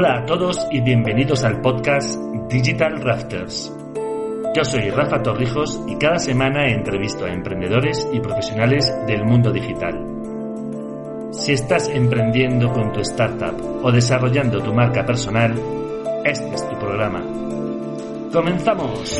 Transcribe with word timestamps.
Hola 0.00 0.20
a 0.20 0.26
todos 0.26 0.64
y 0.70 0.80
bienvenidos 0.80 1.42
al 1.42 1.60
podcast 1.60 2.16
Digital 2.48 3.00
Rafters. 3.02 3.76
Yo 4.54 4.62
soy 4.62 4.90
Rafa 4.90 5.20
Torrijos 5.24 5.82
y 5.88 5.96
cada 5.96 6.20
semana 6.20 6.68
entrevisto 6.68 7.24
a 7.24 7.32
emprendedores 7.32 8.08
y 8.12 8.20
profesionales 8.20 8.96
del 9.08 9.24
mundo 9.24 9.50
digital. 9.50 9.98
Si 11.32 11.50
estás 11.50 11.88
emprendiendo 11.88 12.72
con 12.72 12.92
tu 12.92 13.00
startup 13.00 13.60
o 13.82 13.90
desarrollando 13.90 14.60
tu 14.60 14.72
marca 14.72 15.04
personal, 15.04 15.60
este 16.24 16.54
es 16.54 16.68
tu 16.68 16.78
programa. 16.78 17.24
¡Comenzamos! 18.32 19.18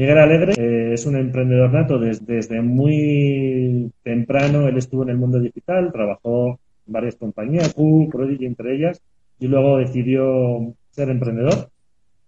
Miguel 0.00 0.16
Alegre 0.16 0.94
es 0.94 1.04
un 1.04 1.14
emprendedor 1.14 1.74
nato 1.74 1.98
desde, 1.98 2.62
muy 2.62 3.92
temprano. 4.02 4.66
Él 4.66 4.78
estuvo 4.78 5.02
en 5.02 5.10
el 5.10 5.18
mundo 5.18 5.38
digital, 5.38 5.92
trabajó 5.92 6.58
en 6.86 6.92
varias 6.94 7.16
compañías, 7.16 7.74
Q, 7.74 8.08
Prodigy 8.10 8.46
entre 8.46 8.76
ellas, 8.76 9.02
y 9.38 9.46
luego 9.46 9.76
decidió 9.76 10.72
ser 10.90 11.10
emprendedor 11.10 11.68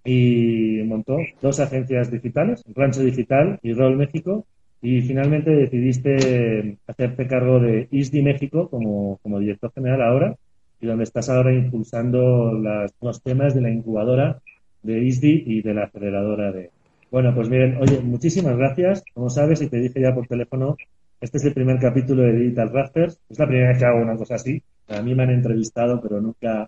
y 0.04 0.82
montó 0.84 1.16
dos 1.40 1.60
agencias 1.60 2.10
digitales, 2.10 2.62
Rancho 2.74 3.00
Digital 3.00 3.58
y 3.62 3.72
Roll 3.72 3.96
México, 3.96 4.44
y 4.82 5.00
finalmente 5.00 5.52
decidiste 5.52 6.76
hacerte 6.86 7.26
cargo 7.26 7.58
de 7.58 7.88
ISDI 7.90 8.20
México 8.20 8.68
como, 8.68 9.18
como 9.22 9.40
director 9.40 9.72
general 9.72 10.02
ahora, 10.02 10.36
y 10.78 10.84
donde 10.84 11.04
estás 11.04 11.30
ahora 11.30 11.54
impulsando 11.54 12.52
los 12.52 13.22
temas 13.22 13.54
de 13.54 13.62
la 13.62 13.70
incubadora 13.70 14.42
de 14.82 14.98
ISDI 15.04 15.44
y 15.46 15.62
de 15.62 15.72
la 15.72 15.84
aceleradora 15.84 16.52
de, 16.52 16.68
bueno, 17.12 17.34
pues 17.34 17.48
miren, 17.48 17.76
oye, 17.76 18.00
muchísimas 18.00 18.56
gracias. 18.56 19.04
Como 19.12 19.28
sabes, 19.30 19.60
y 19.62 19.68
te 19.68 19.76
dije 19.76 20.00
ya 20.00 20.14
por 20.14 20.26
teléfono, 20.26 20.76
este 21.20 21.36
es 21.36 21.44
el 21.44 21.52
primer 21.52 21.78
capítulo 21.78 22.22
de 22.22 22.32
Digital 22.32 22.72
Rafters. 22.72 23.20
Es 23.28 23.38
la 23.38 23.46
primera 23.46 23.68
vez 23.68 23.78
que 23.78 23.84
hago 23.84 24.00
una 24.00 24.16
cosa 24.16 24.34
así. 24.36 24.62
A 24.88 25.02
mí 25.02 25.14
me 25.14 25.22
han 25.22 25.30
entrevistado, 25.30 26.00
pero 26.00 26.20
nunca, 26.20 26.66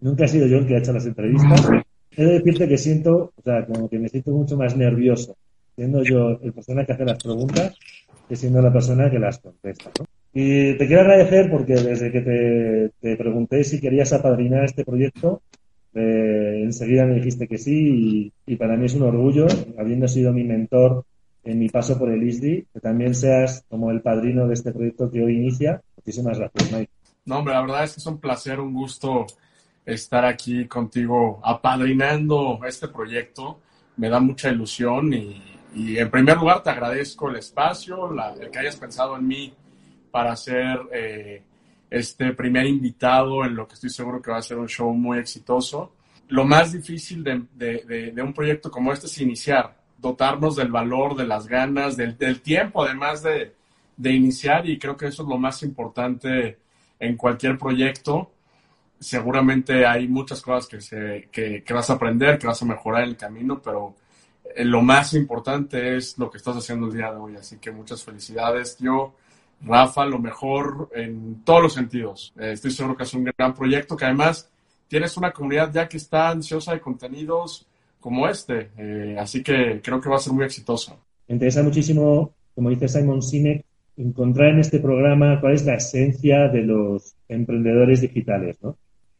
nunca 0.00 0.24
he 0.24 0.28
sido 0.28 0.46
yo 0.46 0.58
el 0.58 0.66
que 0.66 0.76
ha 0.76 0.78
hecho 0.78 0.92
las 0.92 1.06
entrevistas. 1.06 1.68
He 2.16 2.24
de 2.24 2.32
decirte 2.38 2.68
que 2.68 2.78
siento, 2.78 3.32
o 3.36 3.42
sea, 3.42 3.66
como 3.66 3.88
que 3.88 3.98
me 3.98 4.08
siento 4.08 4.30
mucho 4.30 4.56
más 4.56 4.76
nervioso 4.76 5.36
siendo 5.80 6.02
yo 6.02 6.38
el 6.42 6.52
persona 6.52 6.84
que 6.84 6.92
hace 6.92 7.04
las 7.06 7.22
preguntas 7.22 7.74
que 8.28 8.36
siendo 8.36 8.60
la 8.60 8.70
persona 8.70 9.10
que 9.10 9.18
las 9.18 9.38
contesta. 9.38 9.90
Y 10.32 10.74
te 10.74 10.86
quiero 10.86 11.00
agradecer 11.00 11.50
porque 11.50 11.72
desde 11.74 12.12
que 12.12 12.90
te 13.00 13.16
pregunté 13.16 13.64
si 13.64 13.80
querías 13.80 14.12
apadrinar 14.12 14.64
este 14.64 14.84
proyecto, 14.84 15.40
eh, 15.94 16.60
enseguida 16.62 17.04
me 17.04 17.14
dijiste 17.14 17.48
que 17.48 17.58
sí 17.58 18.32
y, 18.46 18.56
para 18.56 18.76
mí 18.76 18.86
es 18.86 18.94
un 18.94 19.02
orgullo, 19.02 19.46
habiendo 19.78 20.06
sido 20.08 20.32
mi 20.32 20.44
mentor 20.44 21.04
en 21.42 21.58
mi 21.58 21.68
paso 21.68 21.98
por 21.98 22.10
el 22.10 22.22
ISDI, 22.22 22.66
que 22.72 22.80
también 22.80 23.14
seas 23.14 23.64
como 23.68 23.90
el 23.90 24.02
padrino 24.02 24.46
de 24.46 24.54
este 24.54 24.72
proyecto 24.72 25.10
que 25.10 25.22
hoy 25.22 25.36
inicia. 25.36 25.82
Muchísimas 25.96 26.38
gracias, 26.38 26.72
Mike. 26.72 26.92
No, 27.24 27.38
hombre, 27.38 27.54
la 27.54 27.62
verdad 27.62 27.84
es 27.84 27.94
que 27.94 28.00
es 28.00 28.06
un 28.06 28.20
placer, 28.20 28.60
un 28.60 28.72
gusto 28.74 29.26
estar 29.84 30.24
aquí 30.24 30.66
contigo 30.66 31.40
apadrinando 31.42 32.60
este 32.66 32.88
proyecto. 32.88 33.60
Me 33.96 34.08
da 34.08 34.20
mucha 34.20 34.50
ilusión 34.50 35.12
y, 35.12 35.42
en 35.74 36.10
primer 36.10 36.36
lugar 36.36 36.62
te 36.62 36.70
agradezco 36.70 37.28
el 37.28 37.36
espacio, 37.36 38.10
el 38.40 38.50
que 38.50 38.58
hayas 38.58 38.76
pensado 38.76 39.16
en 39.16 39.26
mí 39.26 39.54
para 40.10 40.32
hacer 40.32 40.80
eh, 40.92 41.42
este 41.90 42.32
primer 42.34 42.66
invitado 42.66 43.44
en 43.44 43.56
lo 43.56 43.66
que 43.66 43.74
estoy 43.74 43.90
seguro 43.90 44.22
que 44.22 44.30
va 44.30 44.38
a 44.38 44.42
ser 44.42 44.58
un 44.58 44.68
show 44.68 44.92
muy 44.94 45.18
exitoso. 45.18 45.92
Lo 46.28 46.44
más 46.44 46.72
difícil 46.72 47.24
de, 47.24 48.22
un 48.22 48.32
proyecto 48.32 48.70
como 48.70 48.92
este 48.92 49.06
es 49.06 49.20
iniciar, 49.20 49.76
dotarnos 49.98 50.54
del 50.54 50.70
valor, 50.70 51.16
de 51.16 51.26
las 51.26 51.48
ganas, 51.48 51.96
del, 51.96 52.40
tiempo, 52.40 52.84
además 52.84 53.24
de, 53.24 53.52
iniciar, 54.04 54.68
y 54.68 54.78
creo 54.78 54.96
que 54.96 55.08
eso 55.08 55.24
es 55.24 55.28
lo 55.28 55.36
más 55.36 55.62
importante 55.64 56.58
en 57.00 57.16
cualquier 57.16 57.58
proyecto. 57.58 58.30
Seguramente 59.00 59.84
hay 59.84 60.06
muchas 60.06 60.40
cosas 60.40 60.68
que, 60.68 60.80
se, 60.80 61.28
que, 61.32 61.64
que 61.64 61.74
vas 61.74 61.90
a 61.90 61.94
aprender, 61.94 62.38
que 62.38 62.46
vas 62.46 62.62
a 62.62 62.66
mejorar 62.66 63.02
en 63.02 63.08
el 63.10 63.16
camino, 63.16 63.60
pero 63.60 63.96
eh, 64.54 64.64
lo 64.64 64.82
más 64.82 65.14
importante 65.14 65.96
es 65.96 66.16
lo 66.18 66.30
que 66.30 66.38
estás 66.38 66.56
haciendo 66.56 66.86
el 66.86 66.92
día 66.92 67.10
de 67.10 67.16
hoy. 67.16 67.36
Así 67.36 67.56
que 67.58 67.70
muchas 67.70 68.04
felicidades. 68.04 68.76
Yo 68.78 69.14
Rafa, 69.62 70.06
lo 70.06 70.18
mejor 70.18 70.88
en 70.94 71.42
todos 71.44 71.62
los 71.62 71.74
sentidos. 71.74 72.32
Eh, 72.38 72.52
estoy 72.52 72.70
seguro 72.70 72.96
que 72.96 73.02
es 73.02 73.14
un 73.14 73.24
gran 73.24 73.54
proyecto, 73.54 73.96
que 73.96 74.06
además 74.06 74.50
tienes 74.88 75.16
una 75.16 75.32
comunidad 75.32 75.72
ya 75.72 75.88
que 75.88 75.98
está 75.98 76.30
ansiosa 76.30 76.72
de 76.72 76.80
contenidos 76.80 77.66
como 78.00 78.26
este, 78.26 78.70
eh, 78.78 79.16
así 79.18 79.42
que 79.42 79.80
creo 79.82 80.00
que 80.00 80.08
va 80.08 80.16
a 80.16 80.20
ser 80.20 80.32
muy 80.32 80.44
exitoso. 80.44 80.98
Me 81.28 81.34
interesa 81.34 81.62
muchísimo, 81.62 82.32
como 82.54 82.70
dice 82.70 82.88
Simon 82.88 83.22
Sinek, 83.22 83.64
encontrar 83.96 84.48
en 84.48 84.60
este 84.60 84.80
programa 84.80 85.40
cuál 85.40 85.54
es 85.54 85.66
la 85.66 85.74
esencia 85.74 86.48
de 86.48 86.62
los 86.62 87.14
emprendedores 87.28 88.00
digitales. 88.00 88.56
¿no? 88.62 88.76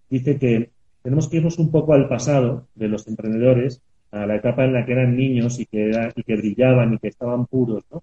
Dice 0.09 0.39
que 0.39 0.71
tenemos 1.03 1.28
que 1.28 1.37
irnos 1.37 1.59
un 1.59 1.71
poco 1.71 1.93
al 1.93 2.09
pasado 2.09 2.67
de 2.75 2.89
los 2.89 3.07
emprendedores, 3.07 3.83
a 4.11 4.27
la 4.27 4.37
etapa 4.37 4.65
en 4.65 4.72
la 4.72 4.84
que 4.84 4.93
eran 4.93 5.17
niños 5.17 5.61
y 5.61 5.67
que, 5.67 5.93
y 6.17 6.22
que 6.22 6.37
brillaban 6.37 6.95
y 6.95 6.99
que 6.99 7.09
estaban 7.09 7.47
puros, 7.47 7.84
¿no? 7.93 8.03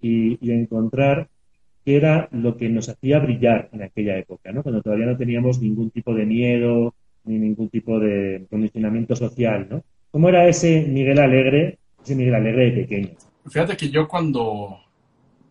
y, 0.00 0.38
y 0.40 0.50
encontrar 0.52 1.28
que 1.84 1.96
era 1.96 2.28
lo 2.32 2.56
que 2.56 2.68
nos 2.68 2.88
hacía 2.88 3.18
brillar 3.18 3.68
en 3.72 3.82
aquella 3.82 4.16
época, 4.16 4.52
¿no? 4.52 4.62
Cuando 4.62 4.82
todavía 4.82 5.06
no 5.06 5.16
teníamos 5.16 5.60
ningún 5.60 5.90
tipo 5.90 6.14
de 6.14 6.24
miedo 6.24 6.94
ni 7.24 7.38
ningún 7.38 7.68
tipo 7.68 7.98
de 7.98 8.46
condicionamiento 8.50 9.14
social, 9.14 9.66
¿no? 9.70 9.84
¿Cómo 10.10 10.28
era 10.28 10.48
ese 10.48 10.82
Miguel 10.82 11.18
Alegre, 11.18 11.78
ese 12.02 12.14
Miguel 12.14 12.36
Alegre 12.36 12.70
de 12.70 12.82
pequeño? 12.82 13.08
Fíjate 13.46 13.76
que 13.76 13.90
yo 13.90 14.08
cuando, 14.08 14.78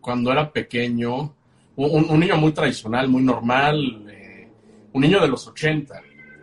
cuando 0.00 0.32
era 0.32 0.50
pequeño, 0.50 1.34
un, 1.76 2.20
niño 2.20 2.36
muy 2.36 2.52
tradicional, 2.52 3.08
muy 3.08 3.22
normal, 3.22 4.06
eh, 4.10 4.48
un 4.92 5.02
niño 5.02 5.20
de 5.20 5.28
los 5.28 5.46
80, 5.46 6.00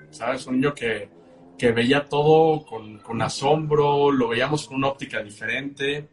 ¿sabes? 0.09 0.45
Un 0.47 0.55
niño 0.55 0.73
que, 0.73 1.09
que 1.57 1.71
veía 1.71 2.07
todo 2.07 2.65
con, 2.65 2.99
con, 2.99 3.21
asombro, 3.21 4.11
lo 4.11 4.29
veíamos 4.29 4.67
con 4.67 4.77
una 4.77 4.89
óptica 4.89 5.21
diferente 5.21 6.07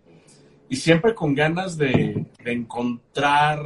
y 0.68 0.76
siempre 0.76 1.14
con 1.14 1.34
ganas 1.34 1.76
de, 1.76 2.26
encontrar 2.44 3.60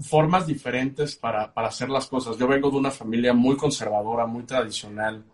formas 0.00 0.46
diferentes 0.46 1.16
para, 1.16 1.52
hacer 1.54 1.88
las 1.88 2.06
cosas. 2.06 2.36
Yo 2.38 2.46
vengo 2.46 2.70
de 2.70 2.76
una 2.76 2.90
familia 2.90 3.32
muy 3.32 3.56
conservadora, 3.56 4.26
muy 4.26 4.44
tradicional, 4.44 5.24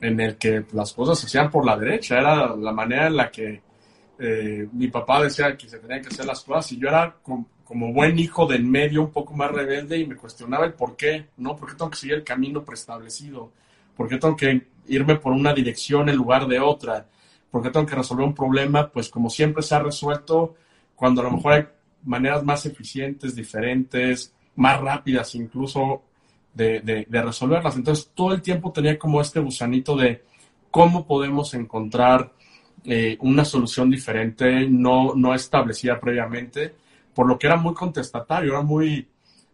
en 0.00 0.20
el 0.20 0.36
que 0.36 0.64
las 0.72 0.92
cosas 0.92 1.18
se 1.18 1.26
hacían 1.26 1.50
por 1.50 1.64
la 1.64 1.76
derecha. 1.76 2.18
Era 2.18 2.54
la 2.54 2.72
manera 2.72 3.06
en 3.06 3.16
la 3.16 3.30
que 3.30 3.62
eh, 4.18 4.68
mi 4.72 4.88
papá 4.88 5.22
decía 5.22 5.56
que 5.56 5.68
se 5.68 5.78
tenían 5.78 6.02
que 6.02 6.08
hacer 6.08 6.26
las 6.26 6.42
cosas 6.42 6.70
y 6.72 6.78
yo 6.78 6.88
era 6.88 7.16
como 7.22 7.92
buen 7.92 8.18
hijo 8.18 8.46
del 8.46 8.64
medio 8.64 9.02
un 9.02 9.10
poco 9.10 9.34
más 9.34 9.50
rebelde 9.50 9.98
y 9.98 10.06
me 10.06 10.16
cuestionaba 10.16 10.66
el 10.66 10.74
por 10.74 10.96
qué, 10.96 11.26
¿no? 11.38 11.56
¿Por 11.56 11.70
qué 11.70 11.76
tengo 11.76 11.90
que 11.90 11.96
seguir 11.96 12.16
el 12.16 12.24
camino 12.24 12.64
preestablecido? 12.64 13.50
¿Por 13.96 14.08
qué 14.08 14.18
tengo 14.18 14.36
que 14.36 14.68
irme 14.86 15.16
por 15.16 15.32
una 15.32 15.54
dirección 15.54 16.08
en 16.08 16.16
lugar 16.16 16.46
de 16.46 16.60
otra? 16.60 17.06
Porque 17.54 17.70
tengo 17.70 17.86
que 17.86 17.94
resolver 17.94 18.26
un 18.26 18.34
problema, 18.34 18.90
pues 18.90 19.08
como 19.08 19.30
siempre 19.30 19.62
se 19.62 19.76
ha 19.76 19.78
resuelto, 19.78 20.56
cuando 20.96 21.20
a 21.20 21.24
lo 21.26 21.30
mejor 21.30 21.52
hay 21.52 21.64
maneras 22.02 22.42
más 22.42 22.66
eficientes, 22.66 23.36
diferentes, 23.36 24.34
más 24.56 24.80
rápidas 24.80 25.36
incluso 25.36 26.02
de, 26.52 27.06
resolverlas. 27.08 27.76
Entonces 27.76 28.10
todo 28.12 28.34
el 28.34 28.42
tiempo 28.42 28.72
tenía 28.72 28.98
como 28.98 29.20
este 29.20 29.38
gusanito 29.38 29.94
de 29.94 30.24
cómo 30.68 31.06
podemos 31.06 31.54
encontrar 31.54 32.32
eh, 32.82 33.16
una 33.20 33.44
solución 33.44 33.88
diferente, 33.88 34.66
no, 34.68 35.14
no 35.14 35.32
establecida 35.32 36.00
previamente, 36.00 36.74
por 37.14 37.28
lo 37.28 37.38
que 37.38 37.46
era 37.46 37.54
muy 37.54 37.72
contestatario, 37.72 38.50
era 38.50 38.62
muy, 38.62 39.06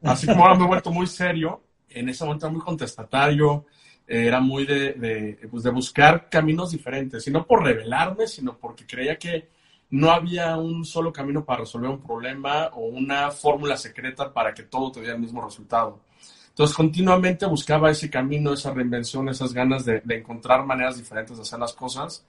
así 0.04 0.26
como 0.26 0.44
ahora 0.44 0.54
me 0.54 0.64
he 0.64 0.68
vuelto 0.68 0.90
muy 0.90 1.06
serio, 1.06 1.60
en 1.90 2.08
ese 2.08 2.24
momento 2.24 2.46
era 2.46 2.54
muy 2.54 2.62
contestatario, 2.62 3.66
eh, 4.10 4.26
era 4.26 4.40
muy 4.40 4.66
de, 4.66 5.38
pues 5.48 5.62
de 5.62 5.70
buscar 5.70 6.28
caminos 6.28 6.72
diferentes, 6.72 7.28
y 7.28 7.30
no 7.30 7.46
por 7.46 7.62
revelarme, 7.62 8.26
sino 8.26 8.58
porque 8.58 8.84
creía 8.84 9.16
que 9.16 9.48
no 9.90 10.10
había 10.10 10.56
un 10.56 10.84
solo 10.84 11.12
camino 11.12 11.44
para 11.44 11.60
resolver 11.60 11.90
un 11.90 12.02
problema 12.02 12.70
o 12.74 12.86
una 12.86 13.30
fórmula 13.30 13.76
secreta 13.76 14.32
para 14.32 14.52
que 14.52 14.64
todo 14.64 14.90
te 14.90 15.00
diera 15.00 15.14
el 15.14 15.20
mismo 15.20 15.40
resultado. 15.40 16.00
Entonces, 16.48 16.76
continuamente 16.76 17.46
buscaba 17.46 17.88
ese 17.88 18.10
camino, 18.10 18.52
esa 18.52 18.74
reinvención, 18.74 19.28
esas 19.28 19.52
ganas 19.52 19.84
de, 19.84 20.02
encontrar 20.08 20.66
maneras 20.66 20.96
diferentes 20.96 21.36
de 21.36 21.42
hacer 21.42 21.60
las 21.60 21.72
cosas, 21.72 22.24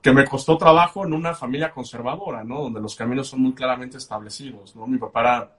que 0.00 0.12
me 0.12 0.24
costó 0.24 0.56
trabajo 0.56 1.04
en 1.04 1.12
una 1.12 1.34
familia 1.34 1.70
conservadora, 1.70 2.42
¿no? 2.44 2.62
Donde 2.62 2.80
los 2.80 2.96
caminos 2.96 3.28
son 3.28 3.42
muy 3.42 3.52
claramente 3.52 3.98
establecidos, 3.98 4.74
¿no? 4.74 4.86
Mi 4.86 4.96
papá 4.96 5.20
era 5.20 5.56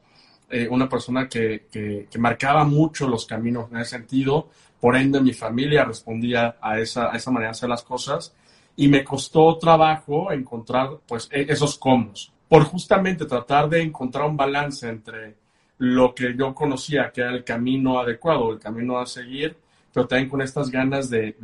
eh, 0.49 0.67
una 0.69 0.89
persona 0.89 1.29
que, 1.29 1.67
que, 1.71 2.17
marcaba 2.17 2.63
mucho 2.63 3.07
los 3.07 3.27
caminos 3.27 3.71
en 3.71 3.77
ese 3.77 3.91
sentido, 3.91 4.49
por 4.81 4.95
ende 4.95 5.22
mi 5.22 5.31
familia 5.31 5.86
respondía 5.86 6.57
a 6.60 6.80
esa, 6.80 7.12
manera 7.28 7.51
de 7.51 7.51
hacer 7.51 7.69
las 7.69 7.83
cosas 7.83 8.33
y 8.75 8.88
me 8.88 9.04
costó 9.04 9.57
trabajo 9.60 10.31
encontrar 10.31 10.98
pues 11.07 11.30
e, 11.31 11.45
esos 11.48 11.78
comos, 11.78 12.33
por 12.50 12.63
justamente 12.63 13.25
tratar 13.25 13.69
de 13.69 13.83
encontrar 13.83 14.25
un 14.28 14.36
balance 14.36 14.89
entre 14.89 15.36
lo 15.78 16.16
que 16.16 16.36
yo 16.36 16.54
conocía 16.56 17.12
que 17.12 17.22
era 17.22 17.30
el 17.30 17.44
camino 17.44 18.00
adecuado, 18.00 18.51
el 18.51 18.60
camino 18.60 19.00
a 19.00 19.06
seguir, 19.06 19.56
pero 19.94 20.07
también 20.07 20.30
con 20.30 20.42
estas 20.42 20.72
ganas 20.72 21.10
de, 21.10 21.36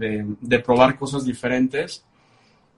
probar 0.65 0.97
cosas 0.97 1.23
diferentes, 1.23 2.03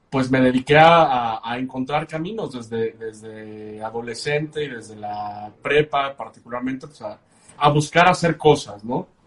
pues 0.10 0.30
me 0.30 0.42
dediqué 0.42 0.78
a, 0.78 1.42
encontrar 1.58 2.06
caminos 2.06 2.70
desde, 2.70 3.82
adolescente 3.82 4.66
y 4.66 4.70
desde 4.70 4.98
la 4.98 5.52
prepa 5.62 6.16
particularmente, 6.18 6.88
pues 6.88 7.02
a 7.02 7.70
buscar 7.70 8.10
hacer 8.10 8.36
cosas, 8.38 8.84
¿no? 8.84 9.19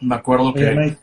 Me 0.00 0.14
acuerdo 0.14 0.52
Oye, 0.52 0.54
que... 0.54 0.74
Mike, 0.74 0.98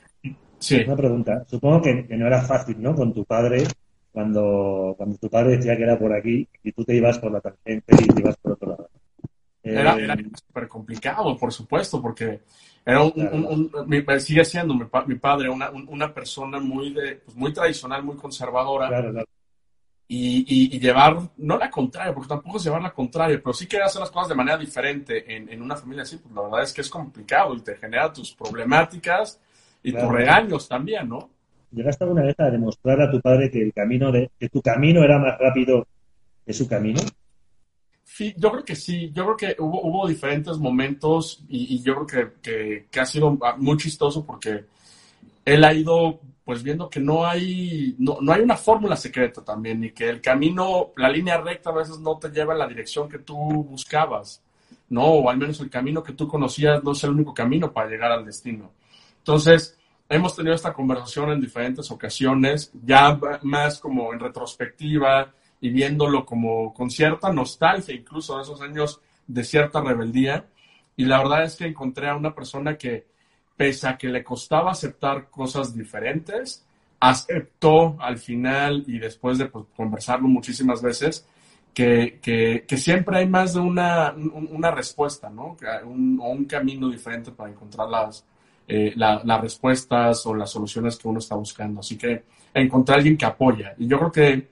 Sí. 0.61 0.83
Una 0.85 0.95
pregunta. 0.95 1.43
Supongo 1.49 1.81
que, 1.81 2.05
que, 2.07 2.15
no 2.15 2.27
era 2.27 2.43
fácil, 2.43 2.79
¿no? 2.79 2.95
Con 2.95 3.11
tu 3.13 3.25
padre, 3.25 3.63
cuando, 4.11 4.93
cuando 4.95 5.17
tu 5.17 5.27
padre 5.27 5.57
decía 5.57 5.75
que 5.75 5.83
era 5.83 5.97
por 5.97 6.13
aquí 6.13 6.47
y 6.63 6.71
tú 6.71 6.85
te 6.85 6.95
ibas 6.95 7.17
por 7.17 7.31
la 7.31 7.41
tangente 7.41 7.95
y 7.99 8.07
te 8.07 8.21
ibas 8.21 8.37
por 8.37 8.51
otro 8.53 8.69
lado. 8.69 8.89
Era, 9.63 9.95
era 9.95 10.15
súper 10.15 10.67
complicado, 10.67 11.35
por 11.35 11.51
supuesto, 11.51 11.99
porque 11.99 12.41
era 12.85 13.01
un, 13.01 13.11
claro. 13.11 13.35
un, 13.35 13.45
un, 13.45 13.71
un, 13.73 14.19
sigue 14.19 14.45
siendo 14.45 14.75
mi, 14.75 14.85
mi 15.07 15.15
padre 15.15 15.49
una, 15.49 15.71
una 15.71 16.13
persona 16.13 16.59
muy, 16.59 16.93
de, 16.93 17.15
pues 17.15 17.35
muy 17.35 17.51
tradicional, 17.51 18.03
muy 18.03 18.15
conservadora. 18.15 18.87
Claro, 18.87 19.11
claro. 19.11 19.27
Y, 20.13 20.39
y, 20.39 20.75
y, 20.75 20.79
llevar, 20.81 21.15
no 21.37 21.57
la 21.57 21.69
contraria, 21.69 22.13
porque 22.13 22.27
tampoco 22.27 22.57
es 22.57 22.65
llevar 22.65 22.81
la 22.81 22.91
contraria, 22.91 23.39
pero 23.41 23.53
sí 23.53 23.65
querer 23.65 23.85
hacer 23.85 24.01
las 24.01 24.11
cosas 24.11 24.27
de 24.27 24.35
manera 24.35 24.57
diferente 24.57 25.23
en, 25.33 25.47
en 25.47 25.61
una 25.61 25.77
familia 25.77 26.03
así, 26.03 26.17
pues 26.17 26.35
la 26.35 26.41
verdad 26.41 26.63
es 26.63 26.73
que 26.73 26.81
es 26.81 26.89
complicado 26.89 27.55
y 27.55 27.61
te 27.61 27.77
genera 27.77 28.11
tus 28.11 28.33
problemáticas 28.33 29.39
y 29.81 29.91
claro. 29.91 30.07
tus 30.07 30.17
regaños 30.17 30.67
también, 30.67 31.07
¿no? 31.07 31.29
¿Llegaste 31.71 32.03
alguna 32.03 32.23
vez 32.23 32.37
a 32.39 32.49
demostrar 32.49 32.99
a 32.99 33.09
tu 33.09 33.21
padre 33.21 33.49
que 33.49 33.61
el 33.61 33.71
camino 33.71 34.11
de, 34.11 34.29
que 34.37 34.49
tu 34.49 34.61
camino 34.61 35.01
era 35.01 35.17
más 35.17 35.39
rápido 35.39 35.87
que 36.45 36.51
su 36.51 36.67
camino? 36.67 36.99
Sí, 38.03 38.33
yo 38.35 38.51
creo 38.51 38.65
que 38.65 38.75
sí, 38.75 39.13
yo 39.13 39.23
creo 39.23 39.37
que 39.37 39.61
hubo, 39.61 39.81
hubo 39.81 40.09
diferentes 40.09 40.57
momentos 40.57 41.41
y, 41.47 41.75
y 41.75 41.81
yo 41.81 42.05
creo 42.05 42.33
que, 42.41 42.41
que, 42.41 42.87
que, 42.91 42.99
ha 42.99 43.05
sido 43.05 43.39
muy 43.59 43.77
chistoso 43.77 44.25
porque 44.25 44.65
él 45.45 45.63
ha 45.63 45.73
ido 45.73 46.19
pues 46.43 46.63
viendo 46.63 46.89
que 46.89 46.99
no 46.99 47.25
hay, 47.25 47.95
no, 47.99 48.17
no 48.19 48.33
hay 48.33 48.41
una 48.41 48.57
fórmula 48.57 48.95
secreta 48.95 49.43
también 49.43 49.83
y 49.83 49.91
que 49.91 50.09
el 50.09 50.19
camino, 50.21 50.91
la 50.97 51.09
línea 51.09 51.37
recta 51.39 51.69
a 51.69 51.73
veces 51.73 51.99
no 51.99 52.17
te 52.17 52.29
lleva 52.29 52.53
en 52.53 52.59
la 52.59 52.67
dirección 52.67 53.07
que 53.07 53.19
tú 53.19 53.35
buscabas, 53.35 54.43
¿no? 54.89 55.03
O 55.03 55.29
al 55.29 55.37
menos 55.37 55.59
el 55.61 55.69
camino 55.69 56.03
que 56.03 56.13
tú 56.13 56.27
conocías 56.27 56.83
no 56.83 56.91
es 56.91 57.03
el 57.03 57.11
único 57.11 57.33
camino 57.33 57.71
para 57.71 57.89
llegar 57.89 58.11
al 58.11 58.25
destino. 58.25 58.71
Entonces, 59.19 59.77
hemos 60.09 60.35
tenido 60.35 60.55
esta 60.55 60.73
conversación 60.73 61.31
en 61.31 61.39
diferentes 61.39 61.89
ocasiones, 61.91 62.71
ya 62.83 63.17
más 63.43 63.79
como 63.79 64.11
en 64.11 64.19
retrospectiva 64.19 65.31
y 65.61 65.69
viéndolo 65.69 66.25
como 66.25 66.73
con 66.73 66.89
cierta 66.89 67.31
nostalgia, 67.31 67.95
incluso 67.95 68.35
de 68.35 68.43
esos 68.43 68.59
años 68.61 68.99
de 69.27 69.43
cierta 69.43 69.79
rebeldía. 69.79 70.47
Y 70.97 71.05
la 71.05 71.19
verdad 71.19 71.43
es 71.45 71.55
que 71.55 71.67
encontré 71.67 72.09
a 72.09 72.15
una 72.15 72.35
persona 72.35 72.77
que, 72.77 73.05
pese 73.61 73.87
a 73.87 73.95
que 73.95 74.07
le 74.07 74.23
costaba 74.23 74.71
aceptar 74.71 75.29
cosas 75.29 75.75
diferentes, 75.75 76.65
aceptó 76.99 77.95
al 78.01 78.17
final 78.17 78.83
y 78.87 78.97
después 78.97 79.37
de 79.37 79.45
pues, 79.45 79.65
conversarlo 79.75 80.27
muchísimas 80.27 80.81
veces, 80.81 81.27
que, 81.71 82.17
que, 82.19 82.65
que, 82.67 82.77
siempre 82.77 83.19
hay 83.19 83.29
más 83.29 83.53
de 83.53 83.59
una, 83.59 84.13
una 84.13 84.71
respuesta, 84.71 85.29
¿no? 85.29 85.57
Un, 85.85 86.19
o 86.19 86.29
un 86.29 86.45
camino 86.45 86.89
diferente 86.89 87.29
para 87.29 87.51
encontrar 87.51 87.87
las, 87.87 88.25
eh, 88.67 88.93
la, 88.95 89.21
las 89.23 89.39
respuestas 89.39 90.25
o 90.25 90.33
las 90.33 90.49
soluciones 90.49 90.97
que 90.97 91.07
uno 91.07 91.19
está 91.19 91.35
buscando. 91.35 91.81
Así 91.81 91.99
que 91.99 92.23
encontrar 92.55 92.95
a 92.95 92.97
alguien 92.97 93.15
que 93.15 93.25
apoya. 93.25 93.75
Y 93.77 93.85
yo 93.85 93.99
creo 93.99 94.11
que 94.11 94.47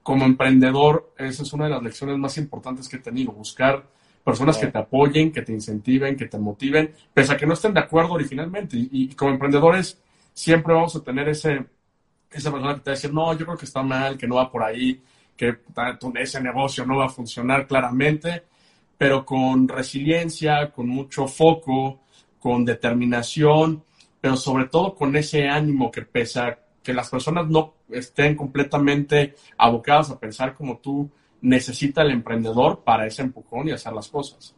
como 0.00 0.24
emprendedor, 0.24 1.12
esa 1.18 1.42
es 1.42 1.52
una 1.52 1.64
de 1.64 1.70
las 1.70 1.82
lecciones 1.82 2.16
más 2.18 2.38
importantes 2.38 2.88
que 2.88 2.98
he 2.98 3.00
tenido, 3.00 3.32
buscar 3.32 3.84
personas 4.24 4.56
que 4.58 4.68
te 4.68 4.78
apoyen, 4.78 5.32
que 5.32 5.42
te 5.42 5.52
incentiven, 5.52 6.16
que 6.16 6.26
te 6.26 6.38
motiven, 6.38 6.92
pese 7.12 7.32
a 7.32 7.36
que 7.36 7.46
no 7.46 7.54
estén 7.54 7.74
de 7.74 7.80
acuerdo 7.80 8.12
originalmente. 8.12 8.76
Y, 8.76 8.88
y 8.92 9.08
como 9.14 9.32
emprendedores, 9.32 10.00
siempre 10.32 10.74
vamos 10.74 10.94
a 10.96 11.02
tener 11.02 11.28
ese, 11.28 11.66
esa 12.30 12.50
persona 12.50 12.74
que 12.74 12.80
te 12.80 12.90
va 12.90 12.92
a 12.92 12.96
decir, 12.96 13.12
no, 13.12 13.32
yo 13.32 13.44
creo 13.44 13.58
que 13.58 13.64
está 13.64 13.82
mal, 13.82 14.16
que 14.16 14.26
no 14.26 14.36
va 14.36 14.50
por 14.50 14.62
ahí, 14.62 15.02
que 15.36 15.58
ese 16.16 16.40
negocio 16.40 16.86
no 16.86 16.98
va 16.98 17.06
a 17.06 17.10
funcionar 17.10 17.66
claramente, 17.66 18.44
pero 18.96 19.24
con 19.24 19.66
resiliencia, 19.68 20.70
con 20.70 20.88
mucho 20.88 21.26
foco, 21.26 22.00
con 22.38 22.64
determinación, 22.64 23.82
pero 24.20 24.36
sobre 24.36 24.66
todo 24.66 24.94
con 24.94 25.16
ese 25.16 25.48
ánimo 25.48 25.90
que 25.90 26.02
pesa, 26.02 26.58
que 26.82 26.94
las 26.94 27.10
personas 27.10 27.48
no 27.48 27.74
estén 27.90 28.36
completamente 28.36 29.34
abocadas 29.58 30.10
a 30.10 30.18
pensar 30.18 30.54
como 30.54 30.78
tú, 30.78 31.10
necesita 31.42 32.02
el 32.02 32.12
emprendedor 32.12 32.82
para 32.84 33.06
ese 33.06 33.22
empujón 33.22 33.68
y 33.68 33.72
hacer 33.72 33.92
las 33.92 34.08
cosas. 34.08 34.54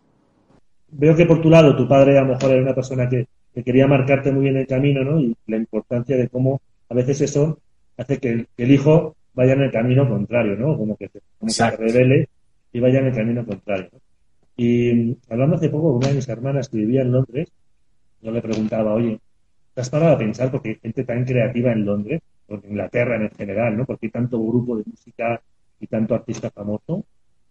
Veo 0.89 1.17
que 1.17 1.27
por 1.27 1.41
tu 1.41 1.51
lado 1.51 1.77
tu 1.77 1.89
padre 1.89 2.17
a 2.17 2.23
lo 2.23 2.35
mejor 2.35 2.53
era 2.53 2.63
una 2.63 2.75
persona 2.75 3.09
que, 3.09 3.27
que 3.53 3.65
quería 3.65 3.87
marcarte 3.87 4.31
muy 4.31 4.45
bien 4.45 4.57
el 4.57 4.67
camino, 4.67 5.03
¿no? 5.03 5.19
Y 5.19 5.37
la 5.47 5.57
importancia 5.57 6.17
de 6.17 6.29
cómo 6.29 6.61
a 6.89 6.95
veces 6.95 7.21
eso 7.23 7.59
hace 7.97 8.19
que 8.19 8.29
el, 8.31 8.49
que 8.57 8.65
el 8.65 8.73
hijo 8.73 9.17
vaya 9.35 9.55
en 9.55 9.63
el 9.63 9.73
camino 9.73 10.09
contrario, 10.09 10.57
¿no? 10.57 10.77
Como 10.77 10.97
que, 10.97 11.09
como 11.09 11.49
que 11.49 11.53
se 11.53 11.71
revele 11.71 12.29
y 12.73 12.81
vaya 12.81 13.01
en 13.01 13.07
el 13.07 13.15
camino 13.15 13.45
contrario. 13.45 13.89
¿no? 13.93 13.99
Y 14.57 15.17
hablando 15.29 15.57
hace 15.57 15.69
poco 15.69 15.89
con 15.89 15.97
una 15.97 16.09
de 16.09 16.15
mis 16.15 16.29
hermanas 16.29 16.69
que 16.69 16.77
vivía 16.79 17.03
en 17.03 17.13
Londres, 17.13 17.49
yo 18.21 18.31
le 18.31 18.41
preguntaba, 18.41 18.95
oye, 18.95 19.19
¿te 19.75 19.81
has 19.81 19.91
parado 19.91 20.15
a 20.15 20.19
pensar 20.19 20.51
porque 20.51 20.71
hay 20.71 20.75
gente 20.77 21.05
tan 21.05 21.25
creativa 21.25 21.73
en 21.73 21.85
Londres, 21.85 22.21
o 22.49 22.55
en 22.55 22.63
Inglaterra 22.71 23.17
en 23.17 23.31
general, 23.31 23.77
¿no? 23.77 23.85
Porque 23.85 24.07
hay 24.07 24.11
tanto 24.11 24.39
grupo 24.39 24.77
de 24.77 24.85
música 24.87 25.41
y 25.81 25.87
tanto 25.87 26.15
artista 26.15 26.51
famoso. 26.51 27.05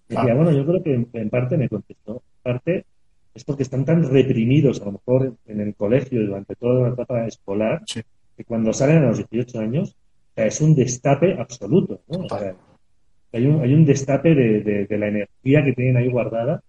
Decía, 0.08 0.32
ah. 0.32 0.36
bueno, 0.36 0.51
yo 0.51 0.65
creo 0.65 0.84
que 0.84 0.94
en, 0.94 1.10
en, 1.13 1.30
parte 1.30 1.58
me 1.58 1.70
contestó, 1.70 2.24
en 2.38 2.42
parte 2.44 2.86
es 3.34 3.44
porque 3.44 3.63
están 3.63 3.86
tan 3.86 4.03
reprimidos 4.10 4.82
a 4.82 4.86
lo 4.86 4.94
mejor 4.94 5.36
en 5.48 5.62
el 5.62 5.75
colegio 5.75 6.25
durante 6.25 6.56
toda 6.56 6.88
la 6.88 6.94
etapa 6.94 7.25
escolar, 7.25 7.82
sí. 7.86 8.01
que 8.38 8.44
cuando 8.44 8.74
salen 8.74 8.98
a 8.98 9.08
los 9.08 9.18
18 9.18 9.60
años 9.60 9.96
es 10.36 10.62
un 10.62 10.75
destape 10.75 11.34
absoluto, 11.39 12.01
¿no? 12.08 12.25
O 12.25 12.30
sea, 12.30 12.56
hay, 13.32 13.46
un, 13.48 13.62
hay 13.62 13.74
un 13.74 13.86
destape 13.86 14.36
de, 14.36 14.62
de, 14.62 14.86
de 14.86 14.98
la 14.98 15.08
energía 15.08 15.63
que 15.63 15.74
tienen 15.74 15.98
ahí 15.98 16.10
guardada 16.10 16.62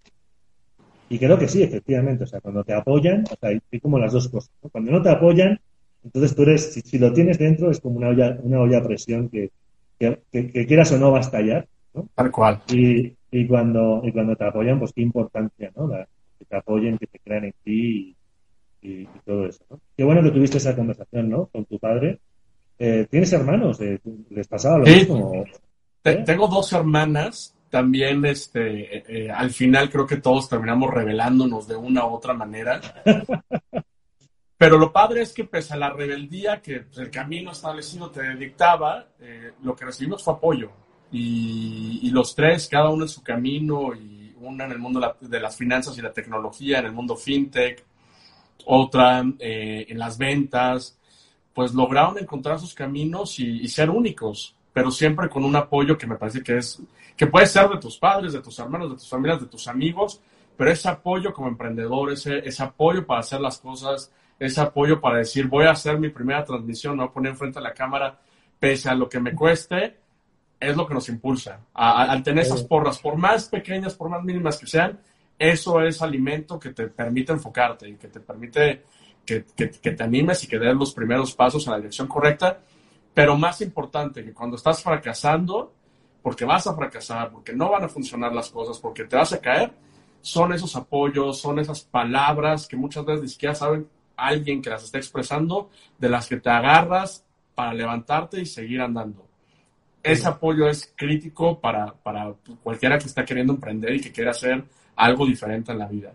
y 1.09 1.19
creo 1.19 1.39
que 1.39 1.49
sí, 1.49 1.63
efectivamente. 1.63 2.25
O 2.25 2.27
sea, 2.27 2.41
cuando 2.41 2.65
te 2.65 2.73
apoyan, 2.73 3.25
o 3.31 3.37
sea, 3.37 3.51
hay 3.51 3.81
como 3.81 3.99
las 3.99 4.13
dos 4.13 4.29
cosas. 4.29 4.51
¿no? 4.63 4.69
Cuando 4.71 4.91
no 4.91 5.03
te 5.03 5.11
apoyan, 5.11 5.61
entonces 6.03 6.35
tú 6.35 6.43
eres, 6.43 6.73
si, 6.73 6.81
si, 6.81 6.99
lo 6.99 7.13
tienes 7.13 7.39
dentro, 7.39 7.71
es 7.71 7.81
como 7.81 7.99
una 7.99 8.09
olla, 8.09 8.39
una 8.43 8.61
olla 8.61 8.79
a 8.79 8.83
presión 8.83 9.29
que, 9.29 9.51
que, 9.99 10.23
que, 10.31 10.51
que 10.51 10.67
quieras 10.67 10.93
o 10.93 10.99
no 10.99 11.13
va 11.13 11.19
a 11.19 11.23
estallar. 11.23 11.69
¿no? 11.95 12.09
Tal 12.15 12.31
cual. 12.31 12.61
Y, 12.69 13.15
y, 13.31 13.47
cuando, 13.47 14.01
y 14.05 14.13
cuando 14.13 14.37
te 14.37 14.45
apoyan, 14.45 14.79
pues 14.79 14.93
qué 14.93 15.03
importancia, 15.03 15.71
¿no? 15.77 15.87
La, 15.87 16.07
que 16.39 16.45
te 16.45 16.57
apoyen, 16.57 16.99
que 16.99 17.07
te 17.07 17.19
crean 17.21 17.45
en 17.45 17.55
ti 17.63 18.17
y, 18.83 18.89
y, 18.89 18.93
y, 19.03 19.09
todo 19.25 19.47
eso, 19.47 19.65
¿no? 19.71 19.81
Qué 19.97 20.05
bueno 20.05 20.23
que 20.23 20.31
tuviste 20.31 20.59
esa 20.59 20.75
conversación, 20.75 21.31
¿no? 21.31 21.47
Con 21.47 21.65
tu 21.65 21.79
padre. 21.79 22.19
Eh, 22.79 23.07
¿Tienes 23.11 23.33
hermanos? 23.33 23.81
Eh, 23.81 24.01
¿Les 24.31 24.49
pasaba 24.49 24.79
lo 24.79 24.87
sí. 24.87 24.95
mismo? 24.95 25.45
¿Eh? 26.05 26.23
Tengo 26.27 26.49
dos 26.49 26.73
hermanas 26.73 27.55
también 27.75 28.25
este, 28.25 29.25
eh, 29.27 29.29
al 29.29 29.51
final 29.51 29.91
creo 29.91 30.07
que 30.07 30.19
todos 30.19 30.49
terminamos 30.49 30.95
revelándonos 30.95 31.67
de 31.67 31.75
una 31.75 32.07
u 32.07 32.15
otra 32.15 32.33
manera. 32.33 32.81
Pero 34.57 34.79
lo 34.79 34.93
padre 34.93 35.23
es 35.23 35.33
que 35.33 35.45
pese 35.45 35.75
a 35.75 35.77
la 35.77 35.91
rebeldía 35.91 36.63
que 36.63 36.81
pues, 36.81 36.99
el 36.99 37.11
camino 37.11 37.53
establecido 37.53 38.11
te 38.11 38.35
dictaba, 38.37 39.07
eh, 39.21 39.53
lo 39.63 39.75
que 39.75 39.85
recibimos 39.85 40.23
fue 40.23 40.35
apoyo. 40.35 40.71
Y, 41.11 42.01
y, 42.03 42.11
los 42.11 42.35
tres, 42.35 42.69
cada 42.69 42.91
uno 42.91 43.05
en 43.05 43.09
su 43.09 43.23
camino, 43.23 43.95
y 43.95 44.35
una 44.41 44.65
en 44.65 44.73
el 44.73 44.79
mundo 44.79 45.17
de 45.21 45.41
las 45.41 45.57
finanzas 45.57 45.97
y 45.97 46.03
la 46.03 46.13
tecnología, 46.13 46.79
en 46.81 46.87
el 46.87 46.93
mundo 46.93 47.17
fintech, 47.17 47.85
otra 48.67 49.21
en 49.21 49.99
las 49.99 50.19
ventas, 50.19 50.99
pues 51.53 51.73
lograron 51.73 52.19
encontrar 52.19 52.59
sus 52.59 52.75
caminos 52.75 53.39
y, 53.39 53.63
y 53.63 53.69
ser 53.69 53.91
únicos 53.91 54.57
pero 54.75 54.91
siempre 54.91 55.31
con 55.31 55.45
un 55.45 55.55
apoyo 55.55 55.97
que 55.97 56.07
me 56.07 56.17
parece 56.17 56.43
que 56.43 56.59
es, 56.59 56.83
que 57.17 57.29
puede 57.29 57.47
ser 57.47 57.69
de 57.69 57.79
tus 57.79 57.97
padres, 57.97 58.33
de 58.33 58.43
tus 58.43 58.59
hermanos, 58.59 58.91
de 58.91 58.97
tus 58.97 59.09
familias, 59.09 59.41
de 59.41 59.47
tus 59.47 59.69
amigos, 59.69 60.21
pero 60.57 60.71
ese 60.71 60.89
apoyo 60.89 61.33
como 61.33 61.47
emprendedor, 61.47 62.13
ese, 62.13 62.39
ese 62.41 62.63
apoyo 62.65 63.07
para 63.07 63.21
hacer 63.21 63.41
las 63.41 63.59
cosas, 63.59 64.11
ese 64.39 64.61
apoyo 64.61 65.01
para 65.01 65.19
decir, 65.19 65.47
voy 65.47 65.65
a 65.67 65.71
hacer 65.71 65.99
mi 65.99 66.09
primera 66.09 66.45
transmisión, 66.45 66.97
no 66.97 67.05
voy 67.05 67.11
a 67.11 67.15
poner 67.15 67.33
enfrente 67.33 67.59
a 67.59 67.63
la 67.63 67.73
cámara, 67.73 68.19
pese 68.59 68.89
a 68.89 68.95
lo 68.95 69.09
que 69.09 69.21
me 69.21 69.35
cueste, 69.35 69.97
es 70.59 70.77
lo 70.77 70.87
que 70.87 70.95
nos 70.95 71.09
impulsa. 71.09 71.61
Al 71.75 72.23
tener 72.23 72.45
esas 72.45 72.63
porras, 72.63 72.99
por 72.99 73.17
más 73.17 73.49
pequeñas, 73.49 73.95
por 73.95 74.09
más 74.09 74.23
mínimas 74.23 74.59
que 74.59 74.67
sean, 74.67 74.99
eso 75.39 75.81
es 75.81 76.01
alimento 76.01 76.59
que 76.59 76.71
te 76.71 76.89
permite 76.89 77.33
enfocarte 77.33 77.89
y 77.89 77.97
que 77.97 78.09
te 78.09 78.21
permite 78.21 78.85
que, 79.25 79.45
que, 79.57 79.71
que 79.71 79.91
te 79.93 80.03
animes 80.03 80.45
y 80.45 80.47
que 80.47 80.59
des 80.59 80.75
los 80.75 80.93
primeros 80.93 81.35
pasos 81.35 81.67
en 81.67 81.73
la 81.73 81.79
dirección 81.79 82.07
correcta. 82.07 82.61
Pero 83.13 83.37
más 83.37 83.61
importante, 83.61 84.25
que 84.25 84.33
cuando 84.33 84.57
estás 84.57 84.83
fracasando, 84.83 85.73
porque 86.23 86.45
vas 86.45 86.67
a 86.67 86.75
fracasar, 86.75 87.31
porque 87.31 87.53
no 87.53 87.71
van 87.71 87.85
a 87.85 87.89
funcionar 87.89 88.33
las 88.33 88.51
cosas, 88.51 88.79
porque 88.79 89.05
te 89.05 89.17
vas 89.17 89.33
a 89.33 89.41
caer, 89.41 89.73
son 90.21 90.53
esos 90.53 90.75
apoyos, 90.75 91.39
son 91.39 91.59
esas 91.59 91.83
palabras 91.83 92.67
que 92.67 92.77
muchas 92.77 93.05
veces 93.05 93.23
ni 93.23 93.29
siquiera 93.29 93.55
saben 93.55 93.87
alguien 94.17 94.63
que 94.63 94.71
las 94.71 94.85
está 94.85 94.99
expresando, 94.99 95.71
de 95.99 96.09
las 96.09 96.29
que 96.29 96.39
te 96.39 96.51
agarras 96.51 97.25
para 97.55 97.75
levantarte 97.75 98.41
y 98.41 98.47
seguir 98.47 98.81
andando. 98.81 99.27
Ese 100.03 100.29
apoyo 100.29 100.69
es 100.69 100.93
crítico 100.95 101.59
para, 101.61 101.95
para 101.95 102.35
cualquiera 102.63 102.99
que 102.99 103.07
está 103.07 103.25
queriendo 103.25 103.55
emprender 103.55 103.95
y 103.95 104.01
que 104.01 104.13
quiera 104.13 104.33
hacer 104.33 104.65
algo 104.97 105.27
diferente 105.27 105.73
en 105.73 105.79
la 105.79 105.87
vida. 105.87 106.13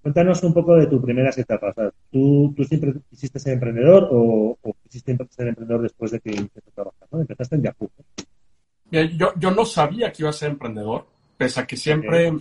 Cuéntanos 0.00 0.42
un 0.42 0.52
poco 0.52 0.76
de 0.76 0.86
tu 0.86 1.00
primera 1.00 1.30
etapas. 1.30 1.74
¿Tú, 2.10 2.52
¿Tú 2.56 2.64
siempre 2.64 2.92
quisiste 3.08 3.38
ser 3.38 3.54
emprendedor 3.54 4.08
o, 4.10 4.58
o 4.60 4.74
quisiste 4.82 5.16
ser 5.30 5.48
emprendedor 5.48 5.82
después 5.82 6.10
de 6.10 6.20
que 6.20 6.30
empezaste 6.30 6.70
a 6.70 6.74
trabajar? 6.74 7.08
¿no? 7.10 7.20
Empezaste 7.20 7.56
en 7.56 7.62
Yahoo. 7.62 7.90
yo, 8.90 9.32
yo 9.36 9.50
no 9.52 9.64
sabía 9.64 10.12
que 10.12 10.22
iba 10.22 10.30
a 10.30 10.32
ser 10.32 10.50
emprendedor, 10.50 11.06
pese 11.36 11.60
a 11.60 11.66
que 11.66 11.76
siempre... 11.76 12.32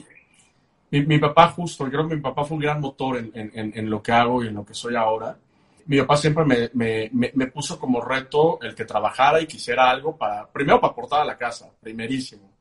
Mi, 0.91 1.05
mi, 1.05 1.17
papá 1.17 1.49
justo, 1.49 1.85
creo 1.85 2.07
que 2.07 2.15
mi 2.15 2.21
papá 2.21 2.43
fue 2.43 2.57
un 2.57 2.63
gran 2.63 2.81
motor 2.81 3.17
en, 3.17 3.31
en, 3.33 3.71
en, 3.73 3.89
lo 3.89 4.03
que 4.03 4.11
hago 4.11 4.43
y 4.43 4.47
en 4.47 4.55
lo 4.55 4.65
que 4.65 4.73
soy 4.73 4.95
ahora. 4.95 5.37
Mi 5.85 5.99
papá 5.99 6.17
siempre 6.17 6.45
me, 6.45 6.69
me, 6.73 7.31
me, 7.33 7.47
puso 7.47 7.79
como 7.79 8.01
reto 8.01 8.59
el 8.61 8.75
que 8.75 8.85
trabajara 8.85 9.41
y 9.41 9.47
quisiera 9.47 9.89
algo 9.89 10.15
para, 10.17 10.47
primero 10.47 10.79
para 10.79 10.91
aportar 10.91 11.21
a 11.21 11.25
la 11.25 11.37
casa, 11.37 11.69
primerísimo. 11.79 12.51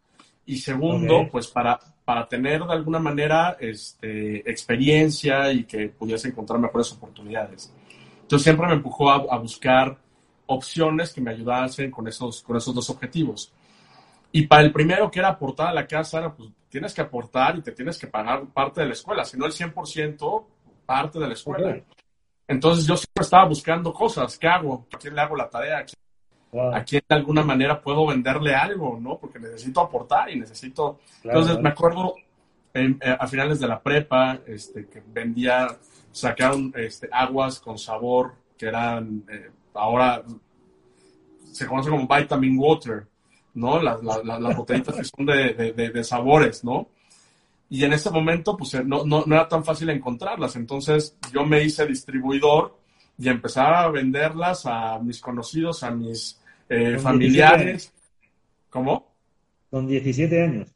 Y 0.47 0.57
segundo, 0.57 1.29
pues 1.31 1.49
para, 1.49 1.79
para 2.05 2.27
tener 2.27 2.65
de 2.65 2.73
alguna 2.73 2.99
manera 2.99 3.57
este, 3.61 4.49
experiencia 4.51 5.53
y 5.53 5.65
que 5.65 5.89
pudiese 5.89 6.29
encontrar 6.29 6.59
mejores 6.59 6.93
oportunidades. 6.93 7.73
Entonces 8.23 8.45
siempre 8.45 8.67
me 8.69 8.75
empujó 8.75 9.11
a, 9.11 9.17
a 9.17 9.39
buscar 9.39 9.99
opciones 10.47 11.13
que 11.13 11.21
me 11.21 11.31
ayudasen 11.31 11.91
con 11.91 12.09
esos, 12.09 12.43
con 12.43 12.57
esos 12.57 12.75
dos 12.75 12.91
objetivos. 12.91 13.53
Y 14.33 14.47
para 14.47 14.63
el 14.63 14.73
primero, 14.73 15.11
que 15.11 15.19
era 15.19 15.29
aportar 15.31 15.69
a 15.69 15.75
la 15.75 15.87
casa, 15.87 16.19
era, 16.19 16.35
pues 16.35 16.51
tienes 16.69 16.95
que 16.95 17.01
aportar 17.01 17.59
y 17.59 17.63
te 17.63 17.73
tienes 17.73 17.99
que 17.99 18.07
pagar 18.07 18.47
parte 18.47 18.81
de 18.81 18.87
la 18.87 18.93
escuela, 18.93 19.25
si 19.25 19.37
no 19.37 19.47
el 19.47 19.53
100% 19.53 20.47
parte 20.87 21.19
de 21.19 21.27
la 21.27 21.35
escuela. 21.35 21.81
Entonces 22.47 22.87
yo 22.87 22.97
siempre 22.97 23.23
estaba 23.23 23.47
buscando 23.47 23.93
cosas, 23.93 24.39
¿qué 24.39 24.49
hago? 24.49 24.87
¿A 24.93 24.99
quién 24.99 25.15
le 25.15 25.21
hago 25.21 25.37
la 25.37 25.49
tarea? 25.49 25.85
¿A 26.73 26.85
quién 26.85 27.03
de 27.09 27.15
alguna 27.15 27.43
manera 27.43 27.81
puedo 27.81 28.07
venderle 28.07 28.55
algo? 28.55 28.99
¿no? 29.01 29.19
Porque 29.19 29.39
necesito 29.39 29.81
aportar 29.81 30.31
y 30.31 30.39
necesito... 30.39 31.01
Entonces 31.23 31.61
me 31.61 31.69
acuerdo 31.69 32.15
eh, 32.75 32.97
a 33.19 33.27
finales 33.27 33.61
de 33.61 33.69
la 33.69 33.81
prepa 33.81 34.41
este, 34.47 34.87
que 34.87 35.03
vendía, 35.07 35.69
sacaron 36.13 36.73
este, 36.77 37.09
aguas 37.13 37.61
con 37.61 37.79
sabor 37.79 38.35
que 38.57 38.67
eran, 38.67 39.25
eh, 39.29 39.51
ahora 39.75 40.23
se 41.53 41.67
conoce 41.67 41.91
como 41.91 42.07
vitamin 42.07 42.59
water 42.59 43.10
¿no? 43.55 43.83
Las, 43.83 44.03
las, 44.03 44.57
botellitas 44.57 44.95
que 44.97 45.05
son 45.05 45.27
de, 45.27 45.73
de, 45.73 46.05
sabores, 46.05 46.65
¿no? 46.65 46.89
Y 47.69 47.85
en 47.85 47.93
ese 47.93 48.11
momento, 48.11 48.57
pues 48.57 48.75
eh, 48.75 48.83
no, 48.85 49.05
no, 49.05 49.25
no, 49.27 49.35
era 49.35 49.49
tan 49.49 49.65
fácil 49.65 49.91
encontrarlas. 49.91 50.57
Entonces 50.57 51.17
yo 51.33 51.45
me 51.45 51.63
hice 51.63 51.87
distribuidor 51.87 52.77
y 53.17 53.29
empezaba 53.29 53.83
a 53.83 53.89
venderlas 53.91 54.67
a 54.67 54.99
mis 54.99 55.21
conocidos, 55.21 55.83
a 55.85 55.91
mis 55.91 56.41
eh, 56.69 56.99
familiares. 56.99 57.93
¿Cómo? 58.69 59.15
Con 59.71 59.87
17 59.87 60.43
años. 60.43 60.69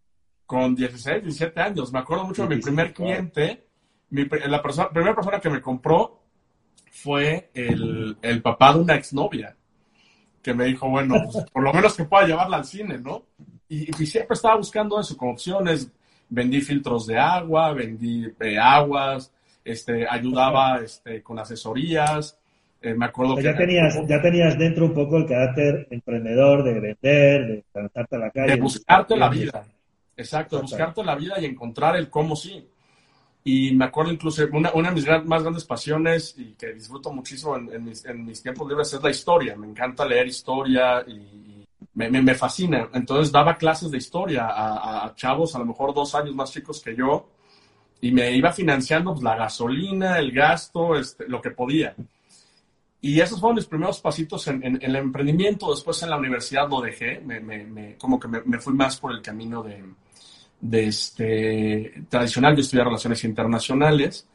Con 0.46 0.74
16, 0.74 1.22
17 1.22 1.60
años. 1.60 1.92
Me 1.92 1.98
acuerdo 1.98 2.24
mucho 2.24 2.46
de 2.46 2.54
mi 2.54 2.62
primer 2.62 2.92
cliente. 2.92 3.66
Mi, 4.10 4.26
la 4.46 4.62
persona, 4.62 4.90
primera 4.90 5.14
persona 5.14 5.40
que 5.40 5.50
me 5.50 5.60
compró 5.60 6.22
fue 6.92 7.50
el, 7.54 8.16
el 8.22 8.42
papá 8.42 8.72
de 8.74 8.80
una 8.80 8.94
exnovia 8.94 9.56
que 10.44 10.54
me 10.54 10.66
dijo, 10.66 10.88
bueno, 10.88 11.16
pues, 11.24 11.44
por 11.50 11.62
lo 11.62 11.72
menos 11.72 11.96
que 11.96 12.04
pueda 12.04 12.26
llevarla 12.26 12.58
al 12.58 12.66
cine, 12.66 12.98
¿no? 12.98 13.24
Y, 13.66 13.86
siempre 14.06 14.34
estaba 14.34 14.56
buscando 14.56 15.00
eso 15.00 15.16
como 15.16 15.32
opciones. 15.32 15.90
Vendí 16.28 16.60
filtros 16.60 17.06
de 17.06 17.18
agua, 17.18 17.72
vendí 17.72 18.26
eh, 18.40 18.58
aguas, 18.58 19.32
este, 19.64 20.06
ayudaba 20.06 20.78
este, 20.78 21.22
con 21.22 21.38
asesorías. 21.38 22.38
Eh, 22.82 22.94
me 22.94 23.06
acuerdo 23.06 23.36
que... 23.36 23.42
Ya 23.42 23.56
tenías, 23.56 23.94
ya 24.06 24.20
tenías 24.20 24.58
dentro 24.58 24.84
un 24.84 24.94
poco 24.94 25.16
el 25.16 25.26
carácter 25.26 25.88
emprendedor 25.90 26.62
de 26.62 26.74
vender, 26.74 27.46
de 27.46 27.64
lanzarte 27.72 28.16
a 28.16 28.18
la 28.18 28.30
calle. 28.30 28.52
De 28.52 28.60
buscarte 28.60 29.16
la 29.16 29.28
vida. 29.30 29.64
Exacto, 30.16 30.56
de 30.56 30.62
buscarte 30.62 31.02
la 31.02 31.16
vida 31.16 31.40
y 31.40 31.46
encontrar 31.46 31.96
el 31.96 32.10
cómo 32.10 32.36
sí. 32.36 32.68
Y 33.46 33.74
me 33.74 33.84
acuerdo 33.84 34.10
incluso, 34.10 34.42
una, 34.52 34.72
una 34.72 34.88
de 34.88 34.94
mis 34.94 35.06
más 35.26 35.42
grandes 35.42 35.64
pasiones 35.64 36.34
y 36.38 36.54
que 36.54 36.72
disfruto 36.72 37.12
muchísimo 37.12 37.56
en, 37.56 37.84
mis, 37.84 38.04
en, 38.06 38.24
mis, 38.24 38.42
tiempos 38.42 38.66
libres 38.66 38.92
es 38.94 39.02
la 39.02 39.10
historia. 39.10 39.54
Me 39.54 39.66
encanta 39.66 40.06
leer 40.06 40.26
historia 40.26 41.04
y, 41.06 41.66
me, 41.92 42.08
me, 42.10 42.34
fascina. 42.34 42.88
Entonces 42.94 43.30
daba 43.30 43.56
clases 43.56 43.90
de 43.90 43.98
historia 43.98 44.46
a, 44.46 45.06
a, 45.06 45.14
chavos 45.14 45.54
a 45.54 45.58
lo 45.58 45.66
mejor 45.66 45.92
dos 45.92 46.14
años 46.14 46.34
más 46.34 46.52
chicos 46.52 46.80
que 46.80 46.96
yo 46.96 47.28
y 48.00 48.12
me 48.12 48.30
iba 48.32 48.52
financiando 48.52 49.12
pues, 49.12 49.22
la 49.22 49.36
gasolina, 49.36 50.18
el 50.18 50.32
gasto, 50.32 50.96
este, 50.96 51.28
lo 51.28 51.40
que 51.40 51.50
podía. 51.50 51.94
Y 53.00 53.20
esos 53.20 53.38
fueron 53.38 53.56
mis 53.56 53.66
primeros 53.66 54.00
pasitos 54.00 54.46
en, 54.48 54.64
en, 54.64 54.78
el 54.80 54.96
emprendimiento. 54.96 55.70
Después 55.70 56.02
en 56.02 56.10
la 56.10 56.16
universidad 56.16 56.68
lo 56.68 56.80
dejé, 56.80 57.20
me, 57.20 57.40
me, 57.40 57.96
como 57.96 58.18
que 58.18 58.28
me, 58.28 58.58
fui 58.58 58.72
más 58.72 58.98
por 58.98 59.12
el 59.12 59.20
camino 59.20 59.62
de, 59.62 59.84
de 60.64 60.86
este, 60.86 62.04
tradicional, 62.08 62.56
yo 62.56 62.62
estudié 62.62 62.82
relaciones 62.82 63.22
internacionales. 63.24 64.26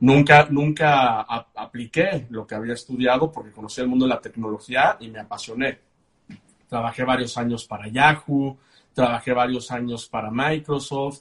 Nunca, 0.00 0.46
nunca 0.50 1.22
apliqué 1.22 2.26
lo 2.28 2.46
que 2.46 2.54
había 2.54 2.74
estudiado 2.74 3.32
porque 3.32 3.52
conocí 3.52 3.80
el 3.80 3.88
mundo 3.88 4.04
de 4.04 4.10
la 4.10 4.20
tecnología 4.20 4.98
y 5.00 5.08
me 5.08 5.20
apasioné. 5.20 5.78
Trabajé 6.68 7.04
varios 7.04 7.38
años 7.38 7.64
para 7.64 7.88
Yahoo, 7.88 8.58
trabajé 8.92 9.32
varios 9.32 9.70
años 9.70 10.06
para 10.08 10.30
Microsoft. 10.30 11.20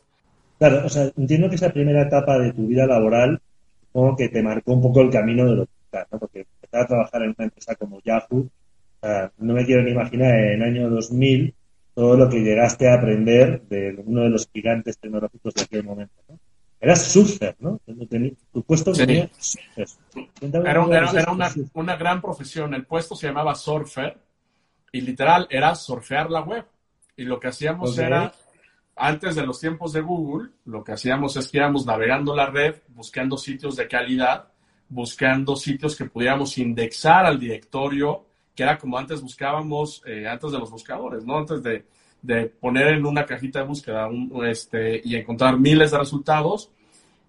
Claro, 0.57 0.85
o 0.85 0.89
sea, 0.89 1.09
entiendo 1.15 1.47
que 1.47 1.55
esa 1.55 1.71
primera 1.71 2.01
etapa 2.01 2.37
de 2.37 2.51
tu 2.51 2.67
vida 2.67 2.85
laboral 2.85 3.41
como 3.93 4.15
que 4.15 4.29
te 4.29 4.43
marcó 4.43 4.73
un 4.73 4.81
poco 4.81 5.01
el 5.01 5.09
camino 5.09 5.45
de 5.45 5.55
lo 5.55 5.65
que 5.65 5.71
¿no? 6.11 6.19
Porque 6.19 6.39
empezar 6.39 6.81
a 6.81 6.87
trabajar 6.87 7.21
en 7.23 7.35
una 7.37 7.45
empresa 7.45 7.75
como 7.75 8.01
Yahoo, 8.01 8.49
no 9.37 9.53
me 9.53 9.65
quiero 9.65 9.81
ni 9.83 9.91
imaginar 9.91 10.33
en 10.33 10.61
el 10.61 10.63
año 10.63 10.89
2000 10.89 11.53
todo 12.01 12.17
lo 12.17 12.27
que 12.27 12.39
llegaste 12.39 12.89
a 12.89 12.95
aprender 12.95 13.61
de 13.69 13.93
uno 14.03 14.21
de 14.21 14.31
los 14.31 14.49
gigantes 14.51 14.97
tecnológicos 14.97 15.53
de 15.53 15.61
aquel 15.61 15.83
momento. 15.83 16.15
¿no? 16.27 16.39
Eras 16.79 17.03
surfer, 17.03 17.55
¿no? 17.59 17.79
Tu 18.51 18.63
puesto 18.63 18.95
sí. 18.95 19.03
Era, 19.03 19.29
era, 20.65 21.31
una, 21.31 21.51
una, 21.75 21.95
gran 21.97 22.19
profesión. 22.19 22.73
El 22.73 22.87
puesto 22.87 23.15
se 23.15 23.27
llamaba 23.27 23.53
surfer 23.53 24.17
y 24.91 25.01
literal 25.01 25.45
era 25.51 25.75
surfear 25.75 26.31
la 26.31 26.41
web. 26.41 26.65
Y 27.17 27.25
lo 27.25 27.39
que 27.39 27.49
hacíamos 27.49 27.95
era, 27.99 28.33
antes 28.95 29.35
de 29.35 29.45
los 29.45 29.59
tiempos 29.59 29.93
de 29.93 30.01
Google, 30.01 30.49
lo 30.65 30.83
que 30.83 30.93
hacíamos 30.93 31.37
es 31.37 31.49
que 31.49 31.59
íbamos 31.59 31.85
navegando 31.85 32.35
la 32.35 32.47
red, 32.47 32.77
buscando 32.87 33.37
sitios 33.37 33.75
de 33.75 33.87
calidad, 33.87 34.47
buscando 34.89 35.55
sitios 35.55 35.95
que 35.95 36.05
pudiéramos 36.05 36.57
indexar 36.57 37.27
al 37.27 37.39
directorio 37.39 38.25
que 38.55 38.63
era 38.63 38.77
como 38.77 38.97
antes 38.97 39.21
buscábamos, 39.21 40.01
eh, 40.05 40.27
antes 40.27 40.51
de 40.51 40.59
los 40.59 40.71
buscadores, 40.71 41.25
¿no? 41.25 41.37
Antes 41.37 41.63
de, 41.63 41.85
de, 42.21 42.47
poner 42.47 42.87
en 42.89 43.05
una 43.05 43.25
cajita 43.25 43.59
de 43.59 43.65
búsqueda 43.65 44.07
un, 44.07 44.45
este, 44.45 45.01
y 45.03 45.15
encontrar 45.15 45.57
miles 45.57 45.91
de 45.91 45.97
resultados, 45.97 46.69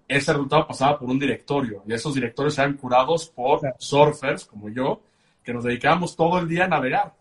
ese 0.08 0.32
resultado 0.32 0.66
pasaba 0.66 0.98
por 0.98 1.08
un 1.08 1.18
directorio 1.18 1.82
y 1.86 1.92
esos 1.92 2.14
directorios 2.14 2.58
eran 2.58 2.74
curados 2.74 3.28
por 3.28 3.60
surfers 3.78 4.44
como 4.44 4.68
yo, 4.68 5.02
que 5.42 5.52
nos 5.52 5.64
dedicábamos 5.64 6.16
todo 6.16 6.38
el 6.38 6.48
día 6.48 6.64
a 6.64 6.68
navegar. 6.68 7.14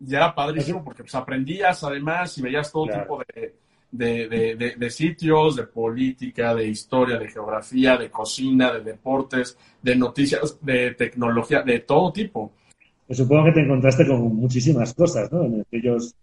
Y 0.00 0.14
era 0.14 0.34
padrísimo 0.34 0.82
porque 0.82 1.02
pues, 1.02 1.14
aprendías 1.14 1.84
además 1.84 2.36
y 2.36 2.42
veías 2.42 2.72
todo 2.72 2.86
tipo 2.86 3.22
de, 3.34 3.54
de, 3.90 4.28
de, 4.56 4.74
de, 4.76 4.90
sitios, 4.90 5.56
de 5.56 5.64
política, 5.64 6.54
de 6.54 6.66
historia, 6.66 7.16
de 7.16 7.28
geografía, 7.28 7.96
de 7.96 8.10
cocina, 8.10 8.72
de 8.72 8.80
deportes, 8.80 9.56
de 9.80 9.94
noticias, 9.94 10.58
de 10.60 10.94
tecnología, 10.94 11.62
de 11.62 11.80
todo 11.80 12.12
tipo 12.12 12.52
pues 13.06 13.18
supongo 13.18 13.44
que 13.44 13.52
te 13.52 13.60
encontraste 13.60 14.06
con 14.06 14.34
muchísimas 14.36 14.94
cosas, 14.94 15.30
¿no? 15.30 15.44
En 15.44 15.60
aquellos, 15.60 16.14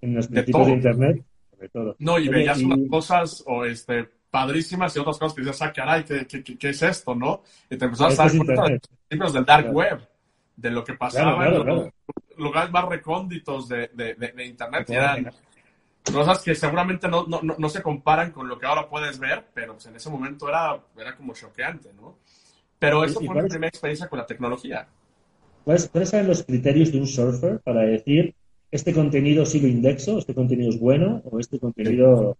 en 0.00 0.14
los 0.14 0.28
principios 0.28 0.66
de, 0.66 0.72
Internet, 0.72 1.24
sobre 1.50 1.68
todo. 1.68 1.96
No, 1.98 2.18
y 2.18 2.28
veías 2.28 2.60
unas 2.62 2.88
cosas 2.88 3.42
o 3.46 3.64
este, 3.64 4.08
padrísimas 4.30 4.94
y 4.94 5.00
otras 5.00 5.18
cosas 5.18 5.34
que 5.34 5.42
dices, 5.42 5.62
ah, 5.62 5.72
caray, 5.72 6.04
¿qué, 6.04 6.26
qué, 6.26 6.42
qué 6.42 6.68
es 6.68 6.82
esto, 6.82 7.14
no? 7.14 7.42
Y 7.68 7.76
te 7.76 7.84
empezabas 7.84 8.18
a 8.18 8.24
dar 8.24 8.36
cuenta 8.36 8.62
de 8.62 8.70
los 8.70 8.80
principios 8.88 9.32
del 9.32 9.44
dark 9.44 9.72
web, 9.74 10.08
de 10.56 10.70
lo 10.70 10.84
que 10.84 10.94
pasaba, 10.94 11.90
lugares 12.36 12.70
más 12.70 12.88
recónditos 12.88 13.68
de, 13.68 13.90
Internet. 14.44 14.90
eran 14.90 15.30
cosas 16.12 16.40
que 16.40 16.54
seguramente 16.54 17.08
no, 17.08 17.26
no, 17.26 17.68
se 17.68 17.82
comparan 17.82 18.30
con 18.30 18.48
lo 18.48 18.58
que 18.58 18.66
ahora 18.66 18.88
puedes 18.88 19.18
ver, 19.18 19.44
pero 19.52 19.74
pues, 19.74 19.86
en 19.86 19.96
ese 19.96 20.08
momento 20.08 20.48
era, 20.48 20.78
era 20.96 21.16
como 21.16 21.34
choqueante, 21.34 21.92
¿no? 21.94 22.18
Pero 22.78 23.02
eso 23.02 23.20
fue 23.20 23.42
mi 23.42 23.48
primera 23.48 23.68
experiencia 23.68 24.08
con 24.08 24.20
la 24.20 24.26
tecnología. 24.26 24.86
¿Cuáles, 25.68 26.08
son 26.08 26.26
los 26.26 26.44
criterios 26.44 26.92
de 26.92 26.98
un 26.98 27.06
surfer 27.06 27.60
para 27.60 27.82
decir 27.82 28.34
este 28.70 28.94
contenido 28.94 29.44
sí 29.44 29.60
lo 29.60 29.68
indexo, 29.68 30.16
este 30.16 30.32
contenido 30.32 30.70
es 30.70 30.80
bueno 30.80 31.20
o 31.30 31.38
este 31.38 31.58
contenido 31.58 32.38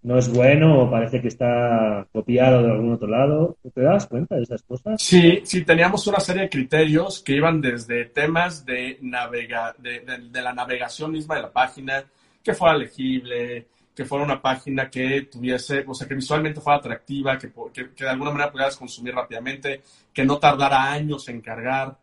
no 0.00 0.16
es 0.16 0.32
bueno 0.32 0.80
o 0.80 0.90
parece 0.90 1.20
que 1.20 1.28
está 1.28 2.06
copiado 2.10 2.62
de 2.62 2.72
algún 2.72 2.94
otro 2.94 3.06
lado. 3.06 3.58
¿Te 3.74 3.82
das 3.82 4.06
cuenta 4.06 4.36
de 4.36 4.44
esas 4.44 4.62
cosas? 4.62 5.02
Sí, 5.02 5.42
sí, 5.44 5.62
teníamos 5.62 6.06
una 6.06 6.20
serie 6.20 6.44
de 6.44 6.48
criterios 6.48 7.22
que 7.22 7.34
iban 7.34 7.60
desde 7.60 8.06
temas 8.06 8.64
de, 8.64 8.96
navega, 9.02 9.76
de, 9.78 10.30
la 10.32 10.54
navegación 10.54 11.12
misma 11.12 11.34
de 11.36 11.42
la 11.42 11.52
página, 11.52 12.02
que 12.42 12.54
fuera 12.54 12.78
legible, 12.78 13.66
que 13.94 14.06
fuera 14.06 14.24
una 14.24 14.40
página 14.40 14.88
que 14.88 15.28
tuviese, 15.30 15.84
o 15.86 15.92
sea, 15.92 16.08
que 16.08 16.14
visualmente 16.14 16.62
fuera 16.62 16.78
atractiva, 16.78 17.36
que, 17.36 17.52
que, 17.74 18.04
de 18.04 18.10
alguna 18.10 18.30
manera 18.30 18.50
pudieras 18.50 18.78
consumir 18.78 19.14
rápidamente, 19.14 19.82
que 20.14 20.24
no 20.24 20.38
tardara 20.38 20.90
años 20.90 21.28
en 21.28 21.42
cargar, 21.42 21.98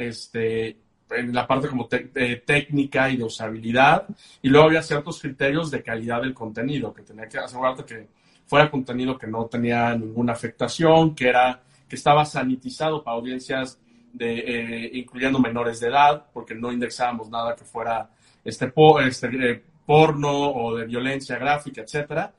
este, 0.00 0.76
en 1.10 1.34
la 1.34 1.46
parte 1.46 1.68
como 1.68 1.88
técnica 1.88 3.10
y 3.10 3.16
de 3.16 3.24
usabilidad. 3.24 4.06
Y 4.42 4.48
luego 4.48 4.66
había 4.66 4.82
ciertos 4.82 5.20
criterios 5.20 5.70
de 5.70 5.82
calidad 5.82 6.22
del 6.22 6.34
contenido, 6.34 6.92
que 6.94 7.02
tenía 7.02 7.28
que 7.28 7.38
asegurarte 7.38 7.84
que 7.84 8.08
fuera 8.46 8.70
contenido 8.70 9.18
que 9.18 9.26
no 9.26 9.46
tenía 9.46 9.94
ninguna 9.94 10.32
afectación, 10.32 11.14
que 11.14 11.28
era 11.28 11.62
que 11.88 11.96
estaba 11.96 12.24
sanitizado 12.24 13.02
para 13.02 13.16
audiencias 13.16 13.78
de, 14.12 14.38
eh, 14.38 14.90
incluyendo 14.94 15.38
menores 15.38 15.80
de 15.80 15.88
edad, 15.88 16.26
porque 16.32 16.54
no 16.54 16.72
indexábamos 16.72 17.28
nada 17.28 17.54
que 17.54 17.64
fuera 17.64 18.10
este, 18.44 18.72
este 19.06 19.50
eh, 19.50 19.62
porno 19.84 20.30
o 20.30 20.76
de 20.76 20.86
violencia 20.86 21.36
gráfica, 21.36 21.82
etcétera. 21.82 22.32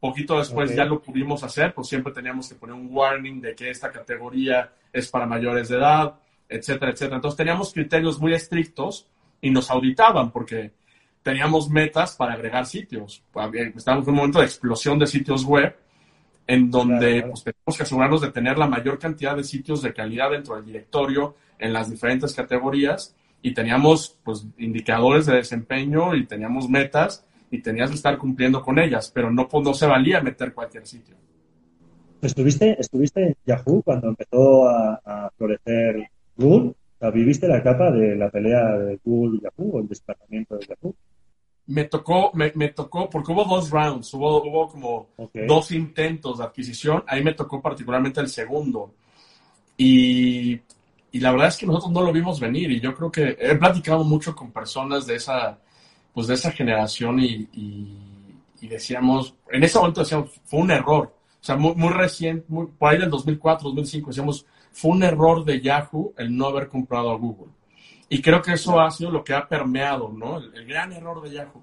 Poquito 0.00 0.38
después 0.38 0.74
ya 0.74 0.84
lo 0.84 1.00
pudimos 1.00 1.42
hacer, 1.42 1.72
pues 1.72 1.88
siempre 1.88 2.12
teníamos 2.12 2.48
que 2.48 2.56
poner 2.56 2.74
un 2.74 2.88
warning 2.90 3.40
de 3.40 3.54
que 3.54 3.70
esta 3.70 3.90
categoría 3.90 4.70
es 4.92 5.08
para 5.08 5.26
mayores 5.26 5.68
de 5.68 5.76
edad 5.76 6.14
etcétera, 6.48 6.92
etcétera. 6.92 7.16
Entonces 7.16 7.36
teníamos 7.36 7.72
criterios 7.72 8.20
muy 8.20 8.34
estrictos 8.34 9.08
y 9.40 9.50
nos 9.50 9.70
auditaban 9.70 10.30
porque 10.30 10.72
teníamos 11.22 11.70
metas 11.70 12.14
para 12.14 12.34
agregar 12.34 12.66
sitios. 12.66 13.24
Estábamos 13.74 14.06
en 14.06 14.10
un 14.10 14.16
momento 14.16 14.38
de 14.38 14.44
explosión 14.44 14.98
de 14.98 15.06
sitios 15.06 15.44
web 15.44 15.74
en 16.46 16.70
donde 16.70 17.22
pues, 17.22 17.42
tenemos 17.42 17.76
que 17.76 17.82
asegurarnos 17.82 18.20
de 18.20 18.30
tener 18.30 18.58
la 18.58 18.66
mayor 18.66 18.98
cantidad 18.98 19.34
de 19.34 19.42
sitios 19.42 19.82
de 19.82 19.94
calidad 19.94 20.30
dentro 20.30 20.56
del 20.56 20.66
directorio 20.66 21.36
en 21.58 21.72
las 21.72 21.90
diferentes 21.90 22.34
categorías 22.34 23.16
y 23.40 23.54
teníamos 23.54 24.18
pues 24.22 24.46
indicadores 24.58 25.26
de 25.26 25.36
desempeño 25.36 26.14
y 26.14 26.26
teníamos 26.26 26.68
metas 26.68 27.26
y 27.50 27.62
tenías 27.62 27.90
que 27.90 27.96
estar 27.96 28.18
cumpliendo 28.18 28.60
con 28.62 28.78
ellas, 28.78 29.10
pero 29.14 29.30
no, 29.30 29.48
pues, 29.48 29.64
no 29.64 29.74
se 29.74 29.86
valía 29.86 30.20
meter 30.20 30.52
cualquier 30.52 30.86
sitio. 30.86 31.16
¿Estuviste, 32.20 32.78
estuviste 32.80 33.22
en 33.22 33.36
Yahoo 33.46 33.82
cuando 33.82 34.08
empezó 34.08 34.68
a 34.68 35.30
florecer 35.36 36.08
Google, 36.36 36.74
¿viviste 37.12 37.48
la 37.48 37.58
etapa 37.58 37.90
de 37.90 38.16
la 38.16 38.30
pelea 38.30 38.76
de 38.78 38.98
Google 39.04 39.38
y 39.38 39.42
Yahoo 39.42 39.76
o 39.76 39.80
el 39.80 39.88
desplazamiento 39.88 40.56
de 40.56 40.66
Yahoo? 40.66 40.94
Me 41.66 41.84
tocó, 41.84 42.30
me, 42.34 42.50
tocó, 42.68 43.08
porque 43.08 43.32
hubo 43.32 43.44
dos 43.44 43.70
rounds, 43.70 44.12
hubo, 44.12 44.42
hubo 44.42 44.68
como 44.68 45.08
dos 45.46 45.70
intentos 45.70 46.38
de 46.38 46.44
adquisición, 46.44 47.02
ahí 47.06 47.24
me 47.24 47.32
tocó 47.32 47.62
particularmente 47.62 48.20
el 48.20 48.28
segundo. 48.28 48.94
Y, 49.76 50.60
la 51.12 51.30
verdad 51.30 51.48
es 51.48 51.56
que 51.56 51.66
nosotros 51.66 51.92
no 51.92 52.02
lo 52.02 52.12
vimos 52.12 52.40
venir 52.40 52.70
y 52.72 52.80
yo 52.80 52.94
creo 52.94 53.10
que 53.10 53.36
he 53.38 53.54
platicado 53.54 54.04
mucho 54.04 54.34
con 54.34 54.50
personas 54.50 55.06
de 55.06 55.14
esa, 55.14 55.58
pues 56.12 56.26
de 56.26 56.34
esa 56.34 56.50
generación 56.50 57.20
y, 57.20 57.48
y, 58.60 58.68
decíamos, 58.68 59.34
en 59.50 59.62
ese 59.62 59.78
momento 59.78 60.00
decíamos, 60.00 60.40
fue 60.44 60.60
un 60.60 60.70
error. 60.70 61.14
O 61.40 61.44
sea, 61.44 61.56
muy, 61.56 61.74
muy 61.74 61.92
reciente, 61.92 62.46
muy, 62.48 62.66
por 62.66 62.90
ahí 62.90 62.98
del 62.98 63.10
2004, 63.10 63.68
2005, 63.68 64.08
decíamos, 64.08 64.46
fue 64.74 64.90
un 64.90 65.04
error 65.04 65.44
de 65.44 65.60
Yahoo 65.60 66.12
el 66.18 66.36
no 66.36 66.46
haber 66.46 66.68
comprado 66.68 67.12
a 67.12 67.16
Google. 67.16 67.52
Y 68.08 68.20
creo 68.20 68.42
que 68.42 68.54
eso 68.54 68.80
ha 68.80 68.90
sido 68.90 69.10
lo 69.10 69.22
que 69.22 69.32
ha 69.32 69.46
permeado, 69.46 70.12
¿no? 70.12 70.38
El, 70.38 70.66
gran 70.66 70.92
error 70.92 71.22
de 71.22 71.30
Yahoo. 71.30 71.62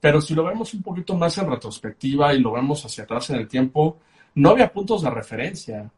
Pero 0.00 0.20
si 0.20 0.34
lo 0.34 0.44
vemos 0.44 0.74
un 0.74 0.82
poquito 0.82 1.14
más 1.14 1.38
en 1.38 1.48
retrospectiva 1.48 2.34
y 2.34 2.40
lo 2.40 2.52
vemos 2.52 2.84
hacia 2.84 3.04
atrás 3.04 3.30
en 3.30 3.36
el 3.36 3.48
tiempo, 3.48 3.98
no 4.34 4.50
había 4.50 4.72
puntos 4.72 5.02
de 5.02 5.10
referencia. 5.10 5.88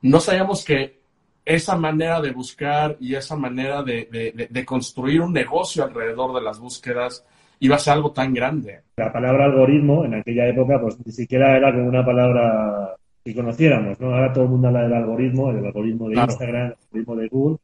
No 0.00 0.20
sabíamos 0.20 0.64
que 0.64 1.00
esa 1.44 1.76
manera 1.76 2.20
de 2.22 2.32
buscar 2.32 2.96
y 2.98 3.14
esa 3.14 3.36
manera 3.36 3.82
de, 3.82 4.48
de, 4.50 4.64
construir 4.64 5.20
un 5.20 5.34
negocio 5.34 5.84
alrededor 5.84 6.34
de 6.34 6.42
las 6.42 6.58
búsquedas 6.58 7.24
iba 7.60 7.76
a 7.76 7.78
ser 7.78 7.92
algo 7.92 8.12
tan 8.12 8.32
grande. 8.32 8.80
La 8.96 9.12
palabra 9.12 9.44
algoritmo 9.44 10.04
en 10.04 10.14
aquella 10.14 10.48
época 10.48 10.80
pues 10.80 10.96
ni 11.04 11.12
siquiera 11.12 11.56
era 11.56 11.72
como 11.72 11.88
una 11.88 12.04
palabra 12.04 12.96
si 13.28 13.34
conociéramos, 13.34 14.00
¿no? 14.00 14.14
Ahora 14.14 14.32
todo 14.32 14.44
el 14.44 14.50
mundo 14.50 14.68
habla 14.68 14.84
del 14.84 14.94
algoritmo, 14.94 15.50
el 15.50 15.66
algoritmo 15.66 16.08
de 16.08 16.16
Instagram, 16.16 16.66
el 16.68 16.76
algoritmo 16.82 17.16
de 17.16 17.28
Google, 17.28 17.58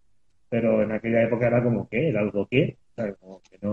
pero 0.51 0.83
en 0.83 0.93
aquella 0.93 1.23
época 1.23 1.47
era 1.47 1.63
como, 1.63 1.89
¿qué? 1.89 2.11
¿El 2.11 2.17
algo 2.19 2.47
qué? 2.51 2.77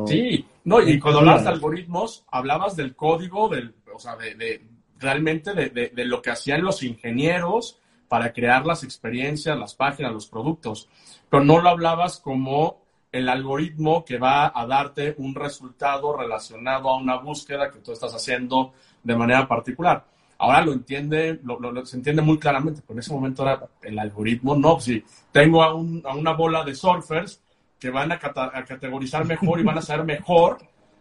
Sí, 0.08 0.46
no, 0.64 0.82
y 0.82 0.98
cuando 1.00 1.20
hablabas 1.20 1.44
de 1.44 1.50
algoritmos, 1.50 2.26
hablabas 2.32 2.78
del 2.78 2.96
código, 2.96 3.50
del, 3.50 3.76
o 3.94 4.00
sea, 4.00 4.16
de, 4.16 4.62
realmente 5.00 5.54
de, 5.54 5.92
de, 5.94 6.06
lo 6.06 6.22
que 6.22 6.30
hacían 6.30 6.64
los 6.64 6.82
ingenieros 6.82 7.78
para 8.08 8.32
crear 8.32 8.66
las 8.66 8.86
experiencias, 8.86 9.60
las 9.60 9.76
páginas, 9.76 10.14
los 10.14 10.28
productos, 10.28 10.88
pero 11.30 11.44
no 11.44 11.60
lo 11.60 11.68
hablabas 11.68 12.20
como 12.20 12.84
el 13.12 13.28
algoritmo 13.28 14.06
que 14.06 14.18
va 14.18 14.54
a 14.56 14.66
darte 14.66 15.14
un 15.18 15.36
resultado 15.36 16.16
relacionado 16.16 16.88
a 16.88 16.98
una 16.98 17.18
búsqueda 17.18 17.70
que 17.70 17.80
tú 17.80 17.92
estás 17.92 18.16
haciendo 18.16 18.72
de 19.04 19.16
manera 19.18 19.46
particular. 19.46 20.06
Ahora 20.42 20.66
lo 20.66 20.74
entiende, 20.74 21.40
lo, 21.44 21.86
se 21.86 21.98
entiende 21.98 22.24
muy 22.24 22.40
claramente, 22.40 22.82
pero 22.82 22.94
en 22.96 23.00
ese 23.02 23.14
momento 23.14 23.44
era 23.44 23.60
el 23.84 24.00
algoritmo, 24.00 24.56
no, 24.56 24.80
si 24.80 25.04
tengo 25.32 25.62
a, 25.62 25.76
una 25.76 26.34
bola 26.34 26.64
de 26.64 26.74
surfers 26.74 27.44
que 27.78 27.92
van 27.92 28.12
a, 28.12 28.18
categorizar 28.18 29.24
mejor 29.24 29.60
y 29.60 29.64
van 29.64 29.78
a 29.78 29.84
saber 29.84 30.04
mejor 30.04 30.58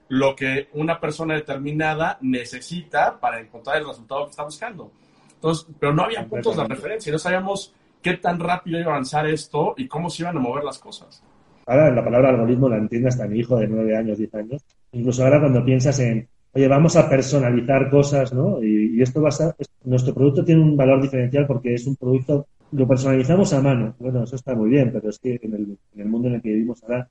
lo 0.08 0.36
que 0.36 0.68
una 0.74 1.00
persona 1.00 1.32
determinada 1.36 2.18
necesita 2.20 3.18
para 3.18 3.40
encontrar 3.40 3.78
el 3.78 3.88
resultado 3.88 4.26
que 4.26 4.30
está 4.32 4.44
buscando. 4.44 4.92
Entonces, 5.36 5.66
pero 5.80 5.94
no 5.94 6.02
había 6.02 6.26
puntos 6.26 6.58
de 6.58 6.64
referencia, 6.64 7.10
no 7.10 7.18
sabíamos 7.18 7.74
qué 8.02 8.18
tan 8.18 8.38
rápido 8.38 8.78
iba 8.78 8.90
a 8.90 8.94
avanzar 8.96 9.26
esto 9.26 9.72
y 9.78 9.88
cómo 9.88 10.10
se 10.10 10.22
iban 10.22 10.36
a 10.36 10.40
mover 10.40 10.64
las 10.64 10.78
cosas. 10.78 11.24
Ahora 11.64 11.90
la 11.90 12.04
palabra 12.04 12.28
algoritmo 12.28 12.68
la 12.68 12.76
entiende 12.76 13.08
hasta 13.08 13.26
mi 13.26 13.38
hijo 13.38 13.56
de 13.56 13.68
9 13.68 13.96
años, 13.96 14.18
10 14.18 14.34
años. 14.34 14.62
Incluso 14.92 15.24
ahora 15.24 15.40
cuando 15.40 15.64
piensas 15.64 15.98
en 16.00 16.28
oye, 16.52 16.68
vamos 16.68 16.96
a 16.96 17.08
personalizar 17.08 17.90
cosas, 17.90 18.32
¿no? 18.32 18.62
Y, 18.62 19.00
esto 19.02 19.22
va 19.22 19.28
a 19.28 19.32
ser, 19.32 19.54
nuestro 19.84 20.14
producto 20.14 20.44
tiene 20.44 20.62
un 20.62 20.76
valor 20.76 21.00
diferencial 21.00 21.46
porque 21.46 21.74
es 21.74 21.86
un 21.86 21.96
producto, 21.96 22.46
lo 22.72 22.86
personalizamos 22.86 23.52
a 23.52 23.62
mano. 23.62 23.94
Bueno, 23.98 24.24
eso 24.24 24.36
está 24.36 24.54
muy 24.54 24.70
bien, 24.70 24.90
pero 24.92 25.10
es 25.10 25.18
que 25.18 25.38
en 25.42 25.54
el, 25.54 25.78
en 25.94 26.00
el 26.00 26.08
mundo 26.08 26.28
en 26.28 26.34
el 26.34 26.42
que 26.42 26.50
vivimos 26.50 26.82
ahora, 26.82 27.08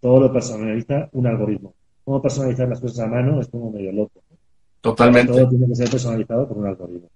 todo 0.00 0.20
lo 0.20 0.32
personaliza 0.32 1.08
un 1.12 1.26
algoritmo. 1.26 1.74
Cómo 2.04 2.20
personalizar 2.20 2.68
las 2.68 2.80
cosas 2.80 3.00
a 3.00 3.06
mano 3.06 3.40
es 3.40 3.48
como 3.48 3.70
medio 3.70 3.92
loco. 3.92 4.22
Totalmente. 4.80 5.32
Todo 5.32 5.48
tiene 5.48 5.68
que 5.68 5.76
ser 5.76 5.90
personalizado 5.90 6.48
por 6.48 6.58
un 6.58 6.66
algoritmo. 6.66 7.08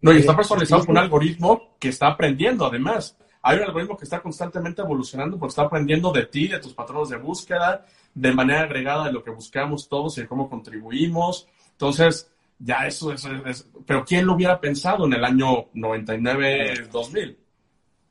No, 0.00 0.12
y 0.12 0.18
está 0.18 0.36
personalizado 0.36 0.82
por 0.82 0.90
un 0.90 0.98
algoritmo 0.98 1.76
que 1.78 1.88
está 1.88 2.08
aprendiendo, 2.08 2.66
además. 2.66 3.16
Hay 3.40 3.58
un 3.58 3.64
algoritmo 3.64 3.96
que 3.96 4.04
está 4.04 4.20
constantemente 4.20 4.82
evolucionando 4.82 5.38
porque 5.38 5.50
está 5.50 5.62
aprendiendo 5.62 6.10
de 6.10 6.26
ti, 6.26 6.48
de 6.48 6.58
tus 6.58 6.74
patrones 6.74 7.10
de 7.10 7.18
búsqueda, 7.18 7.86
de 8.14 8.32
manera 8.32 8.62
agregada 8.62 9.06
de 9.06 9.12
lo 9.12 9.22
que 9.22 9.30
buscamos 9.30 9.88
todos 9.88 10.16
y 10.18 10.22
de 10.22 10.28
cómo 10.28 10.48
contribuimos. 10.48 11.48
Entonces, 11.72 12.30
ya 12.58 12.86
eso 12.86 13.12
es, 13.12 13.68
Pero 13.86 14.04
¿quién 14.04 14.26
lo 14.26 14.34
hubiera 14.34 14.60
pensado 14.60 15.06
en 15.06 15.14
el 15.14 15.24
año 15.24 15.66
99-2000? 15.74 17.36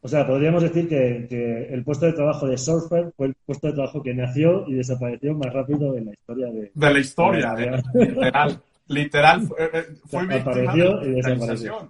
O 0.02 0.08
sea, 0.10 0.28
podríamos 0.28 0.62
decir 0.62 0.90
que, 0.90 1.68
el 1.72 1.84
puesto 1.86 2.06
de 2.06 2.14
trabajo 2.14 2.46
de 2.46 2.58
Surfer 2.58 3.14
fue 3.16 3.28
el 3.28 3.36
puesto 3.46 3.68
de 3.68 3.74
trabajo 3.74 4.04
que 4.04 4.14
nació 4.14 4.68
y 4.68 4.74
desapareció 4.74 5.34
más 5.34 5.54
rápido 5.54 5.96
en 5.96 6.06
la 6.08 6.12
historia 6.12 6.48
de... 6.48 6.72
De 6.74 6.94
la 6.94 7.00
historia, 7.00 7.56
literal. 7.94 8.62
literal, 8.88 9.42
fue, 9.48 9.70
eh, 9.74 9.86
fue 10.06 10.24
apareció 10.40 11.02
y 11.04 11.12
desapareció. 11.12 11.90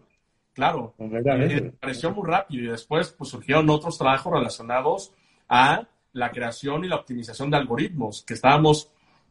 Claro, 0.53 0.93
desapareció 0.99 2.11
muy 2.11 2.29
rápido 2.29 2.63
y 2.65 2.67
después 2.67 3.09
pues, 3.17 3.31
surgieron 3.31 3.67
otros 3.71 3.97
trabajos 3.97 4.31
relacionados 4.31 5.11
a 5.49 5.87
la 6.13 6.31
creación 6.31 6.85
y 6.85 6.87
la 6.87 6.97
optimización 6.97 7.49
de 7.49 7.57
algoritmos, 7.57 8.23
que 8.23 8.35
estábamos 8.35 8.89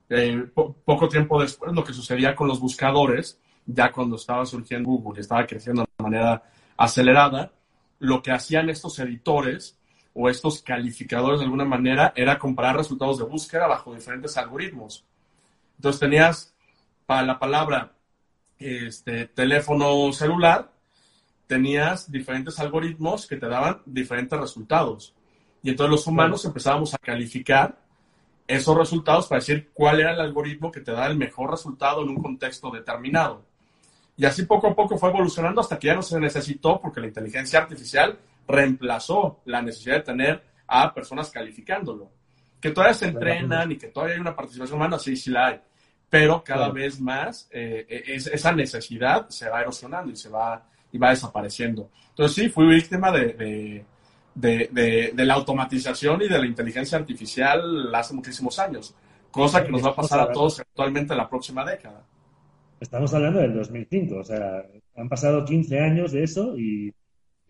eh, 0.08 0.46
poco 0.84 1.08
tiempo 1.08 1.40
después, 1.40 1.72
lo 1.72 1.84
que 1.84 1.92
sucedía 1.92 2.34
con 2.34 2.48
los 2.48 2.60
buscadores, 2.60 3.40
ya 3.64 3.90
cuando 3.92 4.16
estaba 4.16 4.44
surgiendo 4.44 4.90
Google 4.90 5.18
y 5.18 5.20
estaba 5.20 5.46
creciendo 5.46 5.82
de 5.82 6.02
manera 6.02 6.42
acelerada, 6.76 7.52
lo 8.00 8.22
que 8.22 8.32
hacían 8.32 8.68
estos 8.68 8.98
editores 8.98 9.78
o 10.14 10.28
estos 10.28 10.60
calificadores 10.62 11.38
de 11.38 11.44
alguna 11.44 11.64
manera 11.64 12.12
era 12.16 12.38
comparar 12.38 12.76
resultados 12.76 13.18
de 13.18 13.24
búsqueda 13.24 13.66
bajo 13.66 13.94
diferentes 13.94 14.36
algoritmos. 14.36 15.04
Entonces 15.76 16.00
tenías 16.00 16.54
para 17.06 17.22
la 17.22 17.38
palabra 17.38 17.92
este, 18.58 19.26
teléfono 19.26 20.12
celular, 20.12 20.72
tenías 21.46 22.10
diferentes 22.10 22.58
algoritmos 22.58 23.26
que 23.26 23.36
te 23.36 23.48
daban 23.48 23.82
diferentes 23.86 24.38
resultados. 24.38 25.14
Y 25.62 25.70
entonces 25.70 25.90
los 25.90 26.06
humanos 26.06 26.44
empezábamos 26.44 26.92
a 26.94 26.98
calificar 26.98 27.78
esos 28.46 28.76
resultados 28.76 29.26
para 29.28 29.40
decir 29.40 29.70
cuál 29.72 30.00
era 30.00 30.12
el 30.12 30.20
algoritmo 30.20 30.70
que 30.72 30.80
te 30.80 30.92
da 30.92 31.06
el 31.06 31.16
mejor 31.16 31.50
resultado 31.50 32.02
en 32.02 32.10
un 32.10 32.22
contexto 32.22 32.70
determinado. 32.70 33.44
Y 34.16 34.24
así 34.24 34.44
poco 34.44 34.68
a 34.68 34.74
poco 34.74 34.98
fue 34.98 35.10
evolucionando 35.10 35.60
hasta 35.60 35.78
que 35.78 35.86
ya 35.86 35.94
no 35.94 36.02
se 36.02 36.20
necesitó 36.20 36.80
porque 36.80 37.00
la 37.00 37.06
inteligencia 37.06 37.60
artificial 37.60 38.18
reemplazó 38.46 39.40
la 39.46 39.62
necesidad 39.62 39.96
de 39.96 40.02
tener 40.02 40.42
a 40.66 40.92
personas 40.92 41.30
calificándolo. 41.30 42.10
Que 42.60 42.70
todavía 42.70 42.94
se 42.94 43.08
entrenan 43.08 43.72
y 43.72 43.76
que 43.76 43.88
todavía 43.88 44.14
hay 44.16 44.20
una 44.20 44.36
participación 44.36 44.76
humana, 44.76 44.98
sí, 44.98 45.16
sí 45.16 45.30
la 45.30 45.46
hay. 45.48 45.60
Pero 46.10 46.44
cada 46.44 46.68
vez 46.68 47.00
más 47.00 47.48
eh, 47.50 47.86
esa 48.06 48.52
necesidad 48.52 49.28
se 49.28 49.48
va 49.48 49.62
erosionando 49.62 50.12
y 50.12 50.16
se 50.16 50.28
va, 50.28 50.68
y 50.92 50.98
va 50.98 51.10
desapareciendo. 51.10 51.90
Entonces 52.10 52.34
sí, 52.34 52.48
fui 52.50 52.66
víctima 52.66 53.10
de, 53.10 53.32
de, 53.32 53.86
la 54.34 55.34
automatización 55.34 56.22
y 56.22 56.28
de 56.28 56.38
la 56.38 56.46
inteligencia 56.46 56.98
artificial 56.98 57.94
hace 57.94 58.14
muchísimos 58.14 58.58
años, 58.58 58.94
cosa 59.30 59.64
que 59.64 59.70
nos 59.70 59.84
va 59.84 59.90
a 59.90 59.96
pasar 59.96 60.20
a 60.20 60.32
todos 60.32 60.60
actualmente 60.60 61.12
en 61.12 61.18
la 61.18 61.28
próxima 61.28 61.64
década. 61.64 62.06
Estamos 62.80 63.14
hablando 63.14 63.40
del 63.40 63.54
2005, 63.54 64.16
o 64.16 64.24
sea, 64.24 64.64
han 64.96 65.08
pasado 65.08 65.44
15 65.44 65.78
años 65.78 66.12
de 66.12 66.24
eso 66.24 66.58
y, 66.58 66.92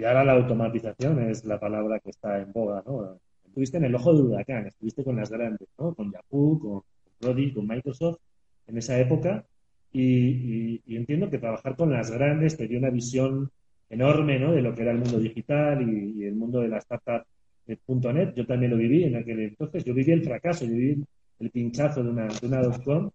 ahora 0.05 0.25
la 0.25 0.33
automatización 0.33 1.31
es 1.31 1.45
la 1.45 1.61
palabra 1.61 2.01
que 2.01 2.11
está 2.11 2.41
en 2.41 2.53
boga, 2.53 2.83
¿no? 2.85 3.21
Estuviste 3.45 3.77
en 3.77 3.85
el 3.85 3.95
ojo 3.95 4.13
de 4.13 4.23
huracán, 4.23 4.67
estuviste 4.67 5.05
con 5.05 5.17
las 5.17 5.31
grandes, 5.31 5.69
¿no? 5.79 5.95
Con 5.95 6.11
Yahoo, 6.11 6.59
con 6.59 6.83
Prodi, 7.21 7.53
con 7.53 7.69
Microsoft 7.69 8.19
en 8.67 8.79
esa 8.79 8.99
época 8.99 9.45
y, 9.93 10.83
y, 10.87 10.97
entiendo 10.97 11.31
que 11.31 11.39
trabajar 11.39 11.77
con 11.77 11.93
las 11.93 12.11
grandes 12.11 12.57
te 12.57 12.67
dio 12.67 12.79
una 12.79 12.91
visión 12.91 13.51
enorme 13.93 14.39
¿no? 14.39 14.53
de 14.53 14.63
lo 14.63 14.75
que 14.75 14.83
era 14.83 14.93
el 14.93 14.99
mundo 14.99 15.19
digital 15.19 15.83
y, 15.83 16.25
el 16.25 16.35
mundo 16.35 16.61
de 16.61 16.69
la 16.69 16.79
startup 16.79 17.25
de 17.67 17.79
.NET. 17.87 18.35
Yo 18.35 18.47
también 18.47 18.73
lo 18.73 18.79
viví 18.79 19.05
en 19.05 19.17
aquel 19.17 19.41
entonces. 19.41 19.85
Yo 19.85 19.95
viví 19.95 20.13
el 20.13 20.25
fracaso, 20.25 20.65
yo 20.65 20.73
viví 20.73 21.05
el 21.39 21.51
pinchazo 21.51 22.03
de 22.03 22.11
una, 22.11 22.27
de 22.27 22.83
.com. 22.85 23.11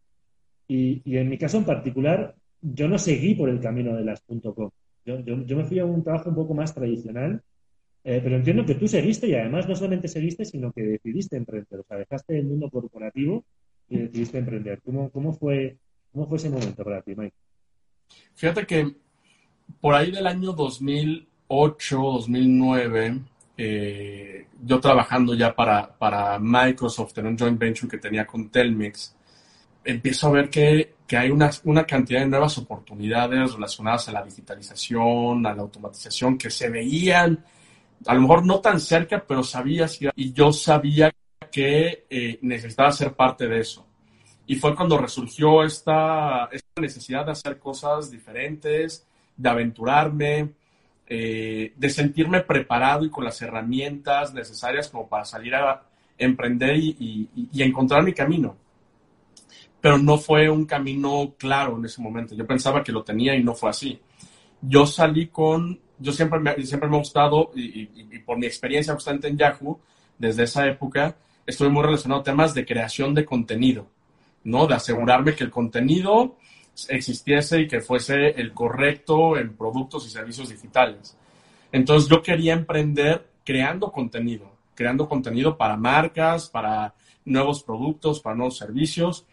Y, 0.68 1.02
y, 1.04 1.18
en 1.18 1.30
mi 1.30 1.38
caso 1.38 1.58
en 1.58 1.66
particular, 1.66 2.36
yo 2.62 2.88
no 2.88 3.00
seguí 3.00 3.34
por 3.34 3.50
el 3.50 3.60
camino 3.60 3.96
de 3.96 4.04
las 4.04 4.22
.com. 4.22 4.70
Yo, 5.04 5.20
yo, 5.22 5.44
yo 5.46 5.58
me 5.58 5.66
fui 5.66 5.80
a 5.80 5.86
un 5.86 6.04
trabajo 6.04 6.30
un 6.30 6.36
poco 6.36 6.54
más 6.54 6.76
tradicional, 6.76 7.42
eh, 8.04 8.20
pero 8.22 8.36
entiendo 8.36 8.66
que 8.66 8.76
tú 8.76 8.88
seguiste 8.88 9.28
y 9.28 9.34
además 9.34 9.68
no 9.68 9.76
solamente 9.76 10.08
seguiste, 10.08 10.46
sino 10.46 10.72
que 10.72 10.84
decidiste 10.84 11.38
emprender. 11.38 11.80
O 11.80 11.84
sea, 11.84 11.98
dejaste 11.98 12.38
el 12.38 12.46
mundo 12.46 12.70
corporativo 12.70 13.44
y 13.90 13.98
decidiste 13.98 14.38
emprender. 14.38 14.82
¿Cómo, 14.84 15.10
cómo, 15.10 15.34
fue, 15.34 15.78
cómo 16.12 16.28
fue 16.28 16.38
ese 16.38 16.50
momento 16.50 16.84
para 16.84 17.02
ti, 17.02 17.16
Mike? 17.16 17.36
Fíjate 18.36 18.66
que 18.66 19.07
por 19.82 19.96
ahí 19.96 20.12
del 20.12 20.28
año 20.28 20.54
2008, 20.54 21.98
2009, 21.98 23.20
eh, 23.58 24.48
yo 24.64 24.80
trabajando 24.80 25.34
ya 25.34 25.56
para, 25.56 25.98
para 25.98 26.38
Microsoft 26.40 27.18
en 27.18 27.28
un 27.28 27.38
joint 27.38 27.60
venture 27.60 27.90
que 27.90 27.98
tenía 27.98 28.26
con 28.26 28.50
Telmex, 28.50 29.16
empiezo 29.84 30.28
a 30.28 30.32
ver 30.32 30.50
que, 30.50 30.96
que 31.08 31.18
hay 31.18 31.32
una, 31.32 31.50
una, 31.64 31.86
cantidad 31.86 32.20
de 32.20 32.28
nuevas 32.28 32.58
oportunidades 32.58 33.54
relacionadas 33.54 34.10
a 34.10 34.12
la 34.12 34.24
digitalización, 34.24 35.46
a 35.46 35.56
la 35.56 35.62
automatización, 35.62 36.38
que 36.38 36.50
se 36.50 36.70
veían, 36.70 37.44
a 38.06 38.14
lo 38.14 38.22
mejor 38.22 38.46
no 38.46 38.60
tan 38.60 38.80
cerca, 38.80 39.24
pero 39.26 39.44
sabías, 39.44 39.98
y 40.16 40.34
yo 40.34 40.52
sabía 40.52 41.12
que 41.52 42.06
eh, 42.10 42.40
necesitaba 42.42 42.92
ser 42.92 43.14
parte 43.14 43.48
de 43.48 43.60
eso. 43.60 43.86
Y 44.46 44.56
fue 44.56 44.76
cuando 44.76 44.98
resurgió 44.98 45.64
esta, 45.64 46.46
esta 46.52 46.82
necesidad 46.82 47.26
de 47.26 47.32
hacer 47.32 47.60
cosas 47.60 48.12
diferentes, 48.12 49.06
de 49.38 49.50
aventurarme, 49.50 50.50
eh, 51.08 51.72
de 51.76 51.90
sentirme 51.90 52.42
preparado 52.42 53.06
y 53.06 53.10
con 53.10 53.24
las 53.24 53.42
herramientas 53.42 54.34
necesarias 54.34 54.90
como 54.90 55.08
para 55.08 55.24
salir 55.24 55.56
a 55.56 55.84
emprender 56.18 56.76
y, 56.76 57.30
encontrar 57.58 58.04
mi 58.04 58.14
camino. 58.14 58.58
Pero 59.80 59.98
no 60.00 60.18
fue 60.18 60.50
un 60.50 60.66
camino 60.66 61.36
claro 61.38 61.78
en 61.78 61.86
ese 61.86 62.02
momento. 62.02 62.36
Yo 62.36 62.46
pensaba 62.46 62.84
que 62.84 62.92
lo 62.92 63.04
tenía 63.04 63.36
y 63.36 63.44
no 63.44 63.54
fue 63.54 63.70
así. 63.70 64.00
Yo 64.62 64.86
salí 64.86 65.28
con, 65.28 65.80
yo 66.00 66.12
siempre 66.12 66.40
me, 66.40 66.66
siempre 66.66 66.90
me 66.90 66.96
ha 66.96 67.00
gustado 67.00 67.52
y, 67.56 67.86
por 68.26 68.38
mi 68.38 68.48
experiencia 68.48 68.94
constante 68.94 69.28
en 69.28 69.38
Yahoo, 69.38 69.80
desde 70.18 70.44
esa 70.44 70.68
época, 70.68 71.16
estuve 71.46 71.70
muy 71.70 71.84
relacionado 71.84 72.22
a 72.22 72.24
temas 72.24 72.54
de 72.54 72.66
creación 72.66 73.14
de 73.14 73.24
contenido, 73.24 73.88
¿no? 74.44 74.68
De 74.68 74.74
asegurarme 74.74 75.36
que 75.36 75.44
el 75.44 75.52
contenido 75.52 76.36
existiese 76.90 77.62
y 77.62 77.68
que 77.68 77.82
fuese 77.82 78.30
el 78.30 78.54
correcto 78.54 79.38
en 79.38 79.56
productos 79.56 80.06
y 80.06 80.10
servicios 80.10 80.50
digitales. 80.50 81.18
Entonces 81.72 82.10
yo 82.10 82.22
quería 82.22 82.54
emprender 82.54 83.28
creando 83.44 83.92
contenido, 83.92 84.52
creando 84.76 85.08
contenido 85.08 85.58
para 85.58 85.78
marcas, 85.78 86.50
para 86.50 86.94
nuevos 87.26 87.64
productos, 87.64 88.20
para 88.20 88.36
nuevos 88.36 88.58
servicios. 88.58 89.26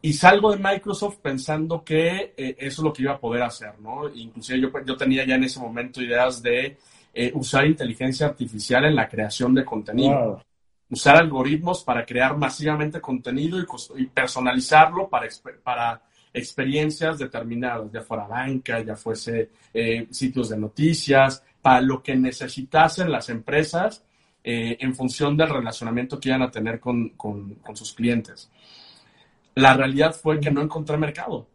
Y 0.00 0.14
salgo 0.14 0.50
de 0.50 0.58
Microsoft 0.58 1.18
pensando 1.22 1.84
que 1.84 2.34
eh, 2.36 2.56
eso 2.58 2.82
es 2.82 2.84
lo 2.84 2.92
que 2.92 3.02
iba 3.02 3.12
a 3.12 3.20
poder 3.20 3.42
hacer, 3.42 3.78
¿no? 3.80 4.08
Inclusive 4.08 4.60
yo, 4.60 4.70
yo 4.84 4.96
tenía 4.96 5.24
ya 5.24 5.36
en 5.36 5.44
ese 5.44 5.60
momento 5.60 6.02
ideas 6.02 6.42
de 6.42 6.76
eh, 7.14 7.30
usar 7.34 7.66
inteligencia 7.66 8.26
artificial 8.26 8.84
en 8.84 8.96
la 8.96 9.08
creación 9.08 9.54
de 9.54 9.64
contenido. 9.64 10.42
Usar 10.90 11.16
algoritmos 11.16 11.84
para 11.84 12.04
crear 12.04 12.36
masivamente 12.36 13.00
contenido 13.00 13.58
y, 13.96 14.06
personalizarlo 14.06 15.08
para, 15.08 15.26
para 15.62 16.02
experiencias 16.32 17.18
determinadas, 17.18 17.90
ya 17.92 18.00
fuera 18.00 18.26
banca, 18.26 18.80
ya 18.80 18.96
fuese 18.96 19.50
eh, 19.72 20.06
sitios 20.10 20.48
de 20.48 20.58
noticias, 20.58 21.42
para 21.60 21.80
lo 21.80 22.02
que 22.02 22.16
necesitasen 22.16 23.10
las 23.10 23.28
empresas 23.28 24.04
eh, 24.42 24.76
en 24.80 24.94
función 24.94 25.36
del 25.36 25.50
relacionamiento 25.50 26.18
que 26.18 26.30
iban 26.30 26.42
a 26.42 26.50
tener 26.50 26.80
con, 26.80 27.10
con, 27.10 27.56
sus 27.74 27.92
clientes. 27.92 28.50
La 29.54 29.74
realidad 29.74 30.14
fue 30.14 30.40
que 30.40 30.50
no 30.50 30.62
encontré 30.62 30.96
mercado. 30.96 31.46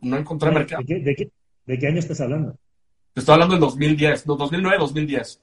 No 0.00 0.16
encontré 0.16 0.50
mercado. 0.50 0.82
¿De 0.86 1.14
qué, 1.14 1.30
de 1.66 1.78
qué, 1.78 1.86
año 1.86 1.98
estás 1.98 2.20
hablando? 2.20 2.56
Te 3.12 3.20
estoy 3.20 3.34
hablando 3.34 3.54
en 3.54 3.60
2010, 3.60 4.26
no, 4.26 4.36
2009, 4.36 4.78
2010. 4.78 5.40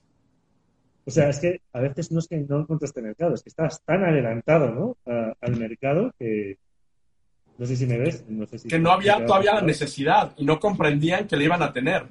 O 1.05 1.11
sea, 1.11 1.29
es 1.29 1.39
que 1.39 1.61
a 1.73 1.79
veces 1.79 2.11
no 2.11 2.19
es 2.19 2.27
que 2.27 2.37
no 2.37 2.59
encontraste 2.59 3.01
mercado, 3.01 3.33
es 3.33 3.41
que 3.41 3.49
estás 3.49 3.81
tan 3.83 4.03
adelantado 4.03 4.71
¿no? 4.71 4.97
al 5.39 5.55
mercado 5.55 6.13
que, 6.19 6.57
no 7.62 7.67
sé 7.67 7.76
si 7.76 7.86
me 7.86 8.00
ves. 8.00 8.26
que 8.67 8.80
no 8.80 8.91
había 8.91 9.24
todavía 9.24 9.54
la 9.54 9.62
necesidad 9.62 10.34
y 10.36 10.45
no 10.45 10.60
comprendían 10.60 11.28
que 11.28 11.38
le 11.38 11.45
iban 11.45 11.62
a 11.62 11.71
tener. 11.71 12.08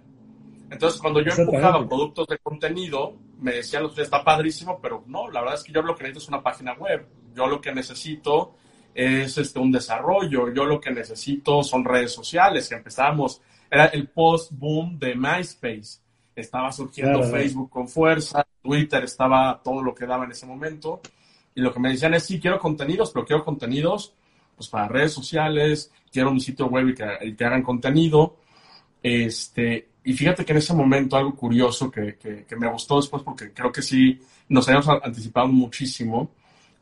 Entonces, 0.71 1.01
cuando 1.01 1.21
yo 1.21 1.33
empujaba 1.37 1.85
productos 1.89 2.29
de 2.29 2.39
contenido, 2.39 3.17
me 3.41 3.55
decían, 3.55 3.87
está 3.97 4.23
padrísimo, 4.23 4.79
pero 4.81 5.03
no, 5.09 5.29
la 5.29 5.41
verdad 5.41 5.57
es 5.57 5.65
que 5.65 5.73
yo 5.73 5.83
lo 5.83 5.97
que 5.97 6.05
necesito 6.05 6.21
es 6.21 6.29
una 6.29 6.41
página 6.41 6.75
web. 6.75 7.05
Yo 7.35 7.49
lo 7.49 7.61
que 7.61 7.75
necesito 7.75 8.55
es 8.95 9.37
este, 9.39 9.59
un 9.59 9.73
desarrollo. 9.73 10.55
Yo 10.55 10.65
lo 10.67 10.81
que 10.81 10.93
necesito 10.93 11.65
son 11.65 11.85
redes 11.85 12.13
sociales, 12.13 12.69
que 12.69 12.77
empezábamos, 12.77 13.43
era 13.69 13.87
el 13.87 14.07
post-boom 14.07 15.01
de 15.01 15.17
MySpace. 15.17 15.99
Estaba 16.37 16.71
surgiendo 16.71 17.25
Facebook 17.25 17.71
con 17.71 17.89
fuerza, 17.89 18.47
Twitter 18.63 19.03
estaba 19.03 19.61
todo 19.65 19.83
lo 19.83 19.97
que 19.97 20.07
daba 20.07 20.27
en 20.27 20.31
ese 20.31 20.47
momento. 20.47 21.01
Y 21.57 21.61
lo 21.61 21.73
que 21.75 21.81
me 21.81 21.91
decían 21.91 22.15
es, 22.15 22.23
sí, 22.23 22.39
quiero 22.39 22.61
contenidos, 22.61 23.11
pero 23.11 23.27
quiero 23.27 23.45
contenidos 23.45 24.15
pues 24.61 24.69
para 24.69 24.89
redes 24.89 25.15
sociales, 25.15 25.91
quiero 26.13 26.35
mi 26.35 26.41
sitio 26.41 26.67
web 26.67 26.91
y 26.91 27.35
que, 27.35 27.45
hagan 27.47 27.63
contenido. 27.63 28.37
Este, 29.03 29.89
y 30.05 30.13
fíjate 30.13 30.45
que 30.45 30.53
en 30.53 30.59
ese 30.59 30.75
momento 30.75 31.17
algo 31.17 31.35
curioso 31.35 31.91
que, 31.91 32.19
que, 32.19 32.57
me 32.57 32.71
gustó 32.71 32.97
después 32.97 33.23
porque 33.23 33.55
creo 33.55 33.73
que 33.73 33.81
sí 33.81 34.21
nos 34.51 34.69
habíamos 34.69 34.87
anticipado 35.03 35.49
muchísimo. 35.49 36.31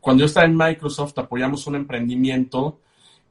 Cuando 0.01 0.23
yo 0.23 0.25
estaba 0.25 0.45
en 0.45 0.57
Microsoft 0.57 1.17
apoyamos 1.19 1.65
un 1.67 1.75
emprendimiento 1.77 2.81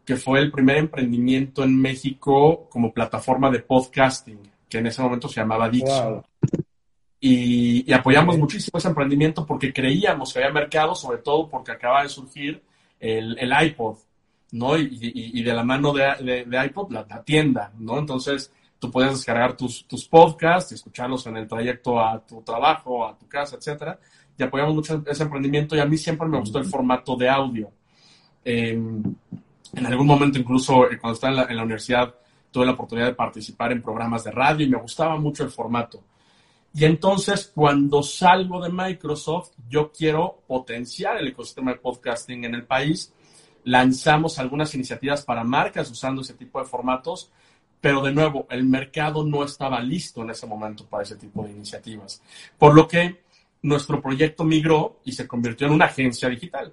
que 0.02 0.16
fue 0.16 0.40
el 0.40 0.50
primer 0.50 0.78
emprendimiento 0.78 1.62
en 1.62 1.78
México 1.78 2.70
como 2.70 2.90
plataforma 2.90 3.50
de 3.50 3.58
podcasting, 3.58 4.40
que 4.66 4.78
en 4.78 4.86
ese 4.86 5.02
momento 5.02 5.28
se 5.28 5.42
llamaba 5.42 5.68
Dixon. 5.68 6.22
Y, 7.20 7.92
apoyamos 7.92 8.38
muchísimo 8.38 8.78
ese 8.78 8.88
emprendimiento 8.88 9.44
porque 9.44 9.74
creíamos 9.74 10.32
que 10.32 10.38
había 10.38 10.52
mercado, 10.52 10.94
sobre 10.94 11.18
todo 11.18 11.50
porque 11.50 11.72
acaba 11.72 12.02
de 12.02 12.08
surgir 12.08 12.62
el, 12.98 13.38
el 13.38 13.52
iPod. 13.66 13.98
¿No? 14.52 14.76
Y, 14.76 15.42
de 15.42 15.52
la 15.52 15.62
mano 15.62 15.92
de, 15.92 16.44
de, 16.46 16.64
iPod, 16.64 16.90
la, 16.92 17.22
tienda, 17.22 17.72
¿no? 17.78 17.98
Entonces, 17.98 18.52
tú 18.78 18.90
puedes 18.90 19.12
descargar 19.12 19.56
tus, 19.56 19.86
tus 19.86 20.06
podcasts 20.06 20.72
y 20.72 20.74
escucharlos 20.76 21.26
en 21.26 21.36
el 21.36 21.46
trayecto 21.46 22.00
a 22.00 22.18
tu 22.20 22.42
trabajo, 22.42 23.06
a 23.06 23.16
tu 23.16 23.28
casa, 23.28 23.56
etcétera. 23.56 23.98
Y 24.38 24.42
apoyamos 24.42 24.74
mucho 24.74 25.02
ese 25.06 25.22
emprendimiento 25.22 25.76
y 25.76 25.80
a 25.80 25.84
mí 25.84 25.96
siempre 25.96 26.28
me 26.28 26.38
gustó 26.38 26.58
el 26.58 26.64
formato 26.64 27.16
de 27.16 27.28
audio. 27.28 27.70
en 28.44 29.16
algún 29.74 30.06
momento, 30.06 30.38
incluso 30.38 30.90
eh, 30.90 30.98
cuando 30.98 31.14
estaba 31.14 31.32
en 31.32 31.36
la, 31.36 31.44
en 31.44 31.56
la 31.56 31.62
universidad, 31.64 32.14
tuve 32.50 32.64
la 32.64 32.72
oportunidad 32.72 33.08
de 33.08 33.14
participar 33.14 33.72
en 33.72 33.82
programas 33.82 34.24
de 34.24 34.30
radio 34.30 34.64
y 34.64 34.70
me 34.70 34.78
gustaba 34.78 35.18
mucho 35.18 35.44
el 35.44 35.50
formato. 35.50 36.02
Y 36.72 36.84
entonces, 36.84 37.50
cuando 37.54 38.02
salgo 38.02 38.62
de 38.62 38.70
Microsoft, 38.70 39.52
yo 39.68 39.90
quiero 39.90 40.42
potenciar 40.46 41.16
el 41.16 41.28
ecosistema 41.28 41.72
de 41.72 41.78
podcasting 41.78 42.44
en 42.44 42.54
el 42.54 42.64
país 42.64 43.12
lanzamos 43.64 44.38
algunas 44.38 44.74
iniciativas 44.74 45.24
para 45.24 45.44
marcas 45.44 45.90
usando 45.90 46.22
ese 46.22 46.34
tipo 46.34 46.58
de 46.58 46.66
formatos, 46.66 47.30
pero 47.80 48.02
de 48.02 48.12
nuevo, 48.12 48.46
el 48.50 48.64
mercado 48.64 49.24
no 49.24 49.44
estaba 49.44 49.80
listo 49.80 50.22
en 50.22 50.30
ese 50.30 50.46
momento 50.46 50.84
para 50.86 51.04
ese 51.04 51.16
tipo 51.16 51.44
de 51.44 51.52
iniciativas. 51.52 52.22
Por 52.58 52.74
lo 52.74 52.88
que 52.88 53.22
nuestro 53.62 54.00
proyecto 54.00 54.44
migró 54.44 55.00
y 55.04 55.12
se 55.12 55.26
convirtió 55.26 55.66
en 55.66 55.74
una 55.74 55.86
agencia 55.86 56.28
digital. 56.28 56.72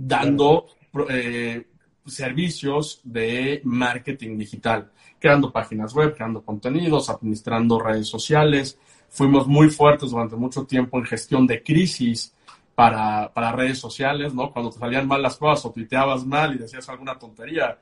dando 0.00 0.66
eh, 1.08 1.66
servicios 2.06 3.00
de 3.02 3.60
marketing 3.64 4.38
digital, 4.38 4.90
creando 5.18 5.52
páginas 5.52 5.92
web, 5.92 6.14
creando 6.14 6.42
contenidos, 6.42 7.10
administrando 7.10 7.80
redes 7.80 8.06
sociales. 8.06 8.78
Fuimos 9.08 9.46
muy 9.46 9.70
fuertes 9.70 10.10
durante 10.10 10.36
mucho 10.36 10.64
tiempo 10.64 10.98
en 10.98 11.04
gestión 11.04 11.46
de 11.46 11.62
crisis 11.62 12.32
para, 12.78 13.34
para 13.34 13.50
redes 13.50 13.76
sociales, 13.76 14.32
¿no? 14.32 14.52
Cuando 14.52 14.70
te 14.70 14.78
salían 14.78 15.08
mal 15.08 15.20
las 15.20 15.36
cosas 15.36 15.66
o 15.66 15.72
tuiteabas 15.72 16.24
mal 16.24 16.54
y 16.54 16.58
decías 16.58 16.88
alguna 16.88 17.18
tontería. 17.18 17.76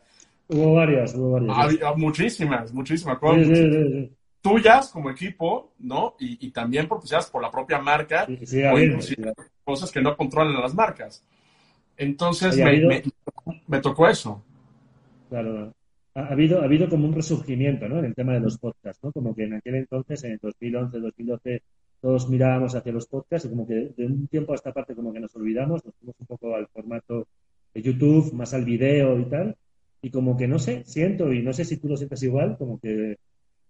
Hubo 0.48 0.72
varias, 0.72 1.14
hubo 1.14 1.32
varias. 1.32 1.58
Había 1.58 1.92
muchísimas, 1.92 2.72
muchísimas 2.72 3.18
cosas. 3.18 3.46
tuyas 4.40 4.88
como 4.90 5.10
equipo, 5.10 5.74
¿no? 5.80 6.16
Y, 6.18 6.46
y 6.46 6.50
también 6.50 6.88
propiciadas 6.88 7.30
por 7.30 7.42
la 7.42 7.50
propia 7.50 7.78
marca 7.78 8.26
o 8.26 9.44
cosas 9.64 9.92
que 9.92 10.00
no 10.00 10.16
controlan 10.16 10.62
las 10.62 10.74
marcas. 10.74 11.22
Entonces 11.98 12.56
me, 12.56 13.02
me, 13.66 13.80
tocó 13.80 14.08
eso. 14.08 14.42
Claro, 15.28 15.74
ha 16.14 16.26
habido, 16.28 16.62
ha 16.62 16.64
habido 16.64 16.88
como 16.88 17.06
un 17.06 17.12
resurgimiento 17.12 17.86
¿no? 17.86 17.98
en 17.98 18.06
el 18.06 18.14
tema 18.14 18.32
de 18.32 18.40
los 18.40 18.56
podcasts, 18.56 19.04
¿no? 19.04 19.12
Como 19.12 19.34
que 19.34 19.44
en 19.44 19.56
aquel 19.56 19.74
entonces, 19.74 20.24
en 20.24 20.32
el 20.32 20.38
2011, 20.40 21.00
2012, 21.00 21.62
todos 22.00 22.28
mirábamos 22.28 22.74
hacia 22.74 22.92
los 22.92 23.06
podcasts 23.06 23.46
y 23.46 23.50
como 23.50 23.66
que 23.66 23.92
de 23.96 24.06
un 24.06 24.26
tiempo 24.28 24.52
a 24.52 24.56
esta 24.56 24.72
parte 24.72 24.94
como 24.94 25.12
que 25.12 25.20
nos 25.20 25.34
olvidamos, 25.34 25.84
nos 25.84 25.94
fuimos 25.96 26.16
un 26.18 26.26
poco 26.26 26.54
al 26.54 26.68
formato 26.68 27.26
de 27.74 27.82
YouTube, 27.82 28.32
más 28.32 28.54
al 28.54 28.64
video 28.64 29.18
y 29.18 29.24
tal, 29.24 29.56
y 30.02 30.10
como 30.10 30.36
que 30.36 30.46
no 30.46 30.58
sé, 30.58 30.84
siento, 30.84 31.32
y 31.32 31.42
no 31.42 31.52
sé 31.52 31.64
si 31.64 31.78
tú 31.78 31.88
lo 31.88 31.96
sientes 31.96 32.22
igual, 32.22 32.56
como 32.58 32.78
que, 32.78 33.18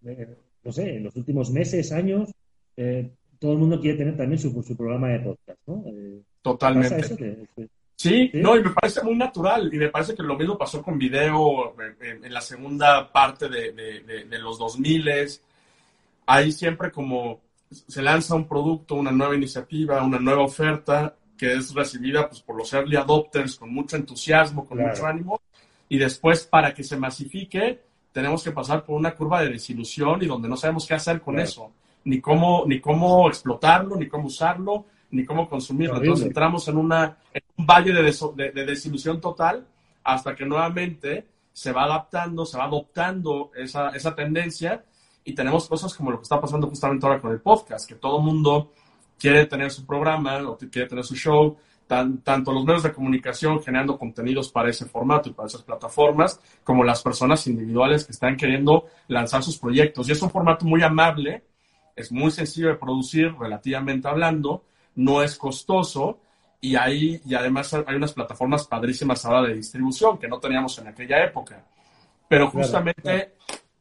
eh, 0.04 0.36
no 0.62 0.72
sé, 0.72 0.96
en 0.96 1.04
los 1.04 1.16
últimos 1.16 1.50
meses, 1.50 1.92
años, 1.92 2.30
eh, 2.76 3.10
todo 3.38 3.52
el 3.52 3.58
mundo 3.58 3.80
quiere 3.80 3.98
tener 3.98 4.16
también 4.16 4.38
su, 4.38 4.62
su 4.62 4.76
programa 4.76 5.08
de 5.08 5.20
podcast, 5.20 5.60
¿no? 5.66 5.84
Eh, 5.86 6.22
Totalmente. 6.42 7.48
Sí, 7.96 8.30
no, 8.34 8.56
y 8.56 8.62
me 8.62 8.70
parece 8.70 9.02
muy 9.02 9.16
natural. 9.16 9.72
Y 9.72 9.78
me 9.78 9.88
parece 9.88 10.14
que 10.14 10.22
lo 10.22 10.36
mismo 10.36 10.58
pasó 10.58 10.82
con 10.82 10.98
video 10.98 11.74
en, 12.00 12.32
la 12.32 12.42
segunda 12.42 13.10
parte 13.10 13.48
de, 13.48 13.72
de, 13.72 14.38
los 14.38 14.58
2000. 14.58 15.08
Ahí 16.26 16.52
siempre 16.52 16.90
como 16.90 17.40
se 17.70 18.02
lanza 18.02 18.34
un 18.34 18.46
producto, 18.46 18.94
una 18.94 19.10
nueva 19.10 19.34
iniciativa, 19.34 20.02
una 20.02 20.18
nueva 20.18 20.42
oferta 20.42 21.14
que 21.36 21.52
es 21.52 21.74
recibida 21.74 22.28
pues, 22.28 22.40
por 22.40 22.56
los 22.56 22.72
early 22.72 22.96
adopters 22.96 23.56
con 23.56 23.72
mucho 23.72 23.96
entusiasmo, 23.96 24.66
con 24.66 24.78
mucho 24.78 25.06
ánimo. 25.06 25.40
Y 25.88 25.98
después, 25.98 26.44
para 26.44 26.74
que 26.74 26.82
se 26.82 26.96
masifique, 26.96 27.80
tenemos 28.12 28.42
que 28.42 28.50
pasar 28.50 28.84
por 28.84 28.96
una 28.96 29.14
curva 29.14 29.42
de 29.42 29.50
desilusión 29.50 30.22
y 30.22 30.26
donde 30.26 30.48
no 30.48 30.56
sabemos 30.56 30.86
qué 30.86 30.94
hacer 30.94 31.20
con 31.20 31.38
eso, 31.38 31.72
ni 32.04 32.20
cómo, 32.20 32.64
ni 32.66 32.80
cómo 32.80 33.28
explotarlo, 33.28 33.96
ni 33.96 34.08
cómo 34.08 34.26
usarlo, 34.26 34.86
ni 35.10 35.24
cómo 35.24 35.48
consumirlo. 35.48 35.98
Entonces 35.98 36.26
entramos 36.26 36.66
en, 36.68 36.78
una, 36.78 37.18
un 37.56 37.66
valle 37.66 37.92
de, 37.92 38.52
de, 38.52 38.64
desilusión 38.64 39.20
total 39.20 39.66
hasta 40.02 40.34
que 40.34 40.46
nuevamente 40.46 41.26
se 41.52 41.72
va 41.72 41.84
adaptando, 41.84 42.46
se 42.46 42.58
va 42.58 42.64
adoptando 42.64 43.50
esa, 43.54 43.90
esa 43.90 44.14
tendencia 44.14 44.84
y 45.26 45.34
tenemos 45.34 45.68
cosas 45.68 45.92
como 45.92 46.12
lo 46.12 46.18
que 46.18 46.22
está 46.22 46.40
pasando 46.40 46.68
justamente 46.68 47.04
ahora 47.04 47.20
con 47.20 47.32
el 47.32 47.40
podcast, 47.40 47.88
que 47.88 47.96
todo 47.96 48.20
mundo 48.20 48.72
quiere 49.18 49.44
tener 49.46 49.72
su 49.72 49.84
programa 49.84 50.38
o 50.48 50.56
quiere 50.56 50.88
tener 50.88 51.04
su 51.04 51.16
show, 51.16 51.56
tan, 51.88 52.18
tanto 52.18 52.52
los 52.52 52.64
medios 52.64 52.84
de 52.84 52.92
comunicación 52.92 53.60
generando 53.60 53.98
contenidos 53.98 54.52
para 54.52 54.70
ese 54.70 54.86
formato 54.86 55.28
y 55.28 55.32
para 55.32 55.48
esas 55.48 55.62
plataformas, 55.62 56.40
como 56.62 56.84
las 56.84 57.02
personas 57.02 57.44
individuales 57.48 58.04
que 58.04 58.12
están 58.12 58.36
queriendo 58.36 58.86
lanzar 59.08 59.42
sus 59.42 59.58
proyectos. 59.58 60.08
Y 60.08 60.12
es 60.12 60.22
un 60.22 60.30
formato 60.30 60.64
muy 60.64 60.84
amable, 60.84 61.42
es 61.96 62.12
muy 62.12 62.30
sencillo 62.30 62.68
de 62.68 62.76
producir, 62.76 63.34
relativamente 63.36 64.06
hablando, 64.06 64.64
no 64.94 65.24
es 65.24 65.36
costoso 65.36 66.20
y, 66.60 66.76
hay, 66.76 67.20
y 67.26 67.34
además 67.34 67.74
hay 67.74 67.96
unas 67.96 68.12
plataformas 68.12 68.64
padrísimas 68.68 69.26
ahora 69.26 69.48
de 69.48 69.54
distribución 69.54 70.18
que 70.18 70.28
no 70.28 70.38
teníamos 70.38 70.78
en 70.78 70.86
aquella 70.86 71.24
época. 71.24 71.64
Pero 72.28 72.48
justamente 72.48 73.34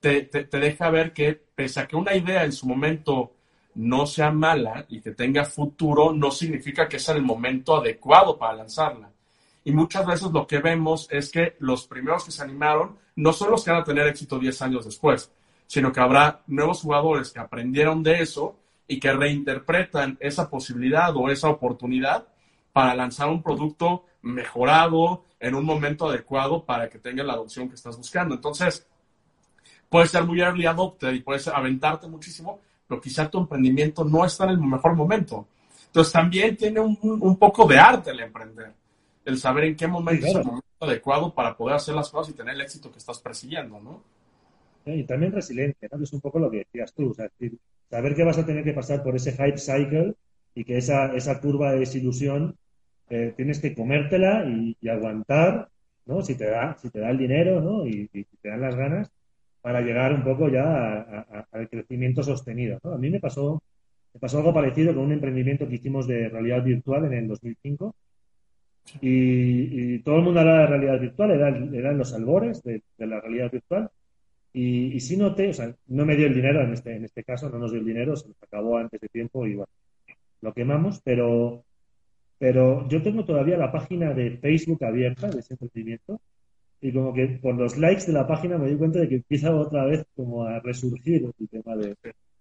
Te, 0.06 0.60
deja 0.60 0.91
ver 0.91 1.13
que 1.13 1.34
pese 1.34 1.80
a 1.80 1.88
que 1.88 1.96
una 1.96 2.15
idea 2.15 2.44
en 2.44 2.52
su 2.52 2.68
momento 2.68 3.32
no 3.74 4.06
sea 4.06 4.30
mala 4.30 4.86
y 4.88 5.02
que 5.02 5.13
tenga 5.13 5.46
futuro, 5.46 6.13
no 6.13 6.30
significa 6.30 6.88
que 6.88 7.00
sea 7.00 7.15
el 7.15 7.24
momento 7.24 7.78
adecuado 7.78 8.38
para 8.38 8.54
lanzarla. 8.54 9.10
Y 9.63 9.72
muchas 9.72 10.06
veces 10.06 10.30
lo 10.32 10.46
que 10.46 10.60
vemos 10.60 11.08
es 11.10 11.32
que 11.32 11.56
los 11.58 11.88
primeros 11.88 12.24
que 12.24 12.30
se 12.30 12.44
animaron 12.44 13.00
no 13.15 13.34
son 13.34 13.50
los 13.50 13.63
que 13.63 13.72
van 13.72 13.82
a 13.82 13.84
tener 13.84 14.06
éxito 14.06 14.38
10 14.38 14.62
años 14.62 14.86
después, 14.86 15.32
sino 15.65 15.91
que 15.91 16.02
habrá 16.02 16.44
nuevos 16.46 16.82
jugadores 16.82 17.32
que 17.32 17.39
aprendieron 17.39 18.04
de 18.04 18.22
eso 18.22 18.60
y 18.88 19.00
que 19.00 19.12
reinterpretan 19.12 20.18
esa 20.20 20.52
posibilidad 20.52 21.18
o 21.18 21.32
esa 21.32 21.50
oportunidad 21.50 22.28
para 22.74 22.94
lanzar 22.94 23.30
un 23.30 23.41
producto 23.41 24.06
mejorado 24.22 25.24
en 25.39 25.56
un 25.56 25.65
momento 25.65 26.08
adecuado 26.08 26.63
para 26.63 26.89
que 26.89 27.00
tenga 27.00 27.24
la 27.24 27.34
adopción 27.34 27.70
que 27.70 27.74
estás 27.76 27.98
buscando. 27.98 28.36
Entonces, 28.36 28.86
puedes 29.96 30.12
ser 30.12 30.26
muy 30.26 30.42
early 30.42 30.66
adopter 30.66 31.16
y 31.16 31.22
puedes 31.22 31.48
aventarte 31.48 32.06
muchísimo, 32.06 32.60
pero 32.86 33.00
quizá 33.00 33.32
tu 33.32 33.40
emprendimiento 33.40 34.04
no 34.04 34.26
está 34.26 34.44
en 34.44 34.50
el 34.50 34.58
mejor 34.58 34.94
momento. 34.94 35.48
Entonces, 35.86 36.12
también 36.12 36.58
tiene 36.58 36.82
un, 36.82 37.38
poco 37.38 37.66
de 37.66 37.80
arte 37.80 38.12
el 38.12 38.20
emprender, 38.20 38.74
el 39.24 39.38
saber 39.38 39.64
en 39.64 39.78
qué 39.78 39.88
momento 39.88 40.28
es 40.28 40.36
el 40.36 40.44
momento 40.44 40.66
adecuado 40.82 41.34
para 41.34 41.56
poder 41.56 41.78
hacer 41.78 41.96
las 41.96 42.10
cosas 42.10 42.34
y 42.34 42.38
tener 42.38 42.56
el 42.56 42.62
éxito 42.64 42.92
que 42.92 42.98
estás 42.98 43.20
persiguiendo, 43.20 43.80
¿no? 43.80 44.04
Y 44.86 45.06
también 45.06 45.32
resiliente, 45.32 45.88
¿no? 45.90 45.98
Que 45.98 46.04
es 46.04 46.12
un 46.12 46.20
poco 46.20 46.40
lo 46.40 46.52
que 46.52 46.58
decías 46.58 46.94
tú, 46.94 47.12
o 47.12 47.14
sea, 47.14 47.30
saber 47.90 48.16
que 48.18 48.26
vas 48.26 48.38
a 48.38 48.46
tener 48.46 48.66
que 48.66 48.74
pasar 48.74 49.02
por 49.02 49.16
ese 49.16 49.32
hype 49.32 49.58
cycle 49.58 50.14
y 50.56 50.66
que 50.66 50.78
esa, 50.78 51.16
esa 51.16 51.40
curva 51.40 51.72
de 51.72 51.80
desilusión 51.80 52.58
eh, 53.10 53.34
tienes 53.38 53.62
que 53.62 53.74
comértela 53.74 54.44
y, 54.46 54.90
aguantar, 54.90 55.70
¿no? 56.06 56.22
Si 56.22 56.36
te 56.36 56.50
da, 56.50 56.78
si 56.82 56.90
te 56.90 57.00
da 57.00 57.12
el 57.12 57.18
dinero, 57.18 57.62
¿no? 57.62 57.88
Y, 57.88 58.10
y 58.12 58.26
te 58.26 58.50
dan 58.50 58.60
las 58.60 58.76
ganas 58.76 59.14
para 59.65 59.82
llegar 59.82 60.13
un 60.13 60.23
poco 60.23 60.47
ya 60.47 61.25
al 61.51 61.67
crecimiento 61.69 62.21
sostenido. 62.21 62.80
A 62.84 62.99
mí 62.99 63.10
me 63.10 63.19
pasó, 63.19 63.63
me 64.13 64.19
pasó 64.19 64.38
algo 64.38 64.54
parecido 64.54 64.93
con 64.93 65.06
un 65.06 65.13
emprendimiento 65.13 65.67
que 65.67 65.73
hicimos 65.73 66.08
de 66.08 66.30
realidad 66.30 66.63
virtual 66.63 67.06
en 67.06 67.13
el 67.13 67.28
2005 67.28 67.95
y, 69.01 69.97
todo 70.04 70.17
el 70.17 70.21
mundo 70.21 70.41
hablaba 70.41 70.60
de 70.60 70.67
realidad 70.67 70.99
virtual, 70.99 71.32
eran, 71.32 71.73
eran 71.73 71.97
los 71.97 72.13
albores 72.13 72.62
de, 72.62 72.84
la 72.99 73.19
realidad 73.19 73.51
virtual. 73.51 73.89
Y, 74.54 74.93
y 74.93 74.99
sí 74.99 75.17
noté, 75.17 75.49
o 75.49 75.54
sea, 75.54 75.75
no 75.88 76.06
me 76.06 76.15
dio 76.15 76.28
el 76.28 76.36
dinero 76.36 76.62
en 76.62 76.71
este, 76.71 76.95
en 76.97 77.06
este 77.06 77.23
caso, 77.23 77.49
no 77.49 77.58
nos 77.58 77.71
dio 77.71 77.80
el 77.80 77.88
dinero, 77.88 78.15
se 78.15 78.28
nos 78.28 78.43
acabó 78.43 78.78
antes 78.78 79.01
de 79.01 79.10
tiempo 79.10 79.47
y 79.47 79.60
lo 80.41 80.54
quemamos, 80.54 81.01
pero, 81.04 81.63
pero 82.38 82.88
yo 82.88 83.01
tengo 83.01 83.25
todavía 83.25 83.58
la 83.58 83.71
página 83.71 84.13
de 84.13 84.38
Facebook 84.38 84.84
abierta 84.84 85.28
de 85.28 85.39
ese 85.39 85.56
emprendimiento 85.56 86.21
y 86.86 86.93
como 86.93 87.13
que 87.13 87.39
por 87.41 87.56
los 87.56 87.78
likes 87.78 88.06
de 88.06 88.13
la 88.13 88.28
página 88.28 88.58
me 88.58 88.69
di 88.69 88.78
cuenta 88.78 89.00
de 89.00 89.10
que 89.10 89.15
empieza 89.15 89.56
otra 89.56 89.86
vez 89.86 90.06
como 90.15 90.43
a 90.43 90.60
resurgir 90.60 91.32
el 91.39 91.50
tema 91.50 91.76
de, 91.76 91.95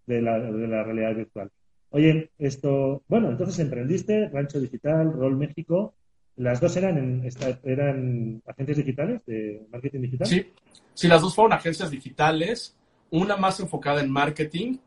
de, 0.07 0.20
la, 0.20 0.38
de 0.38 0.68
la 0.68 0.85
realidad 0.85 1.14
virtual. 1.16 1.50
Oye, 1.90 2.30
esto, 2.38 3.02
bueno, 3.09 3.30
entonces 3.30 3.59
emprendiste, 3.61 4.28
Rancho 4.28 4.61
Digital, 4.61 5.12
Rol 5.12 5.37
México, 5.37 5.94
¿Las 6.37 6.61
dos 6.61 6.76
eran, 6.76 7.22
eran 7.62 8.42
agentes 8.44 8.76
digitales 8.78 9.24
de 9.24 9.66
marketing 9.70 10.00
digital? 10.00 10.26
Sí, 10.26 10.52
sí, 10.92 11.07
las 11.07 11.22
dos 11.22 11.33
fueron 11.33 11.52
agencias 11.52 11.92
digitales, 11.92 12.76
una 13.11 13.37
más 13.37 13.61
enfocada 13.61 14.02
en 14.02 14.11
marketing, 14.11 14.78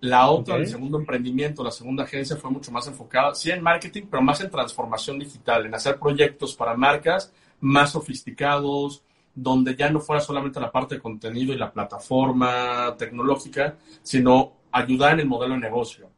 la 0.00 0.28
otra, 0.28 0.56
el 0.56 0.66
segundo 0.66 0.98
emprendimiento, 0.98 1.62
la 1.62 1.70
segunda 1.70 2.02
agencia 2.02 2.34
fue 2.36 2.50
mucho 2.50 2.72
más 2.72 2.88
enfocada, 2.88 3.34
sí 3.36 3.52
en 3.52 3.62
marketing, 3.62 4.04
pero 4.10 4.20
más 4.20 4.40
en 4.40 4.50
transformación 4.50 5.20
digital, 5.20 5.66
en 5.66 5.74
hacer 5.74 5.96
proyectos 5.96 6.56
para 6.56 6.74
marcas 6.74 7.32
más 7.60 7.92
sofisticados, 7.92 9.02
donde 9.34 9.76
ya 9.76 9.90
no 9.90 10.00
fuera 10.00 10.20
solamente 10.20 10.60
la 10.60 10.72
parte 10.72 10.96
de 10.96 11.00
contenido 11.00 11.52
y 11.52 11.58
la 11.58 11.72
plataforma 11.72 12.94
tecnológica, 12.98 13.76
sino 14.02 14.52
ayudar 14.72 15.14
en 15.14 15.20
el 15.20 15.26
modelo 15.26 15.54
de 15.54 15.60
negocio. 15.60 16.10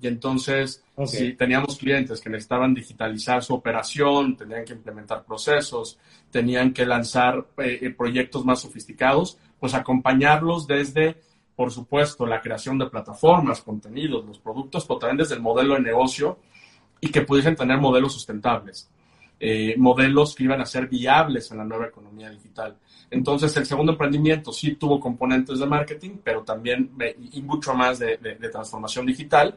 Y 0.00 0.06
entonces, 0.06 0.84
si 1.06 1.32
teníamos 1.32 1.76
clientes 1.76 2.20
que 2.20 2.30
necesitaban 2.30 2.72
digitalizar 2.72 3.42
su 3.42 3.54
operación, 3.54 4.36
tenían 4.36 4.64
que 4.64 4.72
implementar 4.72 5.24
procesos, 5.24 5.98
tenían 6.30 6.72
que 6.72 6.86
lanzar 6.86 7.48
eh, 7.58 7.78
eh, 7.82 7.90
proyectos 7.90 8.44
más 8.44 8.60
sofisticados, 8.60 9.38
pues 9.58 9.74
acompañarlos 9.74 10.68
desde, 10.68 11.20
por 11.56 11.72
supuesto, 11.72 12.26
la 12.26 12.40
creación 12.40 12.78
de 12.78 12.86
plataformas, 12.86 13.60
contenidos, 13.60 14.24
los 14.24 14.38
productos, 14.38 14.84
pero 14.86 15.00
también 15.00 15.18
desde 15.18 15.34
el 15.34 15.42
modelo 15.42 15.74
de 15.74 15.80
negocio 15.80 16.38
y 17.00 17.08
que 17.08 17.22
pudiesen 17.22 17.56
tener 17.56 17.78
modelos 17.78 18.12
sustentables. 18.12 18.88
Eh, 19.40 19.76
modelos 19.78 20.34
que 20.34 20.44
iban 20.44 20.60
a 20.60 20.66
ser 20.66 20.88
viables 20.88 21.50
en 21.52 21.58
la 21.58 21.64
nueva 21.64 21.86
economía 21.86 22.28
digital. 22.28 22.76
Entonces, 23.08 23.56
el 23.56 23.66
segundo 23.66 23.92
emprendimiento 23.92 24.52
sí 24.52 24.74
tuvo 24.74 24.98
componentes 24.98 25.60
de 25.60 25.66
marketing, 25.66 26.18
pero 26.24 26.42
también 26.42 26.90
y 27.32 27.40
mucho 27.42 27.72
más 27.72 28.00
de 28.00 28.16
transformación 28.50 29.06
digital 29.06 29.56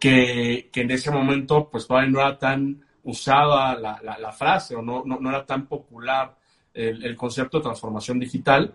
que, 0.00 0.70
que, 0.72 0.80
en 0.80 0.90
ese 0.90 1.10
momento 1.10 1.68
pues 1.70 1.86
todavía 1.86 2.10
no 2.10 2.20
era 2.20 2.38
tan 2.38 2.82
usada 3.04 3.74
la, 3.76 4.00
la, 4.02 4.32
frase 4.32 4.74
o 4.74 4.82
no, 4.82 5.04
no, 5.04 5.20
no, 5.20 5.28
era 5.28 5.44
tan 5.44 5.66
popular 5.66 6.36
el, 6.72 7.04
el, 7.04 7.16
concepto 7.16 7.58
de 7.58 7.64
transformación 7.64 8.18
digital, 8.18 8.74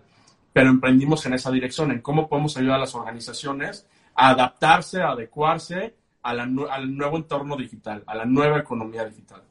pero 0.52 0.70
emprendimos 0.70 1.26
en 1.26 1.34
esa 1.34 1.50
dirección, 1.50 1.90
en 1.90 2.00
cómo 2.00 2.28
podemos 2.28 2.56
ayudar 2.56 2.76
a 2.76 2.80
las 2.80 2.94
organizaciones 2.94 3.86
a 4.14 4.30
adaptarse, 4.30 5.02
a 5.02 5.10
adecuarse 5.10 5.94
a 6.22 6.32
la, 6.32 6.48
al 6.70 6.96
nuevo 6.96 7.16
entorno 7.16 7.56
digital, 7.56 8.02
a 8.06 8.14
la 8.14 8.24
nueva 8.24 8.58
economía 8.58 9.04
digital. 9.04 9.42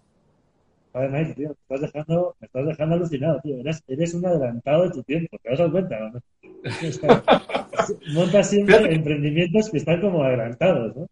Padre 0.96 1.34
tío, 1.36 1.50
me 1.50 1.76
estás 1.76 1.82
dejando, 1.82 2.38
me 2.40 2.46
estás 2.46 2.66
dejando 2.68 2.96
alucinado, 2.96 3.42
tío. 3.42 3.60
Eres, 3.60 3.84
eres 3.86 4.14
un 4.14 4.26
adelantado 4.26 4.84
de 4.84 4.92
tu 4.92 5.04
tiempo, 5.04 5.38
¿te 5.44 5.54
dado 5.54 5.70
cuenta? 5.70 6.00
¿no? 6.00 6.22
Montas 8.14 8.50
siempre 8.50 8.96
emprendimientos 8.96 9.70
que 9.70 9.78
están 9.80 10.00
como 10.00 10.24
adelantados, 10.24 10.96
¿no? 10.96 11.06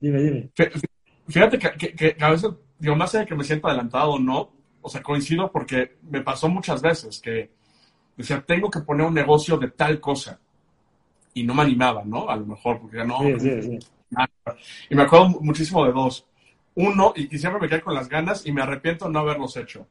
Dime, 0.00 0.22
dime. 0.22 0.50
Fíjate 1.28 1.58
que, 1.58 1.94
que, 1.94 2.16
a 2.18 2.30
veces, 2.30 2.50
digo, 2.78 2.96
más 2.96 3.14
allá 3.14 3.24
de 3.24 3.28
que 3.28 3.34
me 3.34 3.44
siento 3.44 3.68
adelantado 3.68 4.12
o 4.12 4.18
no, 4.18 4.52
o 4.80 4.88
sea, 4.88 5.02
coincido 5.02 5.52
porque 5.52 5.98
me 6.10 6.22
pasó 6.22 6.48
muchas 6.48 6.80
veces 6.80 7.20
que 7.20 7.50
decía, 8.16 8.40
tengo 8.40 8.70
que 8.70 8.80
poner 8.80 9.06
un 9.06 9.12
negocio 9.12 9.58
de 9.58 9.68
tal 9.68 10.00
cosa. 10.00 10.40
Y 11.34 11.42
no 11.42 11.52
me 11.52 11.60
animaba, 11.60 12.04
¿no? 12.06 12.30
A 12.30 12.36
lo 12.36 12.46
mejor, 12.46 12.80
porque 12.80 13.04
no. 13.04 13.18
Sí, 13.18 13.34
sí, 13.38 13.62
sí. 13.62 13.78
Y 14.88 14.94
me 14.94 15.02
acuerdo 15.02 15.28
muchísimo 15.42 15.84
de 15.84 15.92
dos. 15.92 16.26
Uno, 16.76 17.14
y, 17.16 17.38
siempre 17.38 17.60
me 17.60 17.68
quedé 17.68 17.80
con 17.80 17.94
las 17.94 18.08
ganas 18.08 18.46
y 18.46 18.52
me 18.52 18.62
arrepiento 18.62 19.06
de 19.06 19.12
no 19.12 19.20
haberlos 19.20 19.56
hecho. 19.56 19.88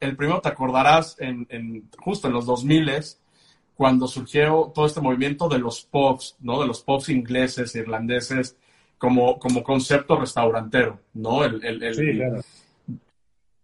El 0.00 0.16
primero 0.16 0.40
te 0.40 0.48
acordarás 0.48 1.16
en, 1.20 1.46
en 1.48 1.88
justo 1.98 2.26
en 2.26 2.34
los 2.34 2.44
2000 2.44 2.90
cuando 3.76 4.06
surgió 4.08 4.72
todo 4.74 4.86
este 4.86 5.00
movimiento 5.00 5.48
de 5.48 5.58
los 5.58 5.82
pubs, 5.84 6.36
¿no? 6.40 6.60
De 6.60 6.66
los 6.66 6.82
pubs 6.82 7.08
ingleses, 7.08 7.74
irlandeses, 7.76 8.56
como, 8.98 9.38
como 9.38 9.62
concepto 9.62 10.16
restaurantero, 10.16 11.00
¿no? 11.14 11.44
El, 11.44 11.64
el, 11.64 11.94
sí, 11.94 12.16
claro. 12.16 12.40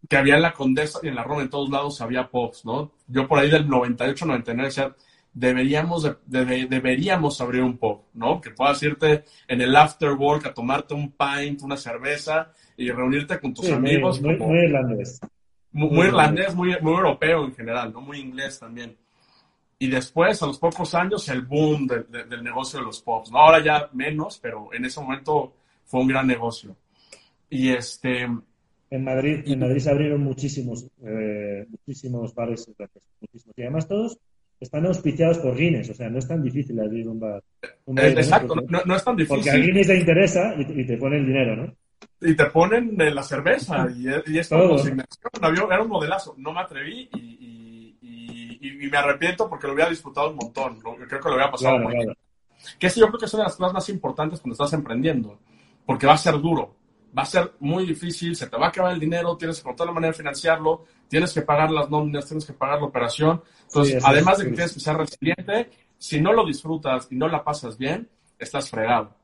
Que 0.08 0.16
había 0.16 0.36
en 0.36 0.42
la 0.42 0.52
Condesa 0.52 1.00
y 1.02 1.08
en 1.08 1.14
la 1.16 1.24
Roma, 1.24 1.42
en 1.42 1.50
todos 1.50 1.70
lados 1.70 2.00
había 2.00 2.28
pubs, 2.28 2.64
¿no? 2.64 2.92
Yo 3.08 3.26
por 3.26 3.38
ahí 3.38 3.50
del 3.50 3.68
98, 3.68 4.26
99 4.26 4.68
decía, 4.68 4.94
deberíamos, 5.32 6.02
de, 6.26 6.66
deberíamos 6.66 7.40
abrir 7.40 7.62
un 7.62 7.78
pub, 7.78 8.02
¿no? 8.14 8.40
Que 8.40 8.50
puedas 8.50 8.82
irte 8.82 9.24
en 9.46 9.60
el 9.60 9.74
after 9.76 10.12
work 10.12 10.46
a 10.46 10.54
tomarte 10.54 10.94
un 10.94 11.12
pint, 11.12 11.62
una 11.62 11.76
cerveza 11.76 12.52
y 12.76 12.90
reunirte 12.90 13.38
con 13.38 13.54
tus 13.54 13.70
amigos. 13.70 14.20
Muy, 14.20 14.36
muy, 14.36 14.58
irlandés. 14.58 15.20
Muy, 15.72 16.06
irlandés, 16.06 16.54
muy, 16.54 16.76
muy 16.80 16.92
europeo 16.92 17.44
en 17.44 17.54
general, 17.54 17.92
¿no? 17.92 18.00
Muy 18.00 18.18
inglés 18.18 18.58
también. 18.58 18.96
Y 19.78 19.88
después, 19.88 20.42
a 20.42 20.46
los 20.46 20.58
pocos 20.58 20.94
años, 20.94 21.26
el 21.30 21.42
boom 21.42 21.86
del 21.86 22.44
negocio 22.44 22.80
de 22.80 22.84
los 22.84 23.00
pubs. 23.00 23.30
¿no? 23.30 23.38
Ahora 23.38 23.64
ya 23.64 23.88
menos, 23.94 24.38
pero 24.38 24.68
en 24.74 24.84
ese 24.84 25.00
momento 25.00 25.54
fue 25.86 26.02
un 26.02 26.08
gran 26.08 26.26
negocio. 26.26 26.76
Y 27.48 27.70
este... 27.70 28.28
En 28.90 29.04
Madrid, 29.04 29.42
en 29.46 29.58
Madrid 29.58 29.78
se 29.78 29.90
abrieron 29.90 30.22
muchísimos, 30.22 30.86
eh, 31.02 31.64
muchísimos 31.70 32.34
bares, 32.34 32.68
muchísimos. 33.20 33.56
Y 33.56 33.62
además 33.62 33.88
todos 33.88 34.18
están 34.60 34.86
auspiciados 34.86 35.38
por 35.38 35.56
Guinness, 35.56 35.90
o 35.90 35.94
sea, 35.94 36.10
no 36.10 36.18
es 36.18 36.28
tan 36.28 36.42
difícil 36.42 36.78
abrir 36.78 37.08
un 37.08 37.18
bar. 37.18 37.42
Eh, 37.62 38.14
exacto, 38.16 38.54
no, 38.54 38.94
es 38.94 39.04
tan 39.04 39.16
difícil. 39.16 39.36
Porque 39.36 39.50
a 39.50 39.56
Guinness 39.56 39.88
le 39.88 39.96
interesa 39.98 40.54
y, 40.58 40.86
te 40.86 40.96
ponen 40.98 41.20
el 41.20 41.26
dinero, 41.26 41.56
¿no? 41.56 41.74
Y 42.20 42.34
te 42.34 42.46
ponen 42.46 42.94
la 42.96 43.22
cerveza 43.22 43.88
y, 43.96 44.06
y 44.32 44.38
es 44.38 44.48
como 44.48 44.76
Era 45.72 45.82
un 45.82 45.88
modelazo. 45.88 46.34
No 46.36 46.52
me 46.52 46.60
atreví 46.60 47.08
y, 47.14 47.96
y, 48.60 48.90
me 48.90 48.98
arrepiento 48.98 49.48
porque 49.48 49.66
lo 49.66 49.74
hubiera 49.74 49.88
disfrutado 49.88 50.30
un 50.30 50.36
montón. 50.36 50.78
creo 50.80 51.20
que 51.20 51.28
lo 51.28 51.34
hubiera 51.34 51.50
pasado 51.50 51.78
muy 51.78 51.94
bien. 51.94 52.12
Que 52.78 52.90
sí, 52.90 53.00
yo 53.00 53.06
creo 53.06 53.18
que 53.18 53.24
es 53.24 53.34
una 53.34 53.44
de 53.44 53.48
las 53.48 53.56
cosas 53.56 53.72
más 53.72 53.88
importantes 53.88 54.40
cuando 54.40 54.52
estás 54.52 54.72
emprendiendo, 54.74 55.38
porque 55.86 56.06
va 56.06 56.14
a 56.14 56.18
ser 56.18 56.34
duro 56.38 56.74
va 57.16 57.22
a 57.22 57.26
ser 57.26 57.52
muy 57.60 57.86
difícil, 57.86 58.36
se 58.36 58.46
te 58.46 58.56
va 58.56 58.66
a 58.66 58.68
acabar 58.68 58.92
el 58.92 59.00
dinero, 59.00 59.36
tienes 59.36 59.56
que 59.56 59.62
encontrar 59.62 59.88
la 59.88 59.92
manera 59.92 60.12
de 60.12 60.18
financiarlo, 60.18 60.84
tienes 61.08 61.32
que 61.32 61.42
pagar 61.42 61.70
las 61.70 61.90
nóminas, 61.90 62.26
tienes 62.26 62.44
que 62.44 62.52
pagar 62.52 62.78
la 62.78 62.86
operación. 62.86 63.42
Entonces, 63.62 64.02
además 64.04 64.38
de 64.38 64.44
que 64.44 64.52
tienes 64.52 64.72
que 64.72 64.80
ser 64.80 64.96
resiliente, 64.96 65.70
si 65.98 66.20
no 66.20 66.32
lo 66.32 66.46
disfrutas 66.46 67.08
y 67.10 67.16
no 67.16 67.28
la 67.28 67.42
pasas 67.42 67.76
bien, 67.76 68.08
estás 68.38 68.70
fregado. 68.70 69.14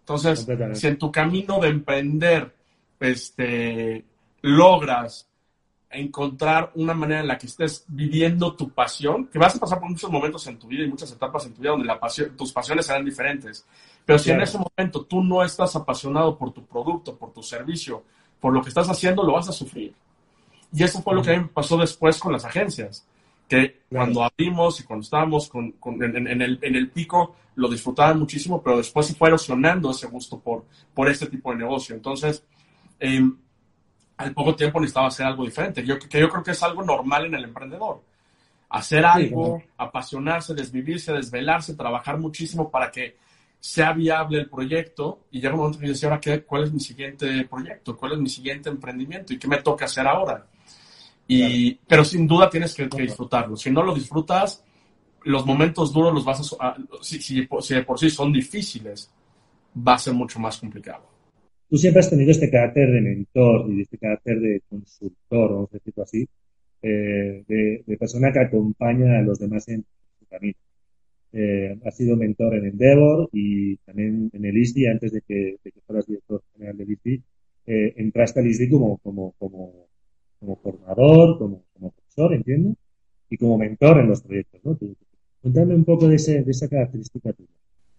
Entonces, 0.00 0.46
si 0.74 0.86
en 0.86 0.98
tu 0.98 1.12
camino 1.12 1.60
de 1.60 1.68
emprender 1.68 2.54
este, 2.98 4.04
logras 4.42 5.28
encontrar 5.92 6.72
una 6.74 6.94
manera 6.94 7.20
en 7.20 7.28
la 7.28 7.38
que 7.38 7.46
estés 7.46 7.84
viviendo 7.86 8.56
tu 8.56 8.70
pasión, 8.70 9.26
que 9.26 9.38
vas 9.38 9.54
a 9.56 9.60
pasar 9.60 9.78
por 9.78 9.90
muchos 9.90 10.10
momentos 10.10 10.46
en 10.46 10.58
tu 10.58 10.66
vida 10.66 10.84
y 10.84 10.88
muchas 10.88 11.12
etapas 11.12 11.46
en 11.46 11.54
tu 11.54 11.60
vida 11.60 11.72
donde 11.72 11.86
la 11.86 12.00
pasión, 12.00 12.34
tus 12.36 12.52
pasiones 12.52 12.86
serán 12.86 13.04
diferentes. 13.04 13.66
Pero 14.04 14.18
si 14.18 14.30
en 14.30 14.40
ese 14.40 14.58
momento 14.58 15.04
tú 15.04 15.22
no 15.22 15.42
estás 15.42 15.76
apasionado 15.76 16.36
por 16.36 16.52
tu 16.52 16.64
producto, 16.64 17.16
por 17.16 17.32
tu 17.32 17.42
servicio, 17.42 18.02
por 18.40 18.52
lo 18.52 18.62
que 18.62 18.68
estás 18.68 18.88
haciendo, 18.88 19.22
lo 19.22 19.34
vas 19.34 19.48
a 19.48 19.52
sufrir. 19.52 19.94
Y 20.72 20.82
eso 20.82 21.02
fue 21.02 21.14
lo 21.14 21.22
que 21.22 21.30
a 21.30 21.34
mí 21.34 21.42
me 21.42 21.48
pasó 21.48 21.76
después 21.76 22.18
con 22.18 22.32
las 22.32 22.44
agencias, 22.44 23.06
que 23.48 23.82
cuando 23.90 24.24
abrimos 24.24 24.80
y 24.80 24.84
cuando 24.84 25.04
estábamos 25.04 25.48
con, 25.48 25.74
en, 25.84 26.16
el, 26.42 26.58
en, 26.62 26.74
el, 26.74 26.90
pico, 26.90 27.36
lo 27.56 27.68
disfrutaban 27.68 28.18
muchísimo, 28.18 28.62
pero 28.62 28.78
después 28.78 29.06
se 29.06 29.14
fue 29.14 29.28
erosionando 29.28 29.90
ese 29.90 30.06
gusto 30.06 30.40
por, 30.40 30.64
por 30.94 31.08
este 31.08 31.26
tipo 31.26 31.52
de 31.52 31.58
negocio. 31.58 31.94
Entonces, 31.94 32.42
em, 32.98 33.36
al 34.16 34.32
poco 34.32 34.56
tiempo 34.56 34.80
necesitaba 34.80 35.08
hacer 35.08 35.26
algo 35.26 35.44
diferente, 35.44 35.84
yo, 35.84 35.98
que 35.98 36.20
yo 36.20 36.28
creo 36.28 36.42
que 36.42 36.52
es 36.52 36.62
algo 36.62 36.82
normal 36.82 37.26
en 37.26 37.34
el 37.34 37.44
emprendedor. 37.44 38.02
Hacer 38.70 39.04
algo, 39.04 39.62
apasionarse, 39.76 40.54
desvivirse, 40.54 41.12
desvelarse, 41.12 41.74
trabajar 41.74 42.18
muchísimo 42.18 42.70
para 42.70 42.90
que 42.90 43.16
sea 43.62 43.92
viable 43.92 44.40
el 44.40 44.50
proyecto 44.50 45.26
y 45.30 45.40
llega 45.40 45.54
un 45.54 45.60
momento 45.60 45.78
que 45.78 45.86
dice, 45.86 46.06
ahora, 46.06 46.18
qué, 46.18 46.42
¿cuál 46.42 46.64
es 46.64 46.72
mi 46.72 46.80
siguiente 46.80 47.46
proyecto? 47.48 47.96
¿Cuál 47.96 48.14
es 48.14 48.18
mi 48.18 48.28
siguiente 48.28 48.68
emprendimiento? 48.68 49.32
¿Y 49.32 49.38
qué 49.38 49.46
me 49.46 49.62
toca 49.62 49.84
hacer 49.84 50.04
ahora? 50.04 50.44
Y, 51.28 51.74
Pero 51.86 52.04
sin 52.04 52.26
duda 52.26 52.50
tienes 52.50 52.74
que, 52.74 52.88
disfrutarlo. 52.88 53.56
Si 53.56 53.70
no 53.70 53.84
lo 53.84 53.94
disfrutas, 53.94 54.64
los 55.22 55.46
momentos 55.46 55.92
duros 55.92 56.12
los 56.12 56.24
vas 56.24 56.56
a... 56.58 56.74
Si, 57.02 57.22
si, 57.22 57.36
de 57.36 57.82
por 57.84 58.00
sí 58.00 58.10
son 58.10 58.32
difíciles, 58.32 59.08
va 59.76 59.94
a 59.94 59.98
ser 59.98 60.12
mucho 60.12 60.40
más 60.40 60.58
complicado. 60.58 61.04
Tú 61.70 61.76
siempre 61.78 62.00
has 62.00 62.10
tenido 62.10 62.32
este 62.32 62.50
carácter 62.50 62.90
de 62.90 63.00
mentor 63.00 63.70
y 63.70 63.82
este 63.82 63.96
carácter 63.96 64.40
de 64.40 64.60
consultor, 64.68 65.52
vamos 65.52 65.70
a 65.70 65.74
decirlo 65.74 66.02
así, 66.02 66.28
eh, 66.82 67.44
de, 67.46 67.84
de 67.86 67.96
persona 67.96 68.32
que 68.32 68.40
acompaña 68.40 69.20
a 69.20 69.22
los 69.22 69.38
demás 69.38 69.68
en 69.68 69.86
su 70.18 70.26
camino 70.26 70.58
eh, 71.32 71.78
sido 71.92 72.16
mentor 72.16 72.56
en 72.56 72.66
Endeavor 72.66 73.28
y 73.32 73.76
también 73.78 74.30
en 74.32 74.44
el 74.44 74.56
ISDI, 74.56 74.86
antes 74.86 75.12
de 75.12 75.22
que, 75.22 75.56
de 75.62 75.72
que 75.72 75.80
fueras 75.86 76.06
director 76.06 76.42
general 76.52 76.76
del 76.76 76.90
ISDI, 76.90 77.22
eh, 77.66 77.94
entraste 77.96 78.40
al 78.40 78.46
ISDI 78.46 78.70
como, 78.70 78.98
como, 78.98 79.32
como, 79.38 79.88
como 80.38 80.56
formador, 80.56 81.38
como, 81.38 81.64
como 81.72 81.92
profesor, 81.92 82.34
entiendo, 82.34 82.74
y 83.30 83.36
como 83.36 83.56
mentor 83.56 84.00
en 84.00 84.08
los 84.08 84.22
proyectos, 84.22 84.60
¿no? 84.64 84.78
Cuéntame 85.40 85.74
un 85.74 85.84
poco 85.84 86.06
de, 86.06 86.16
ese, 86.16 86.42
de 86.42 86.50
esa 86.50 86.68
característica 86.68 87.32
tuya, 87.32 87.48